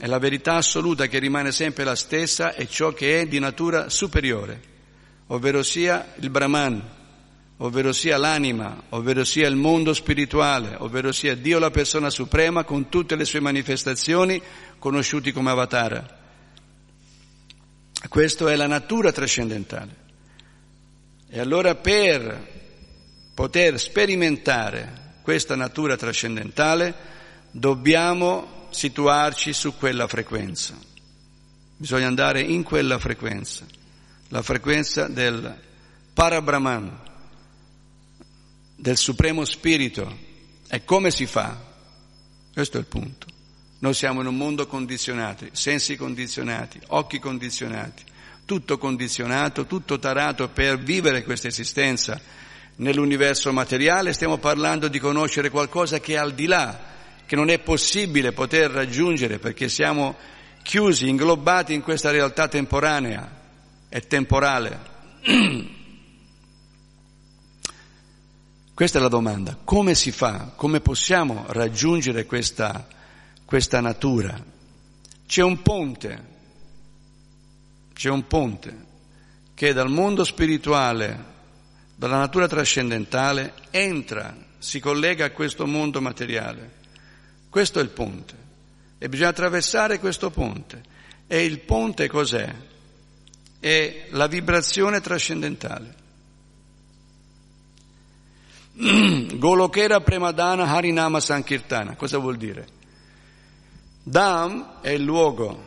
E 0.00 0.06
la 0.06 0.18
verità 0.18 0.54
assoluta 0.54 1.06
che 1.06 1.18
rimane 1.18 1.50
sempre 1.50 1.82
la 1.82 1.96
stessa 1.96 2.54
è 2.54 2.68
ciò 2.68 2.92
che 2.92 3.20
è 3.20 3.26
di 3.26 3.40
natura 3.40 3.88
superiore, 3.88 4.60
ovvero 5.26 5.64
sia 5.64 6.14
il 6.20 6.30
Brahman, 6.30 6.97
ovvero 7.58 7.92
sia 7.92 8.16
l'anima, 8.16 8.84
ovvero 8.90 9.24
sia 9.24 9.48
il 9.48 9.56
mondo 9.56 9.92
spirituale, 9.92 10.76
ovvero 10.78 11.12
sia 11.12 11.34
Dio 11.34 11.58
la 11.58 11.70
persona 11.70 12.10
suprema 12.10 12.64
con 12.64 12.88
tutte 12.88 13.16
le 13.16 13.24
sue 13.24 13.40
manifestazioni 13.40 14.40
conosciuti 14.78 15.32
come 15.32 15.50
Avatara. 15.50 16.16
Questa 18.08 18.50
è 18.50 18.56
la 18.56 18.68
natura 18.68 19.10
trascendentale. 19.10 20.06
E 21.28 21.40
allora 21.40 21.74
per 21.74 22.56
poter 23.34 23.78
sperimentare 23.78 25.16
questa 25.22 25.56
natura 25.56 25.96
trascendentale 25.96 26.94
dobbiamo 27.50 28.68
situarci 28.70 29.52
su 29.52 29.76
quella 29.76 30.06
frequenza. 30.06 30.74
Bisogna 31.76 32.06
andare 32.06 32.40
in 32.40 32.62
quella 32.62 32.98
frequenza, 32.98 33.64
la 34.28 34.42
frequenza 34.42 35.06
del 35.06 35.54
Parabrahman, 36.14 36.98
del 38.78 38.96
Supremo 38.96 39.44
Spirito. 39.44 40.16
E 40.68 40.84
come 40.84 41.10
si 41.10 41.26
fa? 41.26 41.56
Questo 42.52 42.76
è 42.76 42.80
il 42.80 42.86
punto. 42.86 43.26
Noi 43.80 43.94
siamo 43.94 44.20
in 44.20 44.26
un 44.26 44.36
mondo 44.36 44.66
condizionato, 44.66 45.46
sensi 45.52 45.96
condizionati, 45.96 46.80
occhi 46.88 47.18
condizionati, 47.18 48.02
tutto 48.44 48.78
condizionato, 48.78 49.66
tutto 49.66 49.98
tarato 49.98 50.48
per 50.48 50.78
vivere 50.78 51.22
questa 51.22 51.48
esistenza 51.48 52.20
nell'universo 52.76 53.52
materiale. 53.52 54.12
Stiamo 54.12 54.38
parlando 54.38 54.88
di 54.88 54.98
conoscere 54.98 55.50
qualcosa 55.50 56.00
che 56.00 56.14
è 56.14 56.16
al 56.16 56.34
di 56.34 56.46
là, 56.46 56.80
che 57.26 57.36
non 57.36 57.50
è 57.50 57.58
possibile 57.58 58.32
poter 58.32 58.70
raggiungere 58.70 59.38
perché 59.38 59.68
siamo 59.68 60.16
chiusi, 60.62 61.08
inglobati 61.08 61.74
in 61.74 61.82
questa 61.82 62.10
realtà 62.10 62.48
temporanea 62.48 63.30
e 63.88 64.00
temporale. 64.06 64.96
Questa 68.78 69.00
è 69.00 69.02
la 69.02 69.08
domanda. 69.08 69.58
Come 69.64 69.96
si 69.96 70.12
fa? 70.12 70.52
Come 70.54 70.78
possiamo 70.80 71.46
raggiungere 71.48 72.26
questa 72.26 72.86
questa 73.44 73.80
natura. 73.80 74.40
C'è 75.26 75.42
un 75.42 75.62
ponte, 75.62 76.24
c'è 77.92 78.08
un 78.08 78.28
ponte 78.28 78.84
che 79.52 79.72
dal 79.72 79.90
mondo 79.90 80.22
spirituale, 80.22 81.24
dalla 81.96 82.18
natura 82.18 82.46
trascendentale, 82.46 83.54
entra, 83.70 84.36
si 84.58 84.78
collega 84.78 85.24
a 85.24 85.30
questo 85.30 85.66
mondo 85.66 86.00
materiale. 86.00 86.74
Questo 87.48 87.80
è 87.80 87.82
il 87.82 87.88
ponte. 87.88 88.34
E 88.98 89.08
bisogna 89.08 89.30
attraversare 89.30 89.98
questo 89.98 90.30
ponte. 90.30 90.82
E 91.26 91.44
il 91.44 91.58
ponte 91.58 92.06
cos'è? 92.06 92.54
È 93.58 94.06
la 94.10 94.28
vibrazione 94.28 95.00
trascendentale. 95.00 95.97
Golokera 99.38 100.00
Premadana 100.00 100.64
Harinama 100.64 101.18
Sankirtana. 101.18 101.96
Cosa 101.96 102.18
vuol 102.18 102.36
dire? 102.36 102.66
Dham 104.04 104.78
è 104.80 104.90
il 104.90 105.02
luogo, 105.02 105.64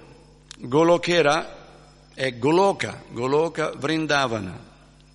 Golokera 0.60 1.60
è 2.14 2.38
Goloka, 2.38 3.04
Goloka 3.10 3.74
Vrindavana, 3.78 4.58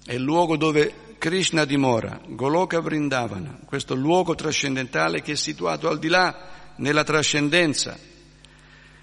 è 0.05 0.13
il 0.13 0.23
luogo 0.23 0.57
dove 0.57 1.17
Krishna 1.19 1.65
dimora, 1.65 2.21
Goloka 2.27 2.81
Vrindavana, 2.81 3.61
questo 3.65 3.95
luogo 3.95 4.35
trascendentale 4.35 5.23
che 5.23 5.33
è 5.33 5.37
situato 5.37 5.89
al 5.89 5.99
di 5.99 6.09
là 6.09 6.75
nella 6.77 7.03
trascendenza. 7.03 7.99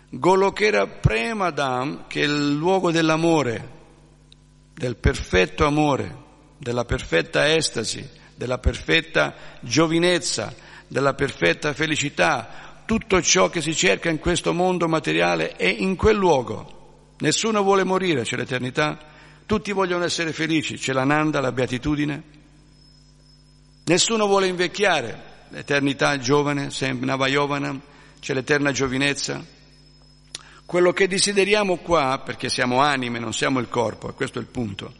Golokera 0.09 0.85
Premadam, 0.85 2.05
che 2.07 2.21
è 2.21 2.25
il 2.25 2.53
luogo 2.53 2.91
dell'amore, 2.91 3.69
del 4.75 4.95
perfetto 4.97 5.65
amore, 5.65 6.15
della 6.59 6.85
perfetta 6.85 7.51
estasi, 7.51 8.21
della 8.35 8.57
perfetta 8.57 9.33
giovinezza, 9.61 10.53
della 10.87 11.13
perfetta 11.13 11.73
felicità, 11.73 12.81
tutto 12.85 13.21
ciò 13.21 13.49
che 13.49 13.61
si 13.61 13.75
cerca 13.75 14.09
in 14.09 14.19
questo 14.19 14.53
mondo 14.53 14.87
materiale 14.87 15.55
è 15.55 15.67
in 15.67 15.95
quel 15.95 16.17
luogo. 16.17 17.13
Nessuno 17.19 17.63
vuole 17.63 17.83
morire, 17.83 18.23
c'è 18.23 18.35
l'eternità. 18.35 18.99
Tutti 19.45 19.71
vogliono 19.71 20.03
essere 20.03 20.33
felici, 20.33 20.75
c'è 20.75 20.93
l'ananda, 20.93 21.39
la 21.39 21.51
beatitudine. 21.51 22.23
Nessuno 23.85 24.27
vuole 24.27 24.47
invecchiare, 24.47 25.47
l'eternità 25.49 26.17
giovane, 26.17 26.71
sempre 26.71 27.05
Navayovana, 27.05 27.79
c'è 28.19 28.33
l'eterna 28.33 28.71
giovinezza. 28.71 29.43
Quello 30.65 30.91
che 30.93 31.07
desideriamo 31.07 31.77
qua, 31.77 32.21
perché 32.23 32.49
siamo 32.49 32.79
anime, 32.79 33.19
non 33.19 33.33
siamo 33.33 33.59
il 33.59 33.67
corpo, 33.67 34.09
e 34.09 34.13
questo 34.13 34.39
è 34.39 34.41
il 34.41 34.47
punto, 34.47 34.93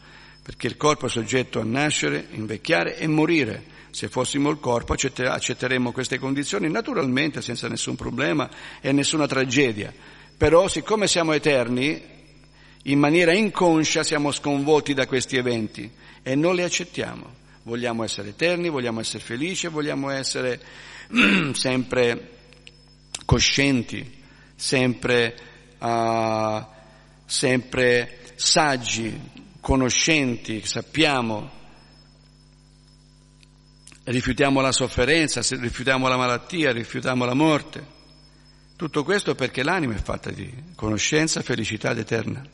perché 0.43 0.67
il 0.67 0.75
corpo 0.75 1.05
è 1.05 1.09
soggetto 1.09 1.61
a 1.61 1.63
nascere, 1.63 2.27
invecchiare 2.31 2.97
e 2.97 3.07
morire. 3.07 3.71
Se 3.91 4.09
fossimo 4.09 4.49
il 4.49 4.59
corpo 4.59 4.93
accetteremmo 4.93 5.93
queste 5.93 6.19
condizioni 6.19 6.69
naturalmente 6.69 7.41
senza 7.41 7.69
nessun 7.69 7.95
problema 7.95 8.49
e 8.81 8.91
nessuna 8.91 9.25
tragedia. 9.25 9.93
Però 10.35 10.67
siccome 10.67 11.07
siamo 11.07 11.31
eterni, 11.31 12.01
in 12.83 12.99
maniera 12.99 13.31
inconscia 13.31 14.03
siamo 14.03 14.31
sconvolti 14.31 14.93
da 14.93 15.07
questi 15.07 15.37
eventi 15.37 15.89
e 16.21 16.35
non 16.35 16.55
li 16.55 16.63
accettiamo. 16.63 17.41
Vogliamo 17.63 18.03
essere 18.03 18.29
eterni, 18.29 18.67
vogliamo 18.67 18.99
essere 18.99 19.23
felici, 19.23 19.67
vogliamo 19.67 20.09
essere 20.09 20.59
sempre 21.53 22.31
coscienti, 23.25 24.11
sempre, 24.55 25.35
uh, 25.79 26.61
sempre 27.25 28.17
saggi, 28.35 29.17
conoscenti, 29.63 30.65
sappiamo 30.65 31.61
rifiutiamo 34.03 34.59
la 34.59 34.73
sofferenza, 34.73 35.39
rifiutiamo 35.39 36.09
la 36.09 36.17
malattia, 36.17 36.73
rifiutiamo 36.73 37.23
la 37.23 37.33
morte. 37.33 37.91
Tutto 38.75 39.05
questo 39.05 39.35
perché 39.35 39.63
l'anima 39.63 39.95
è 39.95 40.01
fatta 40.01 40.31
di 40.31 40.51
conoscenza, 40.75 41.41
felicità 41.41 41.91
ed 41.91 41.99
eterna. 41.99 42.45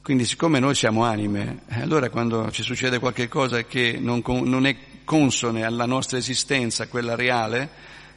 Quindi 0.00 0.24
siccome 0.24 0.58
noi 0.58 0.74
siamo 0.74 1.04
anime, 1.04 1.64
eh, 1.68 1.82
allora 1.82 2.08
quando 2.08 2.50
ci 2.50 2.62
succede 2.62 2.98
qualcosa 2.98 3.62
che 3.64 3.98
non, 4.00 4.22
non 4.24 4.64
è 4.64 4.74
consone 5.04 5.64
alla 5.64 5.84
nostra 5.84 6.16
esistenza, 6.16 6.88
quella 6.88 7.14
reale, 7.14 7.68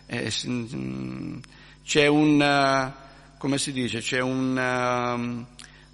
eh, 0.06 0.32
mm, 0.48 1.38
c'è 1.84 2.08
un, 2.08 2.94
come 3.38 3.58
si 3.58 3.74
dice, 3.74 4.00
c'è 4.00 4.22
un, 4.22 4.56
um, 4.56 5.46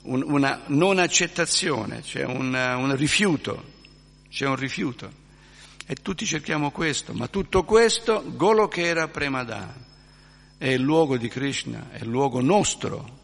un, 0.03 0.23
una 0.25 0.61
non 0.67 0.99
accettazione, 0.99 2.01
c'è 2.01 2.23
un, 2.23 2.53
un 2.53 2.95
rifiuto, 2.95 3.63
c'è 4.29 4.47
un 4.47 4.55
rifiuto. 4.55 5.19
E 5.85 5.95
tutti 5.95 6.25
cerchiamo 6.25 6.71
questo, 6.71 7.13
ma 7.13 7.27
tutto 7.27 7.63
questo, 7.63 8.23
Golokera 8.35 9.07
Premadana, 9.07 9.75
è 10.57 10.67
il 10.67 10.81
luogo 10.81 11.17
di 11.17 11.27
Krishna, 11.27 11.89
è 11.91 11.97
il 12.01 12.07
luogo 12.07 12.39
nostro 12.41 13.19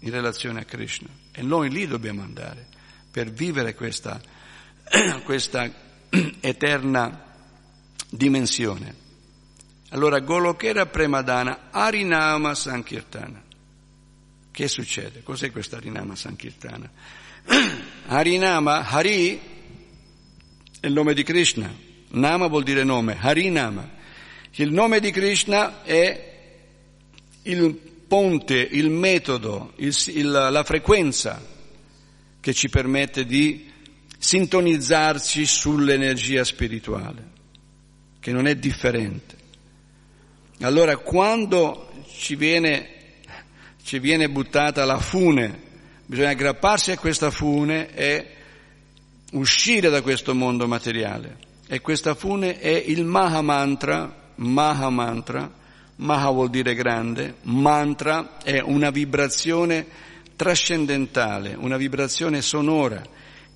in 0.00 0.10
relazione 0.10 0.60
a 0.60 0.64
Krishna. 0.64 1.08
E 1.32 1.42
noi 1.42 1.70
lì 1.70 1.86
dobbiamo 1.86 2.22
andare 2.22 2.66
per 3.10 3.30
vivere 3.30 3.74
questa, 3.74 4.20
questa 5.24 5.70
eterna 6.40 7.24
dimensione. 8.10 9.08
Allora, 9.90 10.20
Golokera 10.20 10.86
Premadana, 10.86 11.68
Arinama 11.70 12.54
Sankirtana. 12.54 13.48
Che 14.52 14.68
succede? 14.68 15.22
Cos'è 15.22 15.50
questa 15.50 15.76
Arinama 15.76 16.16
Sankirtana? 16.16 16.90
Harinama, 18.06 18.88
Hari 18.88 19.40
è 20.80 20.86
il 20.86 20.92
nome 20.92 21.14
di 21.14 21.22
Krishna. 21.22 21.72
Nama 22.08 22.46
vuol 22.46 22.64
dire 22.64 22.84
nome, 22.84 23.16
Harinama. 23.18 23.98
Il 24.52 24.72
nome 24.72 25.00
di 25.00 25.10
Krishna 25.10 25.82
è 25.84 26.28
il 27.42 27.74
ponte, 28.08 28.56
il 28.56 28.90
metodo, 28.90 29.72
il, 29.76 29.96
il, 30.08 30.30
la 30.30 30.64
frequenza 30.64 31.40
che 32.40 32.52
ci 32.52 32.68
permette 32.68 33.24
di 33.24 33.70
sintonizzarci 34.18 35.46
sull'energia 35.46 36.42
spirituale, 36.44 37.30
che 38.18 38.32
non 38.32 38.46
è 38.46 38.56
differente. 38.56 39.36
Allora 40.60 40.96
quando 40.96 42.04
ci 42.12 42.34
viene, 42.36 42.99
ci 43.90 43.98
viene 43.98 44.28
buttata 44.28 44.84
la 44.84 45.00
fune, 45.00 45.52
bisogna 46.06 46.28
aggrapparsi 46.28 46.92
a 46.92 46.96
questa 46.96 47.32
fune 47.32 47.92
e 47.92 48.26
uscire 49.32 49.90
da 49.90 50.00
questo 50.00 50.32
mondo 50.32 50.68
materiale. 50.68 51.38
E 51.66 51.80
questa 51.80 52.14
fune 52.14 52.60
è 52.60 52.68
il 52.68 53.04
Maha 53.04 53.42
Mantra, 53.42 54.30
Maha 54.36 54.90
Mantra, 54.90 55.50
Maha 55.96 56.30
vuol 56.30 56.50
dire 56.50 56.76
grande, 56.76 57.38
mantra 57.42 58.36
è 58.44 58.60
una 58.60 58.90
vibrazione 58.90 59.84
trascendentale, 60.36 61.56
una 61.58 61.76
vibrazione 61.76 62.42
sonora 62.42 63.02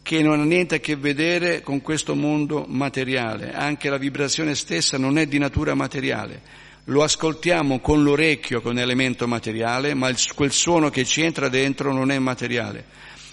che 0.02 0.20
non 0.20 0.40
ha 0.40 0.44
niente 0.44 0.74
a 0.74 0.80
che 0.80 0.96
vedere 0.96 1.60
con 1.60 1.80
questo 1.80 2.16
mondo 2.16 2.64
materiale, 2.66 3.52
anche 3.52 3.88
la 3.88 3.98
vibrazione 3.98 4.56
stessa 4.56 4.98
non 4.98 5.16
è 5.16 5.26
di 5.26 5.38
natura 5.38 5.74
materiale. 5.74 6.63
Lo 6.88 7.02
ascoltiamo 7.02 7.80
con 7.80 8.02
l'orecchio, 8.02 8.60
con 8.60 8.78
elemento 8.78 9.26
materiale, 9.26 9.94
ma 9.94 10.12
quel 10.34 10.52
suono 10.52 10.90
che 10.90 11.06
ci 11.06 11.22
entra 11.22 11.48
dentro 11.48 11.94
non 11.94 12.10
è 12.10 12.18
materiale, 12.18 12.84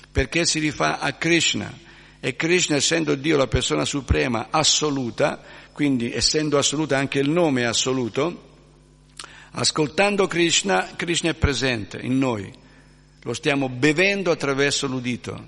perché 0.10 0.46
si 0.46 0.60
rifà 0.60 1.00
a 1.00 1.14
Krishna, 1.14 1.90
e 2.22 2.36
Krishna, 2.38 2.78
essendo 2.78 3.16
Dio 3.16 3.36
la 3.36 3.48
persona 3.48 3.84
suprema 3.84 4.48
assoluta, 4.52 5.42
quindi 5.74 6.14
essendo 6.14 6.58
assoluta 6.58 6.98
anche 6.98 7.20
il 7.20 7.30
nome 7.30 7.62
è 7.62 7.66
assoluto, 7.66 8.50
ascoltando 9.52 10.28
Krishna, 10.28 10.92
Krishna 10.96 11.32
è 11.32 11.34
presente 11.34 12.00
in 12.02 12.18
noi. 12.18 12.50
Lo 13.24 13.34
stiamo 13.34 13.68
bevendo 13.68 14.32
attraverso 14.32 14.88
l'udito, 14.88 15.46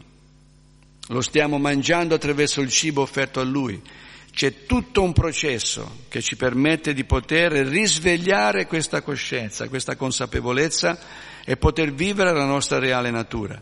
lo 1.08 1.22
stiamo 1.22 1.58
mangiando 1.58 2.16
attraverso 2.16 2.60
il 2.60 2.70
cibo 2.70 3.02
offerto 3.02 3.40
a 3.40 3.44
Lui. 3.44 3.82
C'è 4.34 4.66
tutto 4.66 5.04
un 5.04 5.14
processo 5.14 6.06
che 6.08 6.20
ci 6.20 6.36
permette 6.36 6.96
di 6.96 7.04
poter 7.04 7.52
risvegliare 7.52 8.66
questa 8.66 9.04
coscienza, 9.04 9.70
questa 9.70 9.96
consapevolezza 9.96 10.98
e 11.46 11.56
poter 11.56 11.94
vivere 11.94 12.34
la 12.34 12.46
nostra 12.46 12.80
reale 12.80 13.12
natura. 13.12 13.62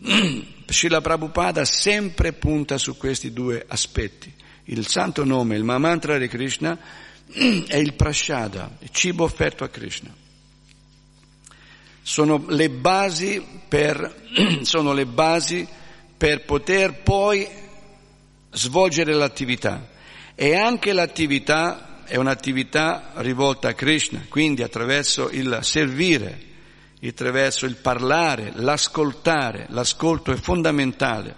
Srila 0.66 1.00
Prabhupada 1.00 1.64
sempre 1.64 2.32
punta 2.32 2.78
su 2.78 2.96
questi 2.96 3.32
due 3.32 3.64
aspetti. 3.66 4.32
Il 4.64 4.88
santo 4.88 5.24
nome, 5.24 5.54
il 5.54 5.62
mantra 5.62 6.18
di 6.18 6.26
Krishna, 6.26 6.76
è 7.68 7.76
il 7.76 7.94
prashada, 7.94 8.76
il 8.80 8.90
cibo 8.90 9.22
offerto 9.22 9.62
a 9.62 9.68
Krishna. 9.68 10.12
sono 12.02 12.44
le 12.48 12.70
basi 12.70 13.40
per, 13.68 14.22
sono 14.62 14.92
le 14.92 15.06
basi 15.06 15.66
per 16.16 16.44
poter 16.44 17.02
poi 17.02 17.46
svolgere 18.50 19.12
l'attività. 19.12 19.96
E 20.40 20.54
anche 20.54 20.92
l'attività 20.92 22.04
è 22.04 22.14
un'attività 22.14 23.10
rivolta 23.16 23.70
a 23.70 23.72
Krishna, 23.72 24.24
quindi 24.28 24.62
attraverso 24.62 25.30
il 25.30 25.58
servire, 25.62 26.40
attraverso 27.02 27.66
il 27.66 27.74
parlare, 27.74 28.52
l'ascoltare, 28.54 29.66
l'ascolto 29.70 30.30
è 30.30 30.36
fondamentale. 30.36 31.34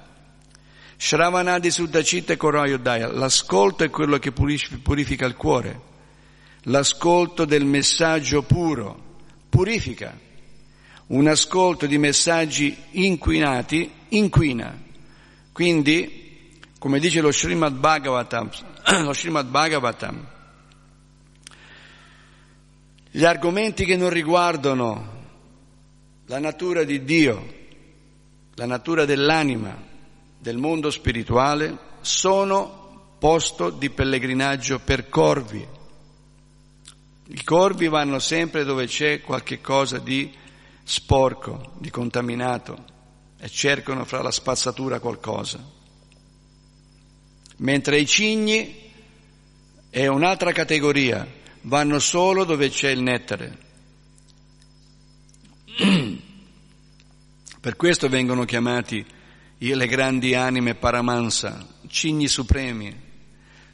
Shravanadi 0.99 1.71
Suddhacita 1.71 2.37
Korayodaya, 2.37 3.11
l'ascolto 3.11 3.85
è 3.85 3.89
quello 3.89 4.19
che 4.19 4.33
purifica 4.33 5.25
il 5.25 5.35
cuore, 5.35 5.81
l'ascolto 6.65 7.47
del 7.47 7.65
messaggio 7.65 8.43
puro 8.43 9.17
purifica, 9.49 10.15
un 11.07 11.27
ascolto 11.27 11.87
di 11.87 11.97
messaggi 11.97 12.77
inquinati 12.91 13.91
inquina. 14.09 14.79
Quindi, 15.53 16.51
come 16.79 16.99
dice 16.99 17.23
lo 17.23 17.33
Srimad 17.33 17.73
Bhagavatam, 17.73 18.51
lo 19.05 19.13
Srimad 19.13 19.47
Bhagavatam, 19.47 20.27
gli 23.13 23.25
argomenti 23.25 23.85
che 23.85 23.97
non 23.97 24.11
riguardano 24.11 25.19
la 26.27 26.39
natura 26.41 26.83
di 26.83 27.05
Dio, 27.05 27.59
la 28.55 28.67
natura 28.67 29.05
dell'anima, 29.05 29.77
del 30.39 30.57
mondo 30.57 30.91
spirituale, 30.91 31.79
sono 32.01 33.15
posto 33.19 33.71
di 33.71 33.91
pellegrinaggio 33.91 34.81
per 34.81 35.09
corvi. 35.09 35.67
I 37.27 37.45
corvi 37.45 37.89
vanno 37.89 38.19
sempre 38.19 38.65
dove 38.65 38.87
c'è 38.87 39.21
qualche 39.21 39.61
cosa 39.61 39.99
di 39.99 40.33
sporco, 40.83 41.75
di 41.79 41.91
contaminato 41.91 42.85
e 43.39 43.49
cercano 43.49 44.05
fra 44.05 44.21
la 44.23 44.33
spazzatura 44.33 44.99
qualcosa. 44.99 45.79
Mentre 47.61 47.99
i 47.99 48.07
cigni 48.07 48.75
è 49.91 50.07
un'altra 50.07 50.51
categoria, 50.53 51.27
vanno 51.63 51.99
solo 51.99 52.45
dove 52.45 52.71
c'è 52.71 52.89
il 52.89 53.03
nettare. 53.03 53.59
Per 57.61 57.77
questo 57.77 58.09
vengono 58.09 58.47
chiamati 58.47 59.05
le 59.59 59.87
grandi 59.87 60.35
anime 60.35 60.75
paramansa, 60.75 61.67
cigni 61.87 62.29
supremi, 62.29 62.99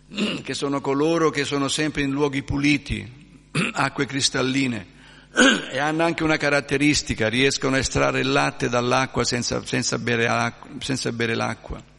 che 0.42 0.54
sono 0.54 0.80
coloro 0.80 1.30
che 1.30 1.44
sono 1.44 1.68
sempre 1.68 2.02
in 2.02 2.10
luoghi 2.10 2.42
puliti, 2.42 3.08
acque 3.72 4.06
cristalline 4.06 4.94
e 5.70 5.78
hanno 5.78 6.02
anche 6.02 6.24
una 6.24 6.38
caratteristica, 6.38 7.28
riescono 7.28 7.76
a 7.76 7.78
estrarre 7.78 8.18
il 8.18 8.32
latte 8.32 8.68
dall'acqua 8.68 9.22
senza, 9.22 9.64
senza, 9.64 9.96
bere, 9.98 10.54
senza 10.80 11.12
bere 11.12 11.36
l'acqua. 11.36 11.94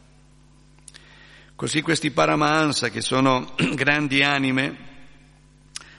Così 1.58 1.82
questi 1.82 2.12
paramahansa, 2.12 2.88
che 2.88 3.00
sono 3.00 3.54
grandi 3.74 4.22
anime, 4.22 4.76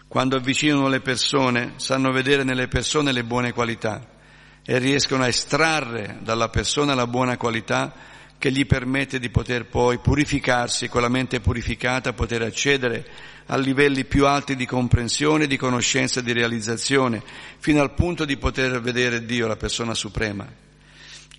quando 0.07 0.37
avvicinano 0.37 0.87
le 0.87 1.01
persone, 1.01 1.73
sanno 1.75 2.13
vedere 2.13 2.45
nelle 2.45 2.69
persone 2.69 3.11
le 3.11 3.25
buone 3.25 3.51
qualità 3.51 4.07
e 4.63 4.77
riescono 4.77 5.23
a 5.23 5.27
estrarre 5.27 6.19
dalla 6.21 6.47
persona 6.47 6.93
la 6.93 7.07
buona 7.07 7.35
qualità 7.35 7.93
che 8.37 8.53
gli 8.53 8.65
permette 8.65 9.19
di 9.19 9.29
poter 9.29 9.65
poi 9.65 9.97
purificarsi, 9.97 10.87
con 10.87 11.01
la 11.01 11.09
mente 11.09 11.41
purificata 11.41 12.13
poter 12.13 12.43
accedere 12.43 13.05
a 13.47 13.57
livelli 13.57 14.05
più 14.05 14.27
alti 14.27 14.55
di 14.55 14.65
comprensione, 14.65 15.45
di 15.45 15.57
conoscenza, 15.57 16.21
di 16.21 16.31
realizzazione, 16.31 17.21
fino 17.57 17.81
al 17.81 17.93
punto 17.93 18.23
di 18.23 18.37
poter 18.37 18.79
vedere 18.79 19.25
Dio, 19.25 19.45
la 19.45 19.57
persona 19.57 19.93
suprema, 19.93 20.47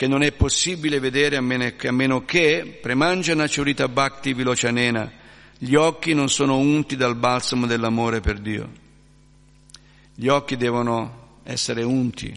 che 0.00 0.06
non 0.06 0.22
è 0.22 0.32
possibile 0.32 0.98
vedere 0.98 1.36
a 1.36 1.42
meno 1.42 1.76
che, 1.76 1.88
a 1.88 1.92
meno 1.92 2.24
che 2.24 2.78
premangiana 2.80 3.46
ciurita 3.46 3.86
bhakti 3.86 4.32
vilocanena, 4.32 5.12
gli 5.58 5.74
occhi 5.74 6.14
non 6.14 6.30
sono 6.30 6.56
unti 6.56 6.96
dal 6.96 7.16
balsamo 7.16 7.66
dell'amore 7.66 8.20
per 8.20 8.38
Dio. 8.38 8.66
Gli 10.14 10.26
occhi 10.26 10.56
devono 10.56 11.40
essere 11.42 11.82
unti, 11.82 12.34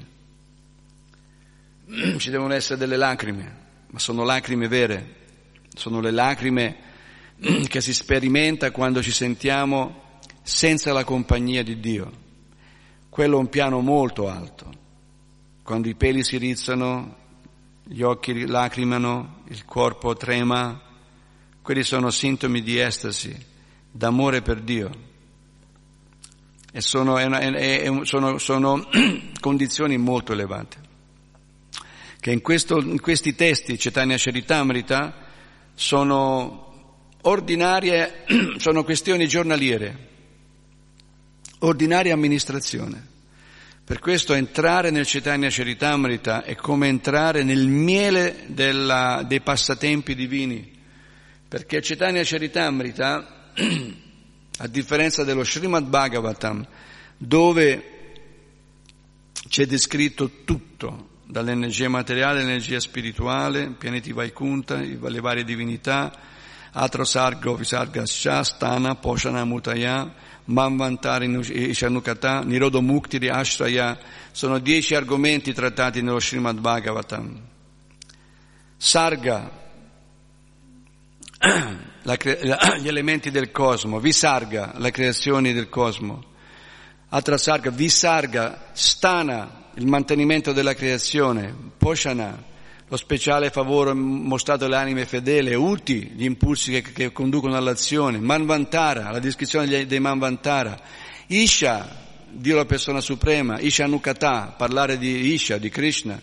ci 2.17 2.29
devono 2.29 2.53
essere 2.53 2.77
delle 2.77 2.97
lacrime, 2.97 3.55
ma 3.91 3.97
sono 3.97 4.25
lacrime 4.25 4.67
vere, 4.67 5.15
sono 5.73 6.01
le 6.01 6.11
lacrime 6.11 6.75
che 7.69 7.79
si 7.79 7.93
sperimenta 7.93 8.71
quando 8.71 9.01
ci 9.01 9.11
sentiamo 9.11 10.19
senza 10.41 10.91
la 10.91 11.05
compagnia 11.05 11.63
di 11.63 11.79
Dio. 11.79 12.11
Quello 13.07 13.37
è 13.37 13.39
un 13.39 13.47
piano 13.47 13.79
molto 13.79 14.27
alto. 14.27 14.69
Quando 15.63 15.87
i 15.87 15.95
peli 15.95 16.25
si 16.25 16.35
rizzano, 16.35 17.21
gli 17.83 18.01
occhi 18.01 18.45
lacrimano, 18.47 19.43
il 19.49 19.65
corpo 19.65 20.15
trema, 20.15 20.81
quelli 21.61 21.83
sono 21.83 22.09
sintomi 22.09 22.61
di 22.61 22.79
estasi, 22.79 23.35
d'amore 23.91 24.41
per 24.41 24.61
Dio. 24.61 24.89
E 26.71 26.81
sono, 26.81 27.17
è 27.17 27.25
una, 27.25 27.39
è, 27.39 27.89
sono, 28.03 28.37
sono 28.37 28.87
condizioni 29.39 29.97
molto 29.97 30.33
elevate 30.33 30.83
che 32.23 32.31
in, 32.31 32.41
questo, 32.41 32.79
in 32.79 33.01
questi 33.01 33.35
testi, 33.35 33.77
Cetania 33.77 34.15
Charitamrita, 34.17 35.13
sono 35.73 36.93
ordinarie, 37.23 38.23
sono 38.59 38.85
questioni 38.85 39.27
giornaliere, 39.27 40.07
ordinaria 41.59 42.13
amministrazione. 42.13 43.07
Per 43.85 43.99
questo 43.99 44.33
entrare 44.33 44.91
nel 44.91 45.05
Cetania 45.05 45.49
Charitamrita 45.51 46.43
è 46.43 46.55
come 46.55 46.87
entrare 46.87 47.43
nel 47.43 47.67
miele 47.67 48.45
della, 48.47 49.25
dei 49.27 49.41
passatempi 49.41 50.15
divini, 50.15 50.71
perché 51.49 51.77
il 51.77 51.83
Cetania 51.83 52.21
Charitamrita, 52.23 53.51
a 54.59 54.67
differenza 54.67 55.25
dello 55.25 55.43
Srimad 55.43 55.83
Bhagavatam, 55.83 56.65
dove 57.17 57.83
c'è 59.49 59.65
descritto 59.65 60.43
tutto, 60.45 61.09
dall'energia 61.25 61.89
materiale 61.89 62.39
all'energia 62.39 62.79
spirituale, 62.79 63.67
pianeti 63.77 64.13
Vaikunta, 64.13 64.77
le 64.77 65.19
varie 65.19 65.43
divinità, 65.43 66.31
Atrasargo, 66.71 67.55
Visarga 67.55 68.05
Shastana, 68.05 68.95
Poshana 68.95 69.43
Mutaya, 69.43 70.31
Manvantari 70.45 71.27
Ishanukata, 71.69 72.43
Nirodo 72.43 72.81
Muktiri 72.81 73.29
Ashraya, 73.29 73.97
sono 74.31 74.59
dieci 74.59 74.93
argomenti 74.93 75.53
trattati 75.53 76.01
nello 76.01 76.19
Srimad 76.19 76.59
Bhagavatam. 76.59 77.41
Sarga, 78.75 79.49
la, 82.03 82.17
gli 82.77 82.87
elementi 82.87 83.31
del 83.31 83.51
cosmo, 83.51 83.99
Visarga, 83.99 84.73
le 84.77 84.91
creazioni 84.91 85.53
del 85.53 85.69
cosmo, 85.69 86.23
Atrasarga, 87.09 87.69
Visarga, 87.69 88.69
Stana, 88.73 89.69
il 89.75 89.87
mantenimento 89.87 90.51
della 90.51 90.73
creazione, 90.73 91.55
Poshana, 91.77 92.51
lo 92.93 92.99
speciale 92.99 93.49
favore 93.49 93.91
mostrato 93.93 94.65
alle 94.65 94.75
anime 94.75 95.07
fedeli, 95.07 95.55
Uti, 95.55 96.11
gli 96.13 96.25
impulsi 96.25 96.71
che, 96.73 96.91
che 96.91 97.11
conducono 97.11 97.55
all'azione, 97.55 98.19
Manvantara, 98.19 99.09
la 99.09 99.17
descrizione 99.17 99.87
dei, 99.87 99.99
Manvantara, 99.99 100.79
Isha, 101.25 101.89
Dio 102.29 102.55
la 102.55 102.65
persona 102.65 103.01
suprema, 103.01 103.59
Isha 103.59 103.87
Nukata, 103.87 104.53
parlare 104.55 104.99
di 104.99 105.33
Isha, 105.33 105.57
di 105.57 105.69
Krishna, 105.69 106.21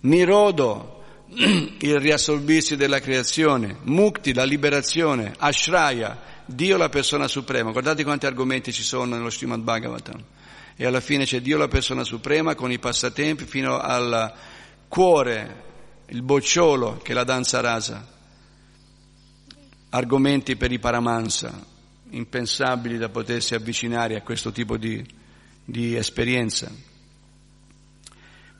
Nirodo, 0.00 1.04
il 1.78 2.00
riassolbirsi 2.00 2.74
della 2.74 2.98
creazione, 2.98 3.76
Mukti, 3.82 4.34
la 4.34 4.42
liberazione, 4.42 5.32
Ashraya, 5.38 6.20
Dio 6.44 6.76
la 6.76 6.88
persona 6.88 7.28
suprema. 7.28 7.70
Guardate 7.70 8.02
quanti 8.02 8.26
argomenti 8.26 8.72
ci 8.72 8.82
sono 8.82 9.14
nello 9.14 9.30
Srimad 9.30 9.60
Bhagavatam. 9.60 10.20
E 10.74 10.84
alla 10.84 11.00
fine 11.00 11.24
c'è 11.24 11.40
Dio 11.40 11.56
la 11.56 11.68
persona 11.68 12.02
suprema 12.02 12.56
con 12.56 12.72
i 12.72 12.80
passatempi 12.80 13.44
fino 13.44 13.78
al 13.78 14.32
cuore, 14.88 15.68
il 16.10 16.22
bocciolo 16.22 16.98
che 16.98 17.12
è 17.12 17.14
la 17.14 17.24
danza 17.24 17.60
rasa. 17.60 18.18
Argomenti 19.90 20.56
per 20.56 20.70
i 20.70 20.78
paramansa, 20.78 21.64
impensabili 22.10 22.98
da 22.98 23.08
potersi 23.08 23.54
avvicinare 23.54 24.16
a 24.16 24.22
questo 24.22 24.52
tipo 24.52 24.76
di, 24.76 25.04
di 25.64 25.96
esperienza. 25.96 26.70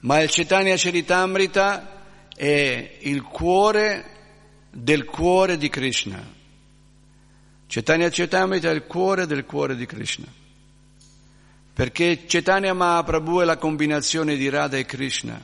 Ma 0.00 0.20
il 0.20 0.30
Cetania 0.30 0.74
Charitamrita 0.76 2.02
è 2.34 2.98
il 3.00 3.22
cuore 3.22 4.18
del 4.70 5.04
cuore 5.04 5.56
di 5.56 5.68
Krishna. 5.68 6.38
Cetania 7.66 8.08
Charitamrita 8.10 8.70
è 8.70 8.74
il 8.74 8.84
cuore 8.84 9.26
del 9.26 9.44
cuore 9.44 9.76
di 9.76 9.86
Krishna 9.86 10.38
perché 11.72 12.24
Chaitanya 12.26 12.74
Mahaprabhu 12.74 13.40
è 13.40 13.44
la 13.46 13.56
combinazione 13.56 14.36
di 14.36 14.50
Radha 14.50 14.76
e 14.76 14.84
Krishna 14.84 15.40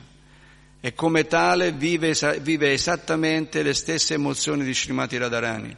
e 0.79 0.93
come 0.93 1.25
tale 1.25 1.71
vive, 1.71 2.13
vive 2.41 2.71
esattamente 2.71 3.63
le 3.63 3.73
stesse 3.73 4.13
emozioni 4.13 4.63
di 4.63 4.73
Srimati 4.73 5.17
Radharani. 5.17 5.75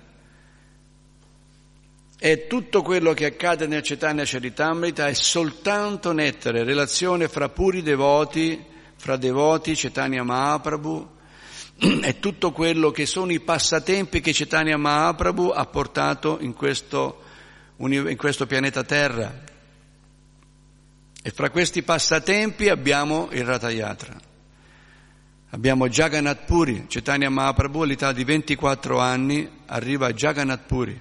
E 2.21 2.47
tutto 2.47 2.81
quello 2.81 3.13
che 3.13 3.25
accade 3.25 3.65
nel 3.65 3.81
Chaitanya 3.81 4.23
Charitamrita 4.25 5.07
è 5.07 5.13
soltanto 5.13 6.11
nettare, 6.11 6.65
relazione 6.65 7.29
fra 7.29 7.47
puri 7.47 7.81
devoti, 7.81 8.61
fra 8.97 9.15
devoti, 9.15 9.73
Chaitanya 9.73 10.23
Mahaprabhu, 10.23 11.17
è 12.01 12.15
tutto 12.19 12.51
quello 12.51 12.91
che 12.91 13.05
sono 13.05 13.31
i 13.31 13.39
passatempi 13.39 14.19
che 14.19 14.33
Chaitanya 14.33 14.75
Mahaprabhu 14.75 15.47
ha 15.55 15.65
portato 15.65 16.39
in 16.41 16.53
questo, 16.53 17.21
in 17.77 18.17
questo 18.17 18.45
pianeta 18.45 18.83
Terra. 18.83 19.47
E 21.21 21.31
fra 21.31 21.49
questi 21.49 21.83
passatempi 21.83 22.67
abbiamo 22.67 23.29
il 23.31 23.45
Ratayatra. 23.45 24.27
Abbiamo 25.51 25.87
Jagannath 25.87 26.45
Puri, 26.45 26.85
Chaitanya 26.87 27.29
Mahaprabhu 27.29 27.81
all'età 27.81 28.11
di 28.11 28.23
24 28.23 28.99
anni 28.99 29.49
arriva 29.65 30.07
a 30.07 30.13
Jagannath 30.13 30.65
Puri 30.67 30.99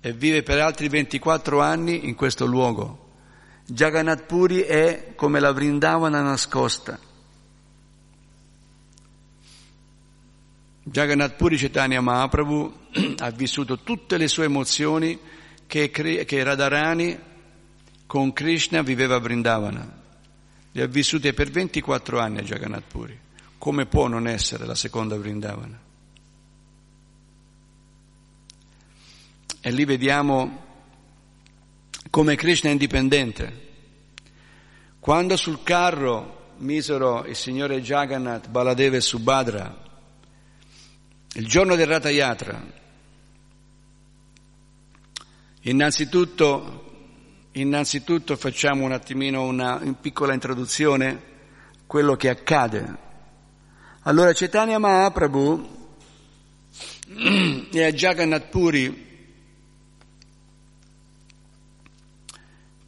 e 0.00 0.12
vive 0.14 0.42
per 0.42 0.58
altri 0.58 0.88
24 0.88 1.60
anni 1.60 2.06
in 2.06 2.14
questo 2.14 2.46
luogo. 2.46 3.10
Jagannath 3.66 4.24
Puri 4.24 4.60
è 4.60 5.12
come 5.14 5.38
la 5.38 5.52
Vrindavana 5.52 6.22
nascosta. 6.22 6.98
Jagannath 10.84 11.36
Puri 11.36 11.58
Chaitanya 11.58 12.00
Mahaprabhu 12.00 12.72
ha 13.18 13.30
vissuto 13.30 13.80
tutte 13.80 14.16
le 14.16 14.28
sue 14.28 14.46
emozioni 14.46 15.18
che, 15.66 15.90
che 15.90 16.42
Radharani 16.42 17.18
con 18.06 18.32
Krishna 18.32 18.80
viveva 18.80 19.16
a 19.16 19.20
Vrindavana. 19.20 20.00
Le 20.72 20.82
ha 20.82 20.86
vissute 20.86 21.34
per 21.34 21.50
24 21.50 22.18
anni 22.18 22.38
a 22.38 22.42
Jagannath 22.42 22.84
Puri. 22.88 23.20
Come 23.62 23.86
può 23.86 24.08
non 24.08 24.26
essere 24.26 24.66
la 24.66 24.74
seconda 24.74 25.16
Vrindavana? 25.16 25.80
E 29.60 29.70
lì 29.70 29.84
vediamo 29.84 30.64
come 32.10 32.34
Krishna 32.34 32.70
è 32.70 32.72
indipendente. 32.72 33.68
Quando 34.98 35.36
sul 35.36 35.62
carro 35.62 36.54
misero 36.56 37.24
il 37.24 37.36
signore 37.36 37.80
Jagannath, 37.80 38.48
Baladeva 38.48 38.96
e 38.96 39.00
Subhadra, 39.00 39.80
il 41.34 41.46
giorno 41.46 41.76
del 41.76 41.86
Ratha 41.86 42.10
Yatra, 42.10 42.60
innanzitutto, 45.60 46.94
innanzitutto 47.52 48.34
facciamo 48.34 48.84
un 48.84 48.90
attimino 48.90 49.44
una, 49.44 49.76
una 49.76 49.92
piccola 49.92 50.34
introduzione, 50.34 51.22
quello 51.86 52.16
che 52.16 52.28
accade. 52.28 53.01
Allora 54.04 54.32
Chaitanya 54.32 54.78
Mahaprabhu 54.78 55.68
è 57.70 57.82
a 57.86 57.92
Jagannath 57.92 58.48
Puri 58.48 59.10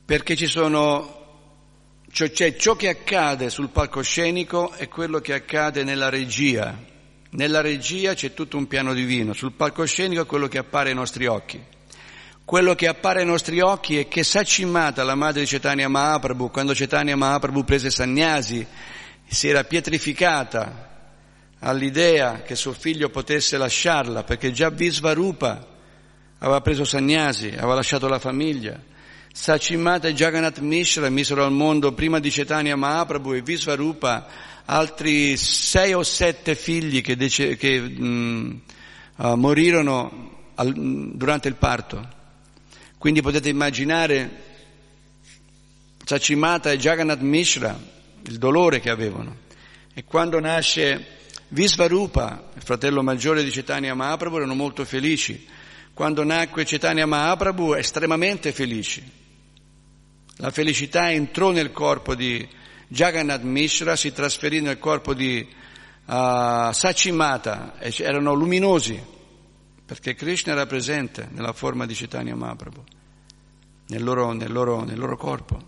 perché 0.05 0.35
ci 0.35 0.49
sono, 0.49 1.27
cioè 2.11 2.57
ciò 2.57 2.75
che 2.75 2.89
accade 2.89 3.49
sul 3.49 3.69
palcoscenico 3.69 4.73
è 4.73 4.89
quello 4.89 5.21
che 5.21 5.35
accade 5.35 5.85
nella 5.85 6.09
regia. 6.09 6.77
Nella 7.31 7.61
regia 7.61 8.15
c'è 8.15 8.35
tutto 8.35 8.57
un 8.57 8.67
piano 8.67 8.93
divino, 8.93 9.35
sul 9.35 9.53
palcoscenico 9.53 10.23
è 10.23 10.27
quello 10.27 10.49
che 10.49 10.59
appare 10.59 10.89
ai 10.89 10.97
nostri 10.97 11.27
occhi. 11.27 11.63
Quello 12.45 12.75
che 12.75 12.89
appare 12.89 13.21
ai 13.21 13.27
nostri 13.27 13.61
occhi 13.61 13.99
è 13.99 14.09
che 14.09 14.25
Sacimata, 14.25 15.05
la 15.05 15.15
madre 15.15 15.43
di 15.43 15.47
Cetania 15.47 15.89
Mahaprabhu, 15.89 16.51
quando 16.51 16.75
Cetania 16.75 17.17
Mahaprabhu 17.17 17.63
prese 17.63 17.91
Sagnasi, 17.91 18.67
si 19.27 19.49
era 19.49 19.63
pietrificata 19.63 20.91
all'idea 21.65 22.43
che 22.43 22.57
suo 22.57 22.73
figlio 22.73 23.09
potesse 23.09 23.57
lasciarla, 23.57 24.23
perché 24.23 24.53
già 24.53 24.69
Visvarupa 24.69 25.67
aveva 26.39 26.61
preso 26.61 26.85
Sagnasi, 26.85 27.49
aveva 27.49 27.75
lasciato 27.75 28.07
la 28.07 28.19
famiglia. 28.19 28.79
Sachimata 29.33 30.07
e 30.07 30.15
Jagannath 30.15 30.59
Mishra 30.59 31.09
misero 31.09 31.45
al 31.45 31.53
mondo 31.53 31.93
prima 31.93 32.21
di 32.21 32.31
Cetania 32.31 32.77
Mahaprabhu 32.77 33.33
e 33.33 33.43
Visvarupa 33.43 34.27
altri 34.67 35.37
sei 35.37 35.95
o 35.95 36.03
sette 36.03 36.55
figli 36.55 37.01
che, 37.01 37.17
dece- 37.17 37.57
che 37.57 37.81
mh, 37.81 38.61
uh, 39.17 39.35
morirono 39.35 40.51
al, 40.55 40.73
durante 41.15 41.49
il 41.49 41.55
parto. 41.55 42.09
Quindi 42.99 43.23
potete 43.23 43.49
immaginare 43.49 44.43
Sachimata 46.05 46.71
e 46.71 46.79
Jagannath 46.79 47.21
Mishra, 47.21 47.77
il 48.27 48.37
dolore 48.37 48.81
che 48.81 48.91
avevano. 48.91 49.39
E 49.95 50.05
quando 50.05 50.39
nasce 50.39 51.23
Visvarupa, 51.55 52.51
il 52.53 52.63
fratello 52.63 53.01
maggiore 53.01 53.45
di 53.45 53.53
Cetania 53.53 53.95
Mahaprabhu, 53.95 54.39
erano 54.39 54.57
molto 54.57 54.85
felici. 54.85 55.47
Quando 55.93 56.25
nacque 56.25 56.65
Cetania 56.65 57.07
Mahaprabhu, 57.07 57.75
estremamente 57.75 58.51
felici. 58.51 59.01
La 60.39 60.51
felicità 60.51 61.13
entrò 61.13 61.53
nel 61.53 61.71
corpo 61.71 62.17
di 62.17 62.45
Jagannath 62.89 63.43
Mishra, 63.43 63.95
si 63.95 64.13
trasferì 64.13 64.61
nel 64.63 64.81
corpo 64.81 65.15
di 65.15 65.47
uh, 66.07 66.73
Sachimata, 66.73 67.79
erano 67.79 68.35
luminosi, 68.35 69.01
perché 69.87 70.17
Krishna 70.17 70.55
era 70.55 70.67
presente 70.67 71.29
nella 71.31 71.53
forma 71.53 71.87
di 71.87 71.95
Chaitanya 71.95 72.35
Mahaprabhu, 72.35 72.83
nel 73.87 74.03
loro, 74.03 74.33
nel 74.33 74.51
loro, 74.51 74.83
nel 74.83 74.99
loro 74.99 75.17
corpo. 75.17 75.63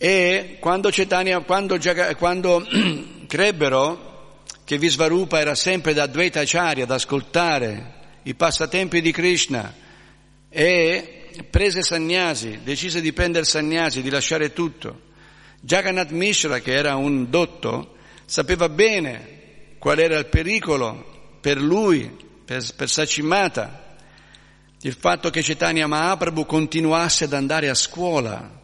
E 0.00 0.58
quando, 0.60 0.90
Chaitanya, 0.92 1.40
quando, 1.40 1.76
quando 2.16 2.64
crebbero 3.26 4.42
che 4.64 4.78
Visvarupa 4.78 5.40
era 5.40 5.56
sempre 5.56 5.92
da 5.92 6.06
Dvaita 6.06 6.40
Acharya 6.40 6.84
ad 6.84 6.90
ascoltare 6.92 7.94
i 8.22 8.34
passatempi 8.34 9.00
di 9.00 9.10
Krishna 9.10 9.74
e 10.48 11.30
prese 11.50 11.82
Sagnasi, 11.82 12.60
decise 12.62 13.00
di 13.00 13.12
prendere 13.12 13.44
Sagnasi, 13.44 14.00
di 14.00 14.10
lasciare 14.10 14.52
tutto. 14.52 15.06
Jagannath 15.60 16.10
Mishra, 16.10 16.60
che 16.60 16.74
era 16.74 16.94
un 16.94 17.28
dotto, 17.28 17.96
sapeva 18.24 18.68
bene 18.68 19.76
qual 19.78 19.98
era 19.98 20.16
il 20.16 20.26
pericolo 20.26 21.38
per 21.40 21.60
lui, 21.60 22.08
per, 22.44 22.64
per 22.76 22.88
Sacimata, 22.88 23.96
il 24.82 24.94
fatto 24.94 25.30
che 25.30 25.42
Chaitanya 25.42 25.88
Mahaprabhu 25.88 26.46
continuasse 26.46 27.24
ad 27.24 27.32
andare 27.32 27.68
a 27.68 27.74
scuola, 27.74 28.57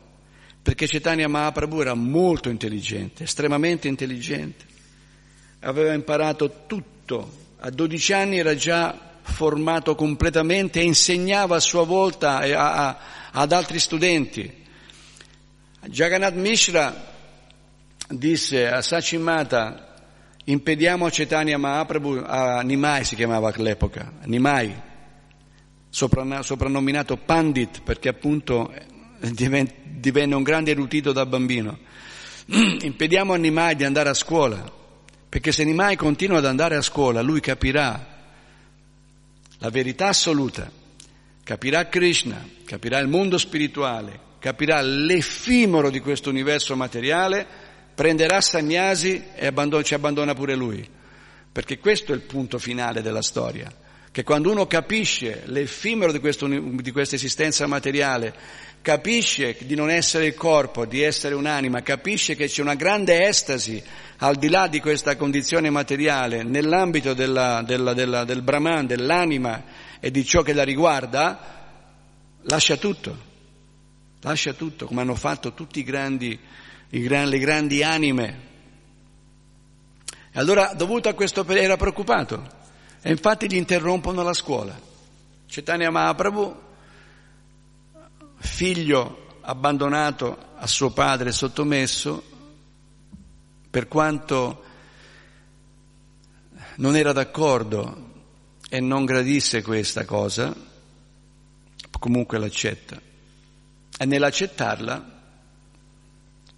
perché 0.65 0.87
Chaitanya 0.87 1.29
Mahaprabhu 1.29 1.83
era 1.83 1.93
molto 1.93 2.49
intelligente, 2.49 3.25
estremamente 3.25 3.87
intelligente, 3.87 4.65
aveva 5.61 5.93
imparato 5.93 6.65
tutto, 6.67 7.31
a 7.59 7.69
12 7.69 8.13
anni 8.15 8.39
era 8.39 8.55
già 8.55 8.99
formato 9.21 9.95
completamente 9.95 10.81
e 10.81 10.85
insegnava 10.85 11.57
a 11.57 11.61
sua 11.61 11.85
volta 11.85 12.39
a, 12.39 12.89
a, 12.89 12.99
ad 13.33 13.53
altri 13.53 13.79
studenti. 13.79 14.51
Jagannath 15.83 16.35
Mishra 16.35 17.13
disse 18.09 18.67
a 18.67 18.81
Sachimata, 18.81 19.97
impediamo 20.45 21.05
a 21.05 21.11
Chaitanya 21.11 21.59
Mahaprabhu, 21.59 22.23
a 22.25 22.63
Nimai 22.63 23.05
si 23.05 23.17
chiamava 23.17 23.53
all'epoca, 23.55 24.15
Nimai, 24.23 24.75
soprannominato 25.91 27.19
Pandit 27.19 27.83
perché 27.83 28.09
appunto 28.09 28.73
divenne 29.31 30.35
un 30.35 30.43
grande 30.43 30.73
erudito 30.73 31.13
da 31.13 31.27
bambino. 31.27 31.79
Impediamo 32.47 33.33
a 33.33 33.37
Nimai 33.37 33.75
di 33.75 33.85
andare 33.85 34.11
a 34.11 34.15
scuola, 34.15 34.71
perché 35.29 35.53
se 35.53 35.65
Nimai 35.65 35.97
continua 35.97 36.39
ad 36.39 36.47
andare 36.47 36.77
a 36.77 36.83
scuola 36.83 37.23
lui 37.23 37.41
capirà 37.41 38.13
la 39.59 39.71
verità 39.71 40.09
assoluta, 40.09 40.71
capirà 41.43 41.89
Krishna, 41.89 42.47
capirà 42.65 42.99
il 42.99 43.09
mondo 43.09 43.39
spirituale, 43.39 44.21
capirà 44.39 44.83
l'effimero 44.83 45.91
di 45.91 46.01
questo 46.01 46.29
universo 46.29 46.77
materiale, 46.77 47.47
prenderà 47.95 48.41
Sagnasi 48.41 49.23
e 49.35 49.47
abbandona, 49.47 49.83
ci 49.83 49.95
abbandona 49.95 50.35
pure 50.35 50.55
lui. 50.55 50.87
Perché 51.51 51.79
questo 51.79 52.13
è 52.13 52.15
il 52.15 52.23
punto 52.23 52.59
finale 52.59 53.01
della 53.01 53.23
storia, 53.23 53.73
che 54.11 54.23
quando 54.23 54.51
uno 54.51 54.67
capisce 54.67 55.45
l'effimero 55.47 56.13
di, 56.13 56.19
questo, 56.19 56.47
di 56.47 56.91
questa 56.91 57.15
esistenza 57.15 57.67
materiale, 57.67 58.35
capisce 58.85 59.57
di 59.61 59.75
non 59.75 59.89
essere 59.89 60.27
il 60.27 60.35
corpo, 60.35 60.85
di 60.85 61.01
essere 61.01 61.35
un'anima, 61.35 61.81
capisce 61.81 62.37
che 62.37 62.49
c'è 62.49 62.61
una 62.61 62.75
grande 62.75 63.27
estasi 63.27 63.83
al 64.19 64.37
di 64.37 64.51
là 64.51 64.67
di 64.67 64.79
questa 64.79 65.17
condizione 65.17 65.71
materiale, 65.71 66.43
nell'ambito 66.43 67.15
della, 67.15 67.63
della, 67.63 67.95
della, 67.95 68.25
del 68.25 68.43
Brahman, 68.43 68.87
dell'anima 68.87 69.65
e 70.01 70.11
di 70.11 70.23
ciò 70.23 70.43
che 70.43 70.53
la 70.53 70.65
riguarda, 70.65 71.63
lascia 72.43 72.77
tutto, 72.77 73.17
lascia 74.21 74.53
tutto, 74.53 74.85
come 74.85 75.01
hanno 75.01 75.15
fatto 75.15 75.55
tutti 75.55 75.79
i 75.79 75.83
gran, 75.83 76.19
le 76.91 77.39
grandi 77.39 77.83
anime. 77.83 78.41
E 80.31 80.39
allora, 80.39 80.75
dovuto 80.75 81.09
a 81.09 81.15
questo, 81.15 81.49
era 81.49 81.79
preoccupato 81.79 82.47
e 83.01 83.11
infatti 83.11 83.51
gli 83.51 83.57
interrompono 83.57 84.23
la 84.23 84.35
scuola. 84.35 84.79
Chaitanya 85.47 85.89
Mahaprabhu 85.89 86.65
figlio 88.55 89.41
abbandonato 89.41 90.53
a 90.55 90.67
suo 90.69 90.91
padre 90.91 91.33
sottomesso, 91.33 92.23
per 93.69 93.89
quanto 93.89 94.63
non 96.77 96.95
era 96.95 97.13
d'accordo 97.13 98.13
e 98.69 98.79
non 98.79 99.05
gradisse 99.05 99.61
questa 99.61 100.05
cosa, 100.05 100.55
comunque 101.99 102.39
l'accetta. 102.39 103.01
E 103.99 104.05
nell'accettarla 104.07 105.23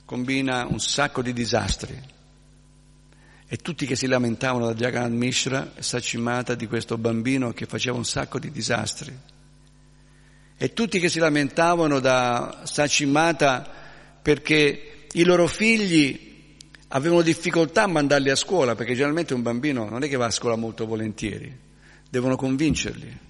combina 0.05 0.67
un 0.67 0.79
sacco 0.79 1.23
di 1.23 1.33
disastri. 1.33 1.99
E 3.49 3.57
tutti 3.57 3.87
che 3.87 3.97
si 3.97 4.07
lamentavano 4.07 4.67
da 4.67 4.75
Jagannath 4.75 5.13
Mishra, 5.13 5.73
Sacimata, 5.79 6.55
di 6.55 6.67
questo 6.67 6.99
bambino 6.99 7.55
che 7.55 7.65
faceva 7.65 7.97
un 7.97 8.05
sacco 8.05 8.39
di 8.39 8.51
disastri. 8.51 9.19
E 10.59 10.73
tutti 10.73 10.99
che 10.99 11.09
si 11.09 11.19
lamentavano 11.19 12.01
da 12.01 12.63
Sacimata 12.65 13.69
perché 14.23 15.07
i 15.13 15.25
loro 15.25 15.47
figli 15.47 16.27
avevano 16.89 17.23
difficoltà 17.23 17.83
a 17.83 17.87
mandarli 17.87 18.31
a 18.31 18.35
scuola, 18.35 18.75
perché 18.75 18.95
generalmente 18.95 19.35
un 19.35 19.43
bambino 19.43 19.89
non 19.89 20.03
è 20.03 20.09
che 20.09 20.17
va 20.17 20.27
a 20.27 20.31
scuola 20.31 20.57
molto 20.57 20.87
volentieri, 20.87 21.55
devono 22.09 22.37
convincerli. 22.37 23.25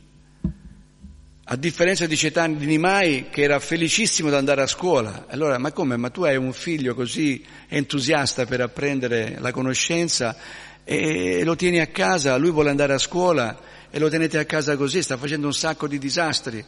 A 1.49 1.57
differenza 1.57 2.07
di 2.07 2.17
Cetani 2.17 2.57
di 2.57 2.67
Nimai 2.67 3.29
che 3.31 3.43
era 3.43 3.61
felicissimo 3.61 4.29
di 4.29 4.35
andare 4.35 4.63
a 4.63 4.67
scuola. 4.67 5.27
Allora, 5.29 5.59
ma 5.59 5.71
come? 5.71 5.97
Ma 5.97 6.11
tu 6.11 6.25
hai 6.25 6.37
un 6.37 6.53
figlio 6.53 6.95
così 6.95 7.45
entusiasta 7.69 8.47
per 8.47 8.61
apprendere 8.61 9.37
la 9.39 9.53
conoscenza 9.53 10.37
e 10.83 11.45
lo 11.45 11.55
tieni 11.55 11.81
a 11.81 11.87
casa, 11.87 12.37
lui 12.37 12.51
vuole 12.51 12.71
andare 12.71 12.95
a 12.95 12.99
scuola 12.99 13.59
e 13.91 13.99
lo 13.99 14.09
tenete 14.09 14.39
a 14.39 14.45
casa 14.45 14.77
così, 14.77 15.03
sta 15.03 15.17
facendo 15.17 15.47
un 15.47 15.55
sacco 15.55 15.87
di 15.87 15.99
disastri. 15.99 16.65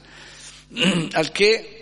Al 1.13 1.31
che 1.33 1.79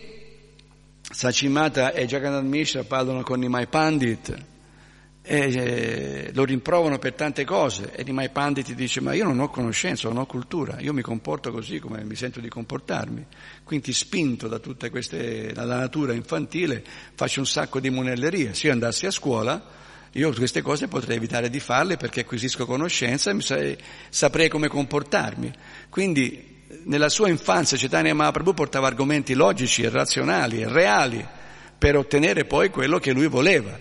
Sachimata 1.00 1.92
e 1.92 2.06
Jagannath 2.06 2.44
Mishra 2.44 2.84
parlano 2.84 3.22
con 3.22 3.40
Nimai 3.40 3.66
Pandit 3.66 4.44
e 5.22 5.38
eh, 5.38 6.30
lo 6.32 6.44
rimprovano 6.44 6.98
per 6.98 7.14
tante 7.14 7.44
cose. 7.44 7.92
E 7.92 8.04
Nimai 8.04 8.30
Pandit 8.30 8.72
dice 8.74 9.00
ma 9.00 9.12
io 9.12 9.24
non 9.24 9.40
ho 9.40 9.48
conoscenza, 9.48 10.06
non 10.08 10.18
ho 10.18 10.26
cultura, 10.26 10.78
io 10.78 10.92
mi 10.92 11.02
comporto 11.02 11.50
così 11.50 11.80
come 11.80 12.04
mi 12.04 12.14
sento 12.14 12.38
di 12.38 12.48
comportarmi, 12.48 13.26
quindi 13.64 13.92
spinto 13.92 14.46
da 14.46 14.60
tutte 14.60 14.88
queste, 14.90 15.52
dalla 15.52 15.78
natura 15.78 16.12
infantile 16.12 16.84
faccio 17.14 17.40
un 17.40 17.46
sacco 17.46 17.80
di 17.80 17.90
monellerie, 17.90 18.54
se 18.54 18.68
io 18.68 18.72
andassi 18.72 19.06
a 19.06 19.10
scuola 19.10 19.84
io 20.12 20.32
queste 20.32 20.62
cose 20.62 20.88
potrei 20.88 21.16
evitare 21.16 21.50
di 21.50 21.60
farle 21.60 21.96
perché 21.96 22.20
acquisisco 22.20 22.64
conoscenza 22.64 23.32
e 23.56 23.76
saprei 24.08 24.48
come 24.48 24.68
comportarmi. 24.68 25.52
Quindi 25.90 26.55
nella 26.86 27.08
sua 27.08 27.28
infanzia 27.28 27.76
Chaitanya 27.76 28.14
Mahaprabhu 28.14 28.54
portava 28.54 28.86
argomenti 28.86 29.34
logici 29.34 29.82
e 29.82 29.90
razionali 29.90 30.60
e 30.60 30.68
reali 30.68 31.24
per 31.78 31.96
ottenere 31.96 32.44
poi 32.44 32.70
quello 32.70 32.98
che 32.98 33.12
lui 33.12 33.26
voleva 33.26 33.78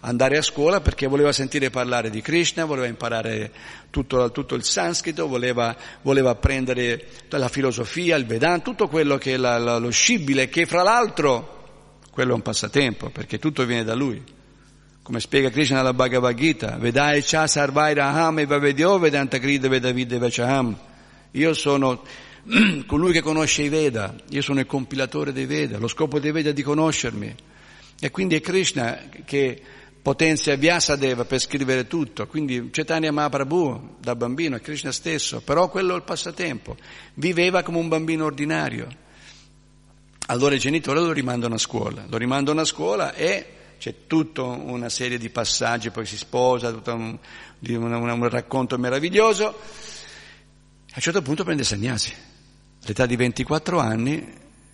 andare 0.00 0.38
a 0.38 0.42
scuola 0.42 0.80
perché 0.80 1.06
voleva 1.06 1.30
sentire 1.32 1.70
parlare 1.70 2.10
di 2.10 2.22
Krishna, 2.22 2.64
voleva 2.64 2.86
imparare 2.86 3.52
tutto, 3.90 4.30
tutto 4.32 4.54
il 4.54 4.64
sanscrito, 4.64 5.28
voleva, 5.28 5.76
voleva, 6.02 6.30
apprendere 6.30 7.06
la 7.28 7.48
filosofia, 7.48 8.16
il 8.16 8.24
Vedanta, 8.24 8.64
tutto 8.64 8.88
quello 8.88 9.18
che 9.18 9.34
è 9.34 9.36
la, 9.36 9.58
la, 9.58 9.76
lo 9.76 9.90
scibile, 9.90 10.48
che 10.48 10.64
fra 10.64 10.82
l'altro 10.82 11.98
quello 12.10 12.32
è 12.32 12.34
un 12.34 12.42
passatempo 12.42 13.10
perché 13.10 13.38
tutto 13.38 13.64
viene 13.66 13.84
da 13.84 13.94
lui. 13.94 14.22
Come 15.02 15.20
spiega 15.20 15.50
Krishna 15.50 15.76
nella 15.76 15.92
Bhagavad 15.92 16.34
Gita, 16.34 16.76
Vedai 16.78 17.22
cha 17.22 17.46
sarvai 17.46 17.94
raham 17.94 18.38
e 18.38 18.46
vavedyo 18.46 18.98
vedanta 18.98 19.38
krida 19.38 19.68
vedavide 19.68 20.18
vachaham. 20.18 20.78
Io 21.32 21.52
sono 21.52 22.02
colui 22.86 23.12
che 23.12 23.20
conosce 23.20 23.62
i 23.62 23.68
Veda, 23.68 24.14
io 24.30 24.42
sono 24.42 24.60
il 24.60 24.66
compilatore 24.66 25.32
dei 25.32 25.46
Veda, 25.46 25.78
lo 25.78 25.88
scopo 25.88 26.18
dei 26.18 26.32
Veda 26.32 26.50
è 26.50 26.52
di 26.52 26.62
conoscermi. 26.62 27.34
E 28.02 28.10
quindi 28.10 28.36
è 28.36 28.40
Krishna 28.40 28.98
che 29.24 29.60
potenzia 30.00 30.56
Vyasadeva 30.56 31.24
per 31.24 31.38
scrivere 31.38 31.86
tutto, 31.86 32.26
quindi 32.26 32.70
Chaitanya 32.70 33.12
Mahaprabhu 33.12 33.96
da 34.00 34.16
bambino 34.16 34.56
è 34.56 34.60
Krishna 34.60 34.92
stesso, 34.92 35.42
però 35.42 35.68
quello 35.68 35.92
è 35.92 35.96
il 35.96 36.02
passatempo, 36.02 36.76
viveva 37.14 37.62
come 37.62 37.78
un 37.78 37.88
bambino 37.88 38.24
ordinario. 38.24 38.88
Allora 40.26 40.54
i 40.54 40.58
genitori 40.58 41.00
lo 41.00 41.12
rimandano 41.12 41.56
a 41.56 41.58
scuola, 41.58 42.06
lo 42.08 42.16
rimandano 42.16 42.60
a 42.60 42.64
scuola 42.64 43.14
e 43.14 43.46
c'è 43.78 44.06
tutta 44.06 44.42
una 44.42 44.88
serie 44.88 45.18
di 45.18 45.28
passaggi, 45.28 45.90
poi 45.90 46.06
si 46.06 46.16
sposa, 46.16 46.70
tutto 46.70 46.94
un, 46.94 47.18
un, 47.66 47.92
un 47.92 48.28
racconto 48.28 48.78
meraviglioso. 48.78 49.48
A 49.48 50.94
un 50.94 51.02
certo 51.02 51.20
punto 51.22 51.44
prende 51.44 51.64
Sagnasi. 51.64 52.28
All'età 52.82 53.06
di 53.06 53.16
24 53.16 53.78
anni 53.78 54.26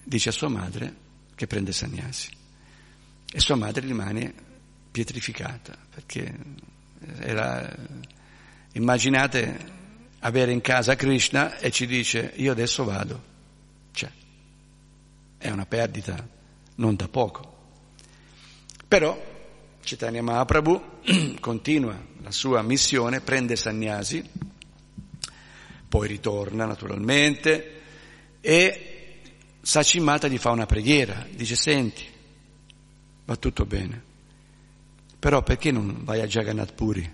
dice 0.03 0.29
a 0.29 0.33
sua 0.33 0.49
madre 0.49 0.95
che 1.35 1.47
prende 1.47 1.73
Sagnasi. 1.73 2.31
E 3.33 3.41
sua 3.41 3.57
madre 3.57 3.87
rimane 3.87 4.33
pietrificata, 4.91 5.77
perché 5.91 6.35
era, 7.19 7.75
immaginate 8.73 9.75
avere 10.21 10.53
in 10.53 10.61
casa 10.61 10.95
Krishna 10.95 11.59
e 11.59 11.71
ci 11.71 11.87
dice 11.87 12.33
io 12.37 12.53
adesso 12.53 12.85
vado, 12.85 13.23
cioè, 13.93 14.11
è 15.37 15.51
una 15.51 15.67
perdita 15.67 16.27
non 16.77 16.97
da 16.97 17.09
poco. 17.09 17.55
Però 18.89 19.21
Chaitanya 19.83 20.23
Mahaprabhu 20.23 21.01
continua 21.41 22.01
la 22.23 22.31
sua 22.31 22.63
missione, 22.63 23.21
prende 23.21 23.57
Sannyasi, 23.57 24.25
poi 25.89 26.09
ritorna 26.09 26.65
naturalmente 26.65 27.83
e 28.47 28.81
Sacimata 29.61 30.29
gli 30.29 30.39
fa 30.39 30.51
una 30.51 30.67
preghiera, 30.67 31.27
dice 31.29 31.57
senti, 31.57 32.05
va 33.25 33.35
tutto 33.35 33.65
bene, 33.65 34.01
però 35.19 35.43
perché 35.43 35.73
non 35.73 36.05
vai 36.05 36.21
a 36.21 36.29
Jagannath 36.29 36.73
Puri? 36.73 37.11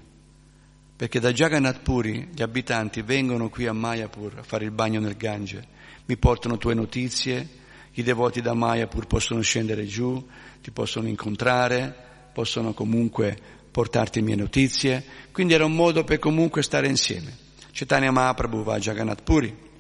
Perché 0.95 1.19
da 1.19 1.33
Jagannath 1.33 1.81
Puri 1.81 2.29
gli 2.35 2.43
abitanti 2.43 3.01
vengono 3.01 3.49
qui 3.49 3.67
a 3.67 3.73
Mayapur 3.73 4.41
a 4.41 4.43
fare 4.43 4.67
il 4.67 4.73
bagno 4.73 5.01
nel 5.01 5.17
Gange, 5.17 5.67
mi 6.05 6.19
portano 6.19 6.59
tue 6.59 6.75
notizie, 6.75 7.49
i 7.93 8.03
devoti 8.03 8.43
da 8.43 8.53
Mayapur 8.53 9.07
possono 9.07 9.41
scendere 9.41 9.87
giù, 9.87 10.23
ti 10.61 10.71
possono 10.71 11.09
incontrare, 11.09 11.97
possono 12.35 12.75
comunque 12.75 13.35
portarti 13.71 14.21
mie 14.21 14.37
notizie, 14.37 15.03
quindi 15.33 15.55
era 15.55 15.65
un 15.65 15.73
modo 15.73 16.05
per 16.05 16.19
comunque 16.19 16.63
stare 16.63 16.89
insieme. 16.89 17.35
Chaitanya 17.73 18.11
Mahaprabhu 18.11 18.63
va 18.63 18.75
a 18.75 18.79
Jagannath 18.79 19.23
Puri 19.23 19.71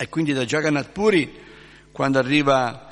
e 0.00 0.08
quindi 0.08 0.32
da 0.32 0.46
Jagannath 0.46 0.92
Puri 0.92 1.30
quando 1.92 2.18
arriva 2.18 2.88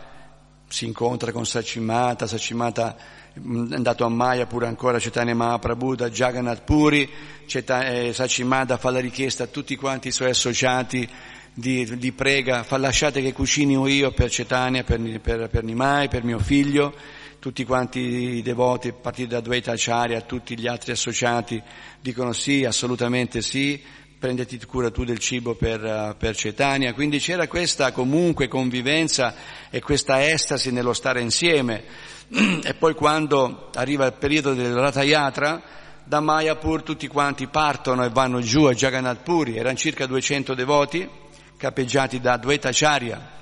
si 0.69 0.85
incontra 0.85 1.33
con 1.33 1.47
Sachimata, 1.47 2.27
Sachimata 2.27 2.97
è 3.33 3.41
andato 3.75 4.05
a 4.05 4.11
Maya 4.11 4.45
pure 4.45 4.67
ancora 4.67 4.99
Chaitanya 4.99 5.35
Mahaprabhu 5.35 5.95
da 5.95 6.11
Jagannath 6.11 6.65
Puri, 6.65 7.09
eh, 7.51 8.13
Sachimata 8.13 8.77
fa 8.77 8.91
la 8.91 9.01
richiesta 9.01 9.45
a 9.45 9.47
tutti 9.47 9.75
quanti 9.77 10.09
i 10.09 10.13
suoi 10.13 10.29
associati 10.29 11.09
di, 11.55 11.97
di 11.97 12.13
prega, 12.13 12.63
fa 12.63 12.77
lasciate 12.77 13.23
che 13.23 13.33
cucini 13.33 13.73
io 13.91 14.11
per 14.11 14.29
Cetania, 14.29 14.85
per, 14.85 15.01
per, 15.21 15.49
per 15.49 15.65
Nimai, 15.65 16.09
per 16.09 16.25
mio 16.25 16.39
figlio, 16.39 16.95
tutti 17.39 17.65
quanti 17.65 18.01
i 18.01 18.43
devoti, 18.43 18.89
a 18.89 18.93
partire 18.93 19.29
da 19.29 19.41
Dvaita 19.41 19.73
Acharya, 19.73 20.21
tutti 20.21 20.59
gli 20.59 20.67
altri 20.67 20.93
associati 20.93 21.63
dicono 22.01 22.35
sì, 22.35 22.67
assolutamente 22.67 23.41
sì, 23.41 23.83
prenditi 24.19 24.59
cura 24.67 24.91
tu 24.91 25.05
del 25.05 25.19
cibo 25.19 25.55
per, 25.55 26.17
per 26.19 26.35
Cetania, 26.35 26.93
quindi 26.93 27.21
c'era 27.21 27.47
questa 27.47 27.93
comunque 27.93 28.49
convivenza 28.49 29.33
e 29.71 29.81
questa 29.81 30.29
estasi 30.29 30.73
nello 30.73 30.93
stare 30.93 31.21
insieme. 31.21 31.85
E 32.29 32.75
poi 32.75 32.95
quando 32.95 33.71
arriva 33.75 34.07
il 34.07 34.13
periodo 34.13 34.53
del 34.53 34.75
Ratayatra, 34.75 35.63
da 36.05 36.21
Mayapur 36.21 36.83
tutti 36.83 37.07
quanti 37.07 37.47
partono 37.47 38.05
e 38.05 38.11
vanno 38.11 38.41
giù 38.41 38.65
a 38.65 38.75
Jagannath 38.75 39.23
Puri, 39.23 39.57
erano 39.57 39.77
circa 39.77 40.07
200 40.07 40.55
devoti 40.55 41.09
capeggiati 41.57 42.21
da 42.21 42.37
Dvaita 42.37 42.69
Acharya. 42.69 43.37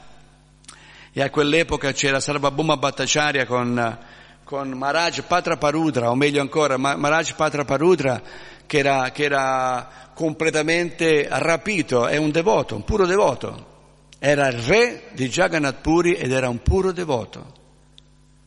E 1.12 1.22
a 1.22 1.30
quell'epoca 1.30 1.92
c'era 1.92 2.20
Sarvabhuma 2.20 2.76
Bhattacharya 2.76 3.46
con, 3.46 3.98
con 4.44 4.68
Maharaj 4.70 5.22
Patraparudra, 5.22 6.10
o 6.10 6.14
meglio 6.14 6.42
ancora 6.42 6.76
Maharaj 6.76 7.32
Patraparudra 7.32 8.22
che 8.66 8.78
era, 8.78 9.10
che 9.10 9.24
era 9.24 9.88
completamente 10.16 11.26
rapito, 11.28 12.06
è 12.06 12.16
un 12.16 12.30
devoto, 12.30 12.74
un 12.74 12.84
puro 12.84 13.04
devoto. 13.04 13.74
Era 14.18 14.46
il 14.46 14.54
re 14.54 15.10
di 15.12 15.28
Jagannath 15.28 15.82
Puri 15.82 16.14
ed 16.14 16.32
era 16.32 16.48
un 16.48 16.62
puro 16.62 16.90
devoto. 16.90 17.52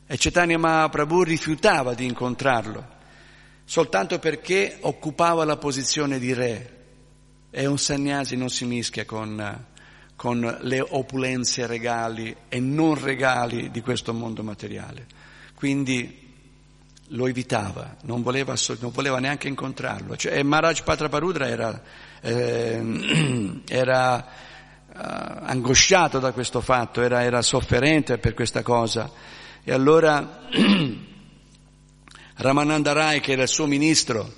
E 0.08 0.18
Chaitanya 0.18 0.58
Mahaprabhu 0.58 1.22
rifiutava 1.22 1.94
di 1.94 2.06
incontrarlo, 2.06 2.84
soltanto 3.66 4.18
perché 4.18 4.78
occupava 4.82 5.46
la 5.46 5.58
posizione 5.58 6.18
di 6.18 6.34
re. 6.34 6.78
E 7.52 7.68
un 7.68 7.78
sannyasi 7.78 8.36
non 8.36 8.50
si 8.50 8.66
mischia 8.66 9.06
con, 9.06 9.66
con 10.16 10.58
le 10.62 10.80
opulenze 10.82 11.68
regali 11.68 12.36
e 12.50 12.60
non 12.60 13.00
regali 13.00 13.70
di 13.70 13.82
questo 13.82 14.12
mondo 14.12 14.42
materiale. 14.42 15.06
Quindi 15.54 16.29
lo 17.10 17.28
evitava, 17.28 17.96
non 18.04 18.22
voleva, 18.22 18.56
non 18.80 18.92
voleva 18.92 19.20
neanche 19.20 19.48
incontrarlo. 19.48 20.16
Cioè, 20.16 20.44
Maharaj 20.44 20.82
Patraparudra 20.84 21.48
era, 21.48 21.82
eh, 22.22 23.62
era 23.68 24.18
uh, 24.18 24.94
angosciato 24.94 26.20
da 26.20 26.32
questo 26.32 26.62
fatto, 26.62 27.02
era, 27.02 27.24
era 27.24 27.42
sofferente 27.42 28.18
per 28.18 28.34
questa 28.34 28.62
cosa. 28.62 29.12
E 29.64 29.72
allora 29.72 30.48
Ramananda 32.36 32.92
Rai, 32.92 33.20
che 33.22 33.32
era 33.32 33.44
il 33.44 33.48
suo 33.48 33.66
ministro, 33.66 34.34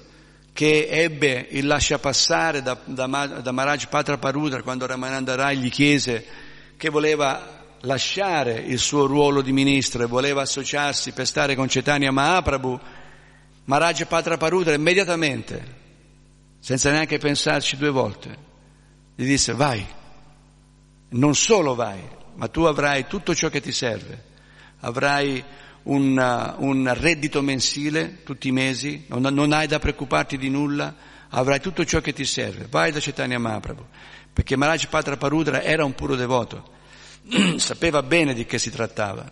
che 0.53 0.87
ebbe 0.89 1.47
il 1.51 1.67
lasciapassare 1.67 2.61
da, 2.61 2.77
da, 2.83 3.05
da 3.05 3.51
Maharaj 3.51 3.87
Patra 3.87 4.17
Parudra 4.17 4.61
quando 4.61 4.85
Ramananda 4.85 5.35
Rai 5.35 5.57
gli 5.57 5.69
chiese 5.69 6.25
che 6.75 6.89
voleva 6.89 7.60
lasciare 7.81 8.53
il 8.53 8.79
suo 8.79 9.05
ruolo 9.05 9.41
di 9.41 9.51
ministro 9.51 10.03
e 10.03 10.07
voleva 10.07 10.41
associarsi 10.41 11.11
per 11.13 11.25
stare 11.25 11.55
con 11.55 11.67
Chaitanya 11.67 12.11
Mahaprabhu, 12.11 12.79
Maharaj 13.65 14.05
Patra 14.05 14.37
Parudra 14.37 14.73
immediatamente, 14.73 15.79
senza 16.59 16.91
neanche 16.91 17.17
pensarci 17.17 17.77
due 17.77 17.89
volte, 17.89 18.37
gli 19.15 19.25
disse 19.25 19.53
vai, 19.53 19.85
non 21.09 21.35
solo 21.35 21.75
vai, 21.75 21.99
ma 22.35 22.47
tu 22.47 22.63
avrai 22.63 23.07
tutto 23.07 23.33
ciò 23.33 23.49
che 23.49 23.61
ti 23.61 23.71
serve, 23.71 24.23
avrai 24.81 25.43
un, 25.83 26.55
un 26.57 26.93
reddito 26.95 27.41
mensile 27.41 28.23
tutti 28.23 28.47
i 28.47 28.51
mesi, 28.51 29.05
non, 29.07 29.33
non, 29.33 29.51
hai 29.53 29.67
da 29.67 29.79
preoccuparti 29.79 30.37
di 30.37 30.49
nulla, 30.49 30.93
avrai 31.29 31.59
tutto 31.59 31.83
ciò 31.85 31.99
che 32.01 32.13
ti 32.13 32.25
serve, 32.25 32.67
vai 32.69 32.91
da 32.91 32.99
Chaitanya 32.99 33.39
Mahaprabhu, 33.39 33.85
perché 34.31 34.55
Maharaj 34.55 34.85
Patra 34.87 35.17
Parudra 35.17 35.61
era 35.61 35.83
un 35.83 35.95
puro 35.95 36.15
devoto, 36.15 36.79
sapeva 37.57 38.03
bene 38.03 38.33
di 38.33 38.45
che 38.45 38.57
si 38.57 38.69
trattava 38.69 39.29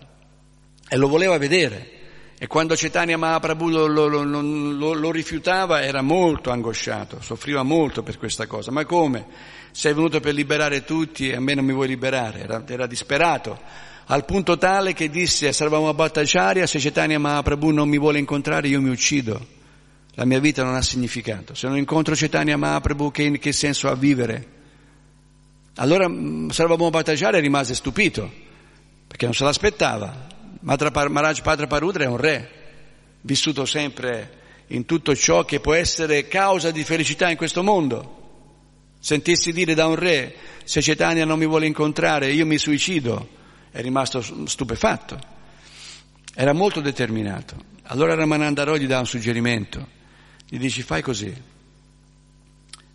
e 0.87 0.97
lo 0.97 1.07
voleva 1.07 1.37
vedere. 1.37 1.97
E 2.41 2.47
quando 2.47 2.73
Chaitanya 2.75 3.17
Mahaprabhu 3.17 3.67
lo, 3.67 3.85
lo, 3.85 4.07
lo, 4.07 4.93
lo, 4.93 5.11
rifiutava 5.11 5.81
era 5.81 6.01
molto 6.01 6.51
angosciato, 6.51 7.19
soffriva 7.21 7.63
molto 7.63 8.01
per 8.01 8.17
questa 8.17 8.47
cosa. 8.47 8.71
Ma 8.71 8.85
come? 8.85 9.25
Sei 9.71 9.93
venuto 9.93 10.21
per 10.21 10.33
liberare 10.33 10.85
tutti 10.85 11.29
e 11.29 11.35
a 11.35 11.41
me 11.41 11.53
non 11.53 11.65
mi 11.65 11.73
vuoi 11.73 11.89
liberare? 11.89 12.39
Era, 12.39 12.63
era 12.65 12.87
disperato, 12.87 13.59
al 14.05 14.23
punto 14.23 14.57
tale 14.57 14.93
che 14.93 15.09
disse 15.09 15.49
a 15.49 15.53
Sarvama 15.53 15.93
Bhattacharya, 15.93 16.65
se 16.65 16.79
Chaitanya 16.79 17.19
Mahaprabhu 17.19 17.71
non 17.71 17.89
mi 17.89 17.99
vuole 17.99 18.19
incontrare 18.19 18.69
io 18.69 18.79
mi 18.79 18.89
uccido. 18.89 19.57
La 20.13 20.23
mia 20.23 20.39
vita 20.39 20.63
non 20.63 20.75
ha 20.75 20.81
significato. 20.81 21.53
Se 21.53 21.67
non 21.67 21.77
incontro 21.77 22.15
Chaitanya 22.15 22.55
Mahaprabhu 22.55 23.11
che, 23.11 23.37
che 23.37 23.51
senso 23.51 23.89
ha 23.89 23.95
vivere? 23.95 24.58
Allora 25.79 26.07
mm, 26.09 26.49
Sarvama 26.49 26.89
Bhattacharya 26.89 27.39
rimase 27.39 27.73
stupito, 27.73 28.29
perché 29.07 29.25
non 29.25 29.33
se 29.33 29.43
l'aspettava. 29.43 30.27
Maharaj 30.61 31.39
Padre 31.41 31.67
Parudra 31.67 32.03
è 32.03 32.07
un 32.07 32.17
re, 32.17 32.49
vissuto 33.21 33.65
sempre 33.65 34.37
in 34.67 34.85
tutto 34.85 35.15
ciò 35.15 35.45
che 35.45 35.61
può 35.61 35.73
essere 35.73 36.27
causa 36.27 36.71
di 36.71 36.83
felicità 36.83 37.29
in 37.29 37.37
questo 37.37 37.63
mondo. 37.63 38.17
Sentirsi 38.99 39.53
dire 39.53 39.73
da 39.73 39.87
un 39.87 39.95
re, 39.95 40.35
se 40.65 40.81
Cetania 40.81 41.23
non 41.23 41.39
mi 41.39 41.47
vuole 41.47 41.65
incontrare, 41.65 42.33
io 42.33 42.45
mi 42.45 42.57
suicido, 42.57 43.29
è 43.71 43.81
rimasto 43.81 44.21
stupefatto. 44.21 45.17
Era 46.35 46.51
molto 46.51 46.81
determinato. 46.81 47.55
Allora 47.83 48.15
Ramananda 48.15 48.63
Roy 48.63 48.79
gli 48.79 48.87
dà 48.87 48.99
un 48.99 49.05
suggerimento. 49.05 49.87
Gli 50.45 50.57
dice 50.57 50.83
fai 50.83 51.01
così, 51.01 51.33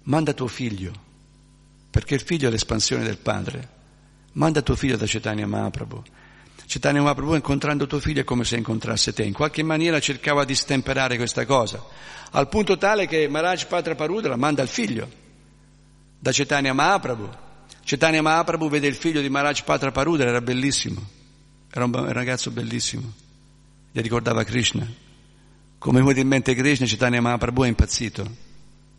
manda 0.02 0.34
tuo 0.34 0.48
figlio, 0.48 0.92
perché 1.94 2.16
il 2.16 2.22
figlio 2.22 2.48
è 2.48 2.50
l'espansione 2.50 3.04
del 3.04 3.18
padre. 3.18 3.68
Manda 4.32 4.62
tuo 4.62 4.74
figlio 4.74 4.96
da 4.96 5.06
Cetania 5.06 5.46
Mahaprabhu 5.46 6.02
Chaitanya 6.66 7.02
Mahaprabhu 7.02 7.34
incontrando 7.34 7.86
tuo 7.86 8.00
figlio 8.00 8.22
è 8.22 8.24
come 8.24 8.42
se 8.42 8.56
incontrasse 8.56 9.12
te. 9.12 9.22
In 9.22 9.32
qualche 9.32 9.62
maniera 9.62 10.00
cercava 10.00 10.44
di 10.44 10.56
stemperare 10.56 11.16
questa 11.16 11.44
cosa, 11.46 11.80
al 12.32 12.48
punto 12.48 12.76
tale 12.76 13.06
che 13.06 13.28
Maharaj 13.28 13.66
Patra 13.66 13.94
Parudra 13.94 14.34
manda 14.34 14.62
il 14.62 14.68
figlio 14.68 15.08
da 16.18 16.32
Chaitanya 16.32 16.72
Mahaprabhu. 16.72 17.28
Chaitanya 17.84 18.22
Mahaprabhu 18.22 18.68
vede 18.68 18.88
il 18.88 18.96
figlio 18.96 19.20
di 19.20 19.28
Maharaj 19.28 19.62
Patra 19.62 19.92
Parudra, 19.92 20.28
era 20.28 20.40
bellissimo, 20.40 21.00
era 21.70 21.84
un 21.84 22.12
ragazzo 22.12 22.50
bellissimo, 22.50 23.12
gli 23.92 24.00
ricordava 24.00 24.42
Krishna. 24.42 24.84
Come 25.78 26.00
vuoi 26.00 26.14
Krishna, 26.42 26.86
Chaitanya 26.86 27.20
Mahaprabhu 27.20 27.62
è 27.62 27.68
impazzito 27.68 28.28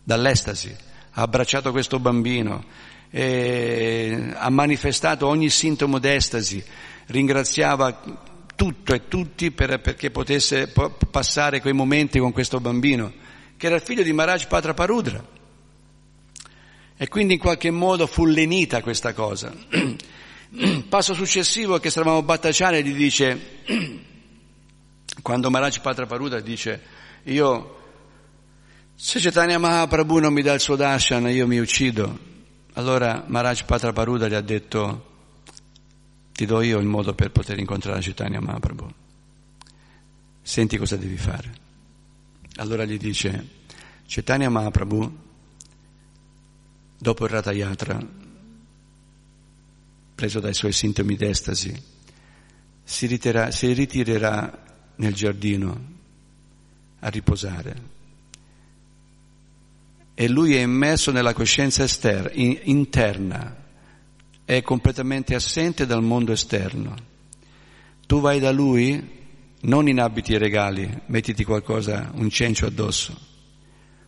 dall'estasi, 0.04 0.74
ha 1.18 1.22
abbracciato 1.22 1.72
questo 1.72 1.98
bambino, 2.00 2.64
ha 3.12 4.50
manifestato 4.50 5.28
ogni 5.28 5.50
sintomo 5.50 5.98
d'estasi, 5.98 6.64
ringraziava 7.08 8.02
tutto 8.56 8.94
e 8.94 9.08
tutti 9.08 9.52
per, 9.52 9.80
perché 9.80 10.12
potesse 10.12 10.74
passare 11.10 11.62
quei 11.62 11.74
momenti 11.74 12.20
con 12.20 12.34
questo 12.34 12.60
bambino, 12.60 13.14
che 13.56 13.68
era 13.68 13.76
il 13.76 13.82
figlio 13.82 14.04
di 14.04 14.12
Maharaj 14.12 14.48
Patra 14.48 14.74
Parudra. 14.74 15.26
E 16.98 17.08
quindi 17.08 17.34
in 17.34 17.40
qualche 17.40 17.72
modo 17.72 18.08
fu 18.08 18.26
lenita 18.26 18.82
questa 18.82 19.14
cosa. 19.14 19.54
Passo 20.90 21.14
successivo 21.14 21.80
che 21.80 21.90
Sravamo 21.90 22.24
Bhattacharya 22.24 22.80
gli 22.82 22.94
dice, 22.94 23.62
quando 25.22 25.50
Maharaj 25.50 25.80
Patra 25.80 26.06
Parudra 26.06 26.42
dice, 26.42 26.82
io, 27.24 27.85
se 28.96 29.20
Chaitanya 29.20 29.60
Mahaprabhu 29.60 30.20
non 30.20 30.34
mi 30.34 30.42
dà 30.42 30.54
il 30.54 30.60
suo 30.60 30.76
darshan 30.76 31.28
io 31.30 31.46
mi 31.46 31.60
uccido, 31.60 32.18
allora 32.74 33.24
Maharaj 33.28 33.64
Patra 33.64 33.94
Parudra 33.94 34.28
gli 34.28 34.34
ha 34.34 34.42
detto, 34.42 35.14
ti 36.32 36.46
do 36.46 36.62
io 36.62 36.80
il 36.80 36.86
modo 36.86 37.14
per 37.14 37.32
poter 37.32 37.60
incontrare 37.60 38.02
Chaitanya 38.02 38.40
Mahaprabhu. 38.40 38.88
Senti 40.42 40.78
cosa 40.78 40.96
devi 40.96 41.18
fare. 41.18 41.54
Allora 42.58 42.86
gli 42.86 42.98
dice, 42.98 43.48
Chaitanya 44.06 44.50
Mahaprabhu, 44.50 45.18
dopo 46.98 47.24
il 47.26 47.30
Ratha 47.30 47.52
Yatra, 47.52 48.00
preso 50.16 50.40
dai 50.40 50.54
suoi 50.54 50.72
sintomi 50.72 51.16
d'estasi, 51.16 51.84
si, 52.84 53.08
ritira, 53.08 53.52
si 53.52 53.74
ritirerà 53.74 54.64
nel 54.96 55.14
giardino 55.14 55.94
a 57.00 57.10
riposare. 57.10 57.95
E 60.16 60.30
lui 60.30 60.56
è 60.56 60.62
immerso 60.62 61.12
nella 61.12 61.34
coscienza 61.34 61.84
esterna, 61.84 62.32
interna, 62.34 63.56
è 64.46 64.62
completamente 64.62 65.36
assente 65.36 65.86
dal 65.86 66.02
mondo 66.02 66.32
esterno. 66.32 66.96
Tu 68.08 68.22
vai 68.22 68.40
da 68.40 68.52
lui 68.52 69.14
non 69.62 69.90
in 69.90 70.00
abiti 70.00 70.34
e 70.34 70.38
regali, 70.38 71.02
mettiti 71.08 71.44
qualcosa, 71.44 72.12
un 72.14 72.30
cencio 72.30 72.66
addosso. 72.66 73.18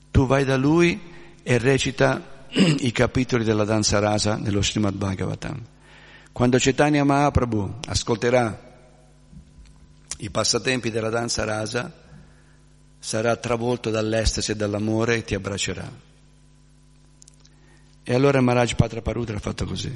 Tu 0.09 0.25
vai 0.25 0.45
da 0.45 0.55
lui 0.55 0.99
e 1.43 1.57
recita 1.57 2.45
i 2.55 2.91
capitoli 2.91 3.43
della 3.43 3.65
danza 3.65 3.99
rasa 3.99 4.37
nello 4.37 4.61
Srimad 4.61 4.95
Bhagavatam. 4.95 5.61
Quando 6.31 6.57
Chaitanya 6.57 7.03
Mahaprabhu 7.03 7.79
ascolterà 7.87 8.65
i 10.19 10.29
passatempi 10.29 10.89
della 10.89 11.09
danza 11.09 11.43
rasa, 11.43 11.91
sarà 13.07 13.37
travolto 13.37 13.89
dall'estasi 13.89 14.51
e 14.51 14.55
dall'amore 14.57 15.15
e 15.15 15.23
ti 15.23 15.33
abbraccerà. 15.33 15.89
E 18.03 18.13
allora 18.13 18.41
Maharaj 18.41 18.73
Patra 18.73 19.01
Parudra 19.01 19.37
ha 19.37 19.39
fatto 19.39 19.63
così. 19.63 19.89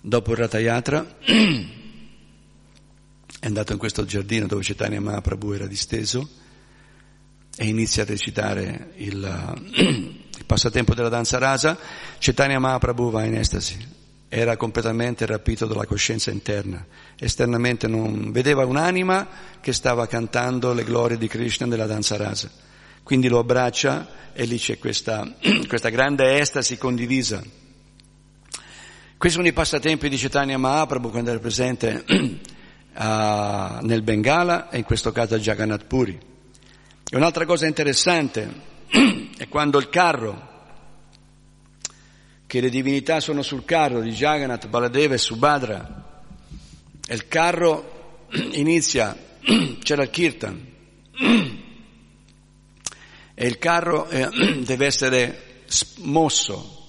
Dopo 0.00 0.30
il 0.30 0.36
Ratayatra 0.36 1.04
è 3.40 3.46
andato 3.46 3.72
in 3.72 3.78
questo 3.78 4.04
giardino 4.04 4.46
dove 4.46 4.62
Chaitanya 4.62 5.00
Mahaprabhu 5.00 5.50
era 5.50 5.66
disteso 5.66 6.28
e 7.56 7.66
inizia 7.66 8.04
a 8.04 8.06
recitare 8.06 8.92
il, 8.98 9.64
il 9.74 10.44
passatempo 10.46 10.94
della 10.94 11.08
danza 11.08 11.38
rasa. 11.38 11.76
Chaitanya 12.20 12.60
Mahaprabhu 12.60 13.10
va 13.10 13.24
in 13.24 13.34
estasi, 13.34 13.84
era 14.28 14.56
completamente 14.56 15.26
rapito 15.26 15.66
dalla 15.66 15.86
coscienza 15.86 16.30
interna, 16.30 16.86
esternamente 17.24 17.88
non 17.88 18.30
vedeva 18.32 18.66
un'anima 18.66 19.26
che 19.60 19.72
stava 19.72 20.06
cantando 20.06 20.72
le 20.72 20.84
glorie 20.84 21.16
di 21.16 21.26
Krishna 21.26 21.66
nella 21.66 21.86
danza 21.86 22.16
rasa. 22.16 22.50
Quindi 23.02 23.28
lo 23.28 23.38
abbraccia 23.38 24.32
e 24.32 24.44
lì 24.44 24.58
c'è 24.58 24.78
questa, 24.78 25.26
questa 25.66 25.88
grande 25.88 26.38
estasi 26.38 26.76
condivisa. 26.76 27.42
Questi 29.16 29.38
sono 29.38 29.48
i 29.48 29.54
passatempi 29.54 30.08
di 30.08 30.16
Chaitanya 30.16 30.58
Mahaprabhu 30.58 31.10
quando 31.10 31.30
era 31.30 31.38
presente 31.38 32.04
uh, 32.08 33.84
nel 33.86 34.02
Bengala 34.02 34.68
e 34.68 34.78
in 34.78 34.84
questo 34.84 35.10
caso 35.12 35.34
a 35.34 35.38
Jagannath 35.38 35.86
Puri. 35.86 36.18
E 37.10 37.16
un'altra 37.16 37.46
cosa 37.46 37.66
interessante 37.66 38.52
è 39.38 39.48
quando 39.48 39.78
il 39.78 39.88
carro, 39.88 40.52
che 42.46 42.60
le 42.60 42.68
divinità 42.68 43.20
sono 43.20 43.40
sul 43.40 43.64
carro 43.64 44.00
di 44.00 44.10
Jagannath, 44.10 44.68
Baladeva 44.68 45.14
e 45.14 45.18
Subhadra, 45.18 46.03
e 47.06 47.14
il 47.14 47.28
carro 47.28 48.26
inizia, 48.52 49.16
c'era 49.82 50.02
il 50.02 50.10
kirtan, 50.10 50.66
e 53.34 53.46
il 53.46 53.58
carro 53.58 54.08
eh, 54.08 54.28
deve 54.64 54.86
essere 54.86 55.64
mosso, 55.98 56.82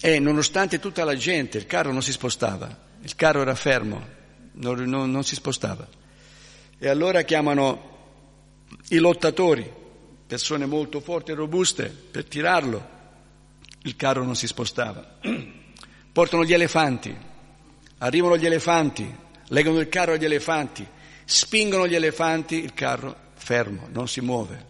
e 0.00 0.18
nonostante 0.18 0.78
tutta 0.78 1.04
la 1.04 1.16
gente, 1.16 1.58
il 1.58 1.66
carro 1.66 1.92
non 1.92 2.02
si 2.02 2.12
spostava, 2.12 2.88
il 3.02 3.14
carro 3.14 3.40
era 3.40 3.54
fermo, 3.54 4.06
non, 4.52 4.82
non, 4.84 5.10
non 5.10 5.24
si 5.24 5.34
spostava. 5.34 5.88
E 6.78 6.88
allora 6.88 7.22
chiamano 7.22 7.88
i 8.88 8.98
lottatori, 8.98 9.70
persone 10.26 10.66
molto 10.66 11.00
forti 11.00 11.32
e 11.32 11.34
robuste, 11.34 11.88
per 11.88 12.24
tirarlo. 12.24 12.98
Il 13.82 13.96
carro 13.96 14.24
non 14.24 14.36
si 14.36 14.46
spostava. 14.46 15.18
Portano 16.12 16.44
gli 16.44 16.52
elefanti, 16.52 17.16
arrivano 18.02 18.36
gli 18.36 18.46
elefanti, 18.46 19.14
legano 19.48 19.78
il 19.78 19.88
carro 19.88 20.12
agli 20.12 20.24
elefanti, 20.24 20.86
spingono 21.24 21.86
gli 21.86 21.94
elefanti, 21.94 22.56
il 22.56 22.74
carro 22.74 23.14
fermo, 23.34 23.88
non 23.90 24.08
si 24.08 24.20
muove. 24.20 24.66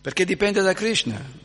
Perché 0.00 0.24
dipende 0.24 0.60
da 0.60 0.72
Krishna. 0.72 1.42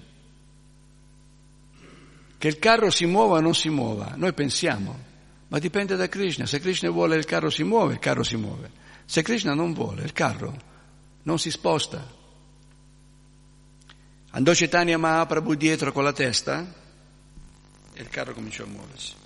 Che 2.38 2.48
il 2.48 2.60
carro 2.60 2.90
si 2.90 3.06
muova 3.06 3.38
o 3.38 3.42
non 3.42 3.54
si 3.54 3.70
muova, 3.70 4.14
noi 4.16 4.34
pensiamo, 4.34 4.98
ma 5.50 5.60
dipende 5.60 5.96
da 5.96 6.08
Krishna. 6.08 6.46
Se 6.46 6.60
Krishna 6.60 6.90
vuole 6.90 7.18
il 7.18 7.26
carro 7.26 7.50
si 7.50 7.64
muove, 7.64 7.94
il 7.94 8.00
carro 8.00 8.24
si 8.24 8.38
muove. 8.38 8.72
Se 9.06 9.22
Krishna 9.24 9.54
non 9.54 9.74
vuole, 9.74 10.04
il 10.04 10.14
carro 10.14 10.58
non 11.24 11.38
si 11.38 11.52
sposta. 11.52 12.18
Andò 14.32 14.52
Chaitanya 14.54 14.98
Mahaprabhu 14.98 15.56
dietro 15.56 15.92
con 15.92 16.04
la 16.04 16.14
testa 16.14 16.66
e 17.94 18.02
il 18.02 18.10
carro 18.10 18.34
cominciò 18.34 18.64
a 18.64 18.68
muoversi. 18.68 19.19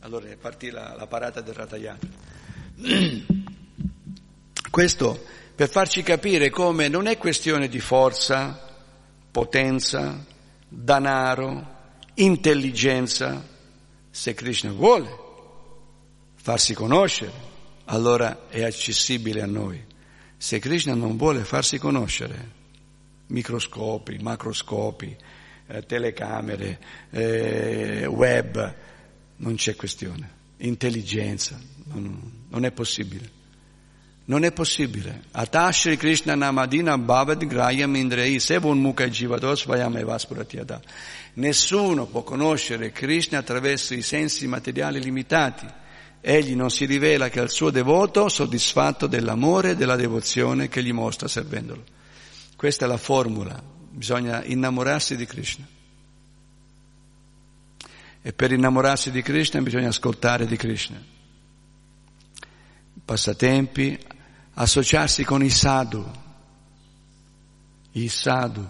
Allora 0.00 0.26
partì 0.40 0.70
la, 0.70 0.94
la 0.96 1.06
parata 1.06 1.42
del 1.42 1.52
Ratayatra. 1.52 2.08
Questo 4.70 5.24
per 5.54 5.68
farci 5.68 6.02
capire 6.02 6.48
come 6.48 6.88
non 6.88 7.06
è 7.06 7.18
questione 7.18 7.68
di 7.68 7.80
forza, 7.80 8.78
potenza, 9.30 10.24
danaro, 10.66 11.78
intelligenza, 12.14 13.46
se 14.08 14.32
Krishna 14.32 14.72
vuole 14.72 15.28
farsi 16.36 16.72
conoscere, 16.72 17.32
allora 17.84 18.48
è 18.48 18.62
accessibile 18.62 19.42
a 19.42 19.46
noi. 19.46 19.84
Se 20.38 20.58
Krishna 20.60 20.94
non 20.94 21.18
vuole 21.18 21.44
farsi 21.44 21.78
conoscere, 21.78 22.58
microscopi, 23.26 24.16
macroscopi, 24.18 25.14
eh, 25.66 25.84
telecamere, 25.84 26.78
eh, 27.10 28.06
web, 28.06 28.74
non 29.40 29.54
c'è 29.56 29.76
questione. 29.76 30.38
Intelligenza, 30.58 31.58
non, 31.92 32.46
non 32.48 32.64
è 32.64 32.72
possibile. 32.72 33.38
Non 34.26 34.44
è 34.44 34.52
possibile. 34.52 35.24
Atashri 35.32 35.96
Krishna 35.96 36.34
Namadina 36.34 36.96
Bhavad 36.96 37.44
Grayam 37.46 37.96
Indrei 37.96 38.38
Sevun 38.38 38.78
Mukha 38.78 39.08
Jivados 39.08 39.64
Vayam 39.64 39.96
Evaspuratyada. 39.96 40.80
Nessuno 41.34 42.06
può 42.06 42.22
conoscere 42.22 42.92
Krishna 42.92 43.38
attraverso 43.38 43.94
i 43.94 44.02
sensi 44.02 44.46
materiali 44.46 45.02
limitati. 45.02 45.66
Egli 46.20 46.54
non 46.54 46.70
si 46.70 46.84
rivela 46.84 47.30
che 47.30 47.40
al 47.40 47.50
suo 47.50 47.70
devoto 47.70 48.28
soddisfatto 48.28 49.06
dell'amore 49.06 49.70
e 49.70 49.76
della 49.76 49.96
devozione 49.96 50.68
che 50.68 50.82
gli 50.82 50.92
mostra 50.92 51.26
servendolo. 51.26 51.82
Questa 52.54 52.84
è 52.84 52.88
la 52.88 52.98
formula. 52.98 53.60
Bisogna 53.90 54.44
innamorarsi 54.44 55.16
di 55.16 55.24
Krishna. 55.24 55.66
E 58.22 58.32
per 58.32 58.52
innamorarsi 58.52 59.10
di 59.10 59.22
Krishna 59.22 59.60
bisogna 59.60 59.88
ascoltare 59.88 60.46
di 60.46 60.56
Krishna. 60.56 61.02
Passatempi, 63.04 63.98
associarsi 64.54 65.24
con 65.24 65.42
i 65.42 65.50
sadhu, 65.50 66.08
i 67.92 68.08
sadhu, 68.08 68.68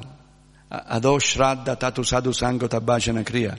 Ado 0.68 1.18
Shraddha 1.18 1.74
Tatu 1.74 2.02
Sadhu 2.02 2.30
Sangota 2.30 2.80
Bhajana 2.80 3.22
Kriya. 3.22 3.58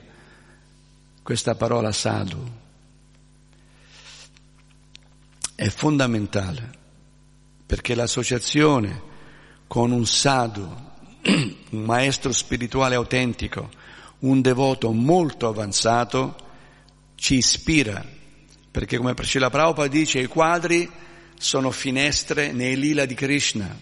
Questa 1.22 1.56
parola 1.56 1.92
sadhu 1.92 2.60
è 5.54 5.68
fondamentale 5.68 6.80
perché 7.66 7.96
l'associazione 7.96 9.10
con 9.68 9.92
un 9.92 10.06
sadhu, 10.06 10.68
un 11.70 11.84
maestro 11.84 12.32
spirituale 12.32 12.96
autentico, 12.96 13.70
un 14.22 14.42
devoto 14.42 14.92
molto 14.92 15.48
avanzato, 15.48 16.36
ci 17.16 17.36
ispira, 17.36 18.04
perché 18.70 18.98
come 18.98 19.14
Priscilla 19.14 19.50
Prabhupada 19.50 19.88
dice, 19.88 20.20
i 20.20 20.28
quadri 20.28 20.90
sono 21.38 21.72
finestre 21.72 22.52
nei 22.52 22.78
lila 22.78 23.06
di 23.06 23.14
Krishna. 23.14 23.76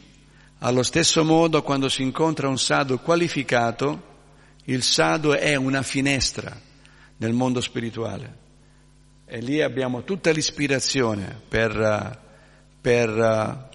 Allo 0.60 0.84
stesso 0.84 1.24
modo, 1.24 1.62
quando 1.62 1.90
si 1.90 2.02
incontra 2.02 2.48
un 2.48 2.58
sadhu 2.58 3.00
qualificato, 3.02 4.08
il 4.66 4.84
sadhu 4.84 5.32
è 5.32 5.56
una 5.56 5.82
finestra 5.82 6.58
nel 7.18 7.34
mondo 7.34 7.62
spirituale. 7.62 8.38
E 9.26 9.40
lì 9.42 9.62
abbiamo 9.62 10.04
tutta 10.04 10.32
l'ispirazione 10.32 11.40
per, 11.48 12.20
per 12.82 13.70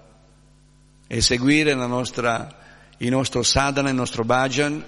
eseguire 1.06 1.74
nostra, 1.74 2.58
il 2.98 3.10
nostro 3.10 3.42
sadhana, 3.42 3.88
il 3.88 3.94
nostro 3.94 4.24
bhajan 4.24 4.84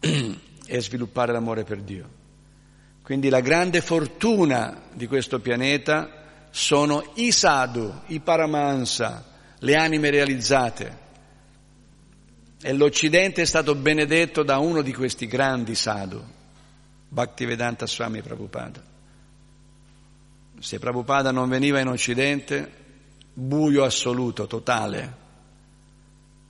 e 0.68 0.80
sviluppare 0.80 1.32
l'amore 1.32 1.64
per 1.64 1.80
Dio. 1.80 2.16
Quindi 3.02 3.30
la 3.30 3.40
grande 3.40 3.80
fortuna 3.80 4.82
di 4.92 5.06
questo 5.06 5.40
pianeta 5.40 6.46
sono 6.50 7.12
i 7.14 7.32
sadhu, 7.32 8.02
i 8.08 8.20
paramansa, 8.20 9.24
le 9.60 9.74
anime 9.74 10.10
realizzate 10.10 11.06
e 12.60 12.72
l'Occidente 12.72 13.42
è 13.42 13.44
stato 13.44 13.74
benedetto 13.74 14.42
da 14.42 14.58
uno 14.58 14.82
di 14.82 14.92
questi 14.92 15.26
grandi 15.26 15.74
sadhu, 15.74 16.22
Bhaktivedanta 17.08 17.86
Swami 17.86 18.20
Prabhupada. 18.20 18.82
Se 20.58 20.78
Prabhupada 20.78 21.30
non 21.30 21.48
veniva 21.48 21.80
in 21.80 21.86
Occidente, 21.86 22.70
buio 23.32 23.84
assoluto, 23.84 24.46
totale. 24.46 25.26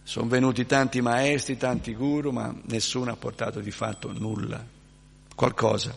Sono 0.08 0.26
venuti 0.26 0.64
tanti 0.64 1.02
maestri, 1.02 1.58
tanti 1.58 1.94
guru, 1.94 2.30
ma 2.30 2.50
nessuno 2.68 3.10
ha 3.12 3.16
portato 3.16 3.60
di 3.60 3.70
fatto 3.70 4.10
nulla, 4.10 4.64
qualcosa. 5.34 5.94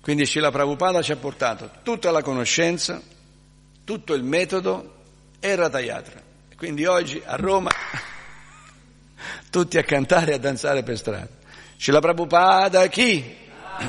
Quindi 0.00 0.26
Srila 0.26 0.50
Prabhupada 0.50 1.00
ci 1.00 1.12
ha 1.12 1.16
portato 1.16 1.70
tutta 1.84 2.10
la 2.10 2.22
conoscenza, 2.22 3.00
tutto 3.84 4.14
il 4.14 4.24
metodo 4.24 5.04
e 5.38 5.54
Ratayatra. 5.54 6.20
Quindi 6.56 6.84
oggi 6.84 7.22
a 7.24 7.36
Roma 7.36 7.70
tutti 9.48 9.78
a 9.78 9.84
cantare 9.84 10.32
e 10.32 10.34
a 10.34 10.38
danzare 10.38 10.82
per 10.82 10.98
strada. 10.98 11.28
Shila 11.76 12.00
Prabhupada 12.00 12.88
chi? 12.88 13.24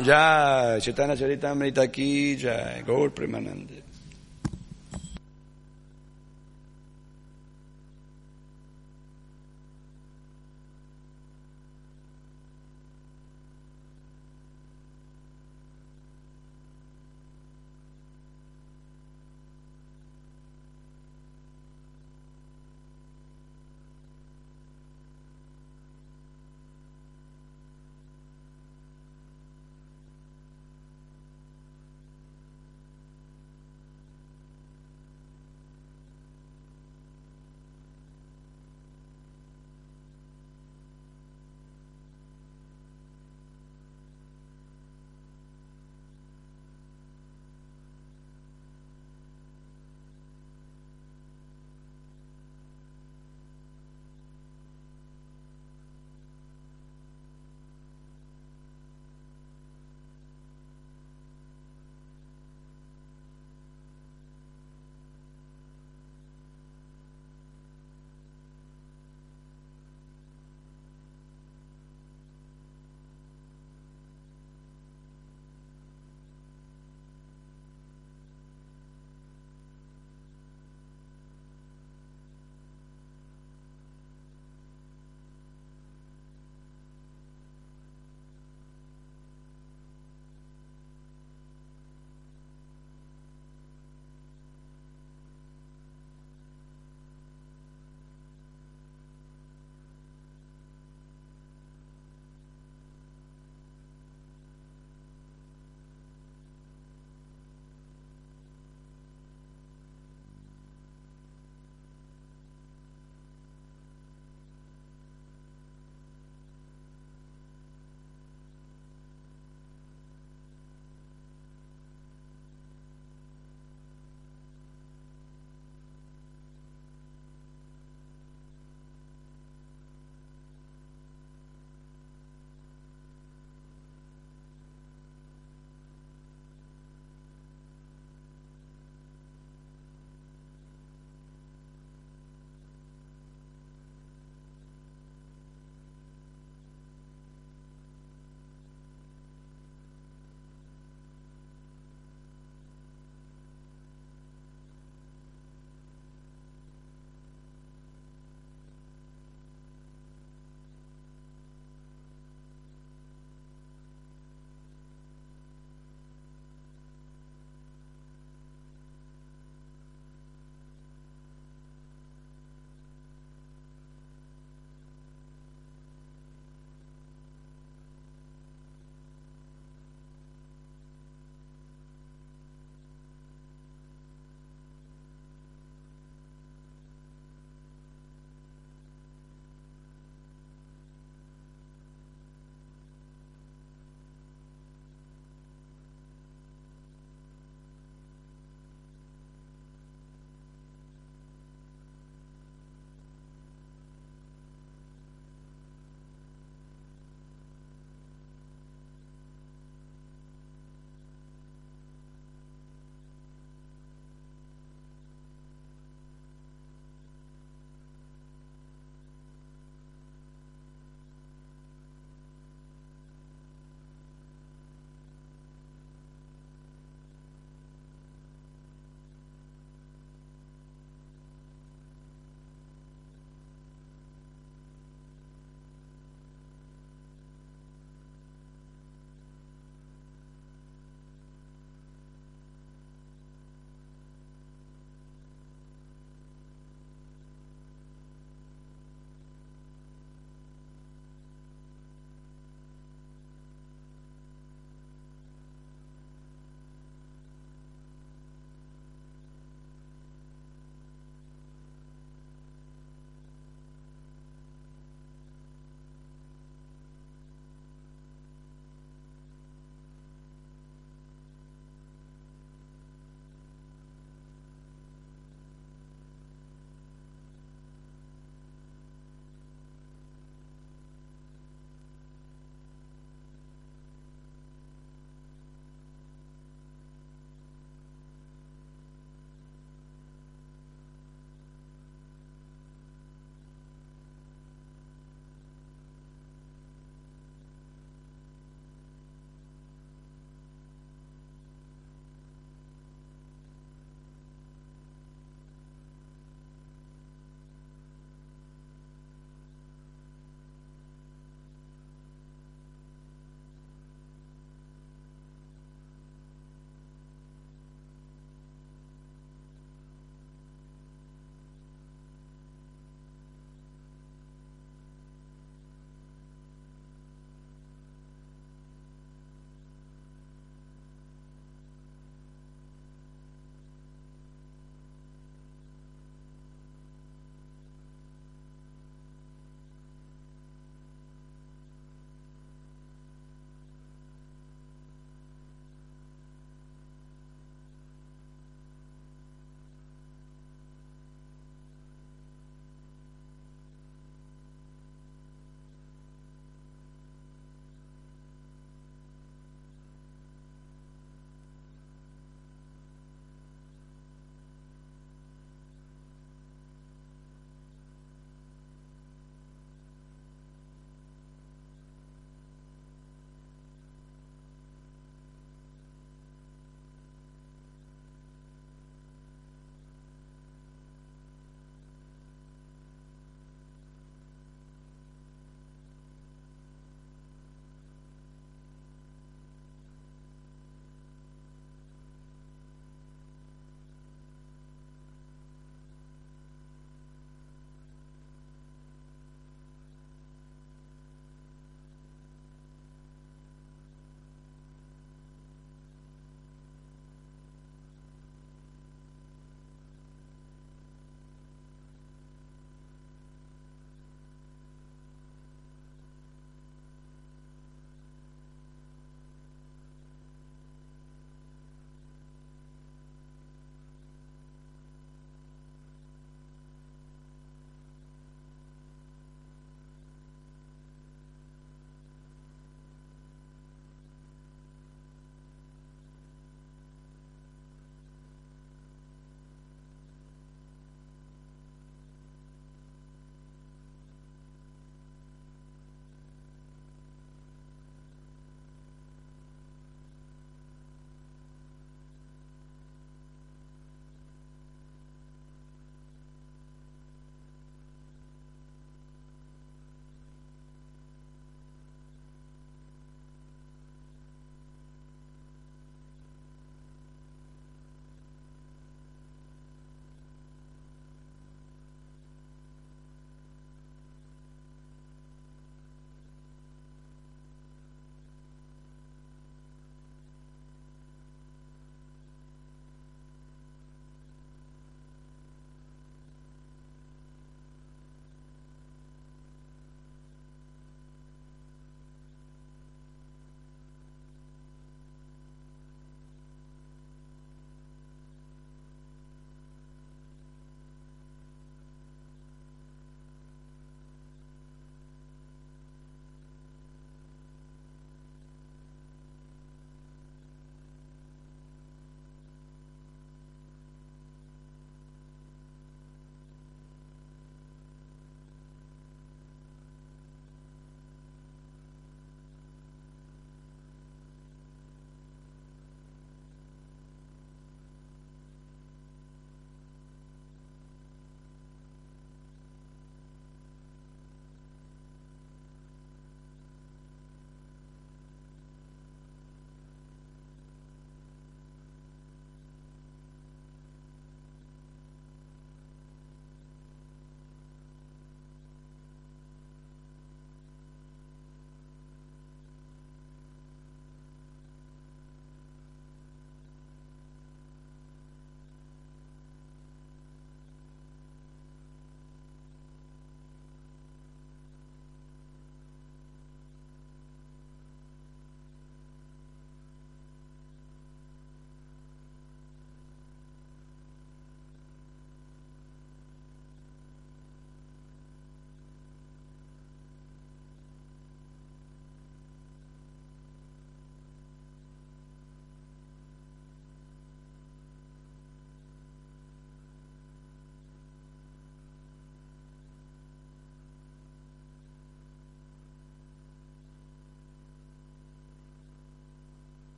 Già, 0.00 0.78
Chaitanya 0.80 1.14
Charitamrita 1.14 1.84
chi? 1.88 2.38
Già, 2.38 2.80
Gaur 2.80 3.12
Premanande. 3.12 3.79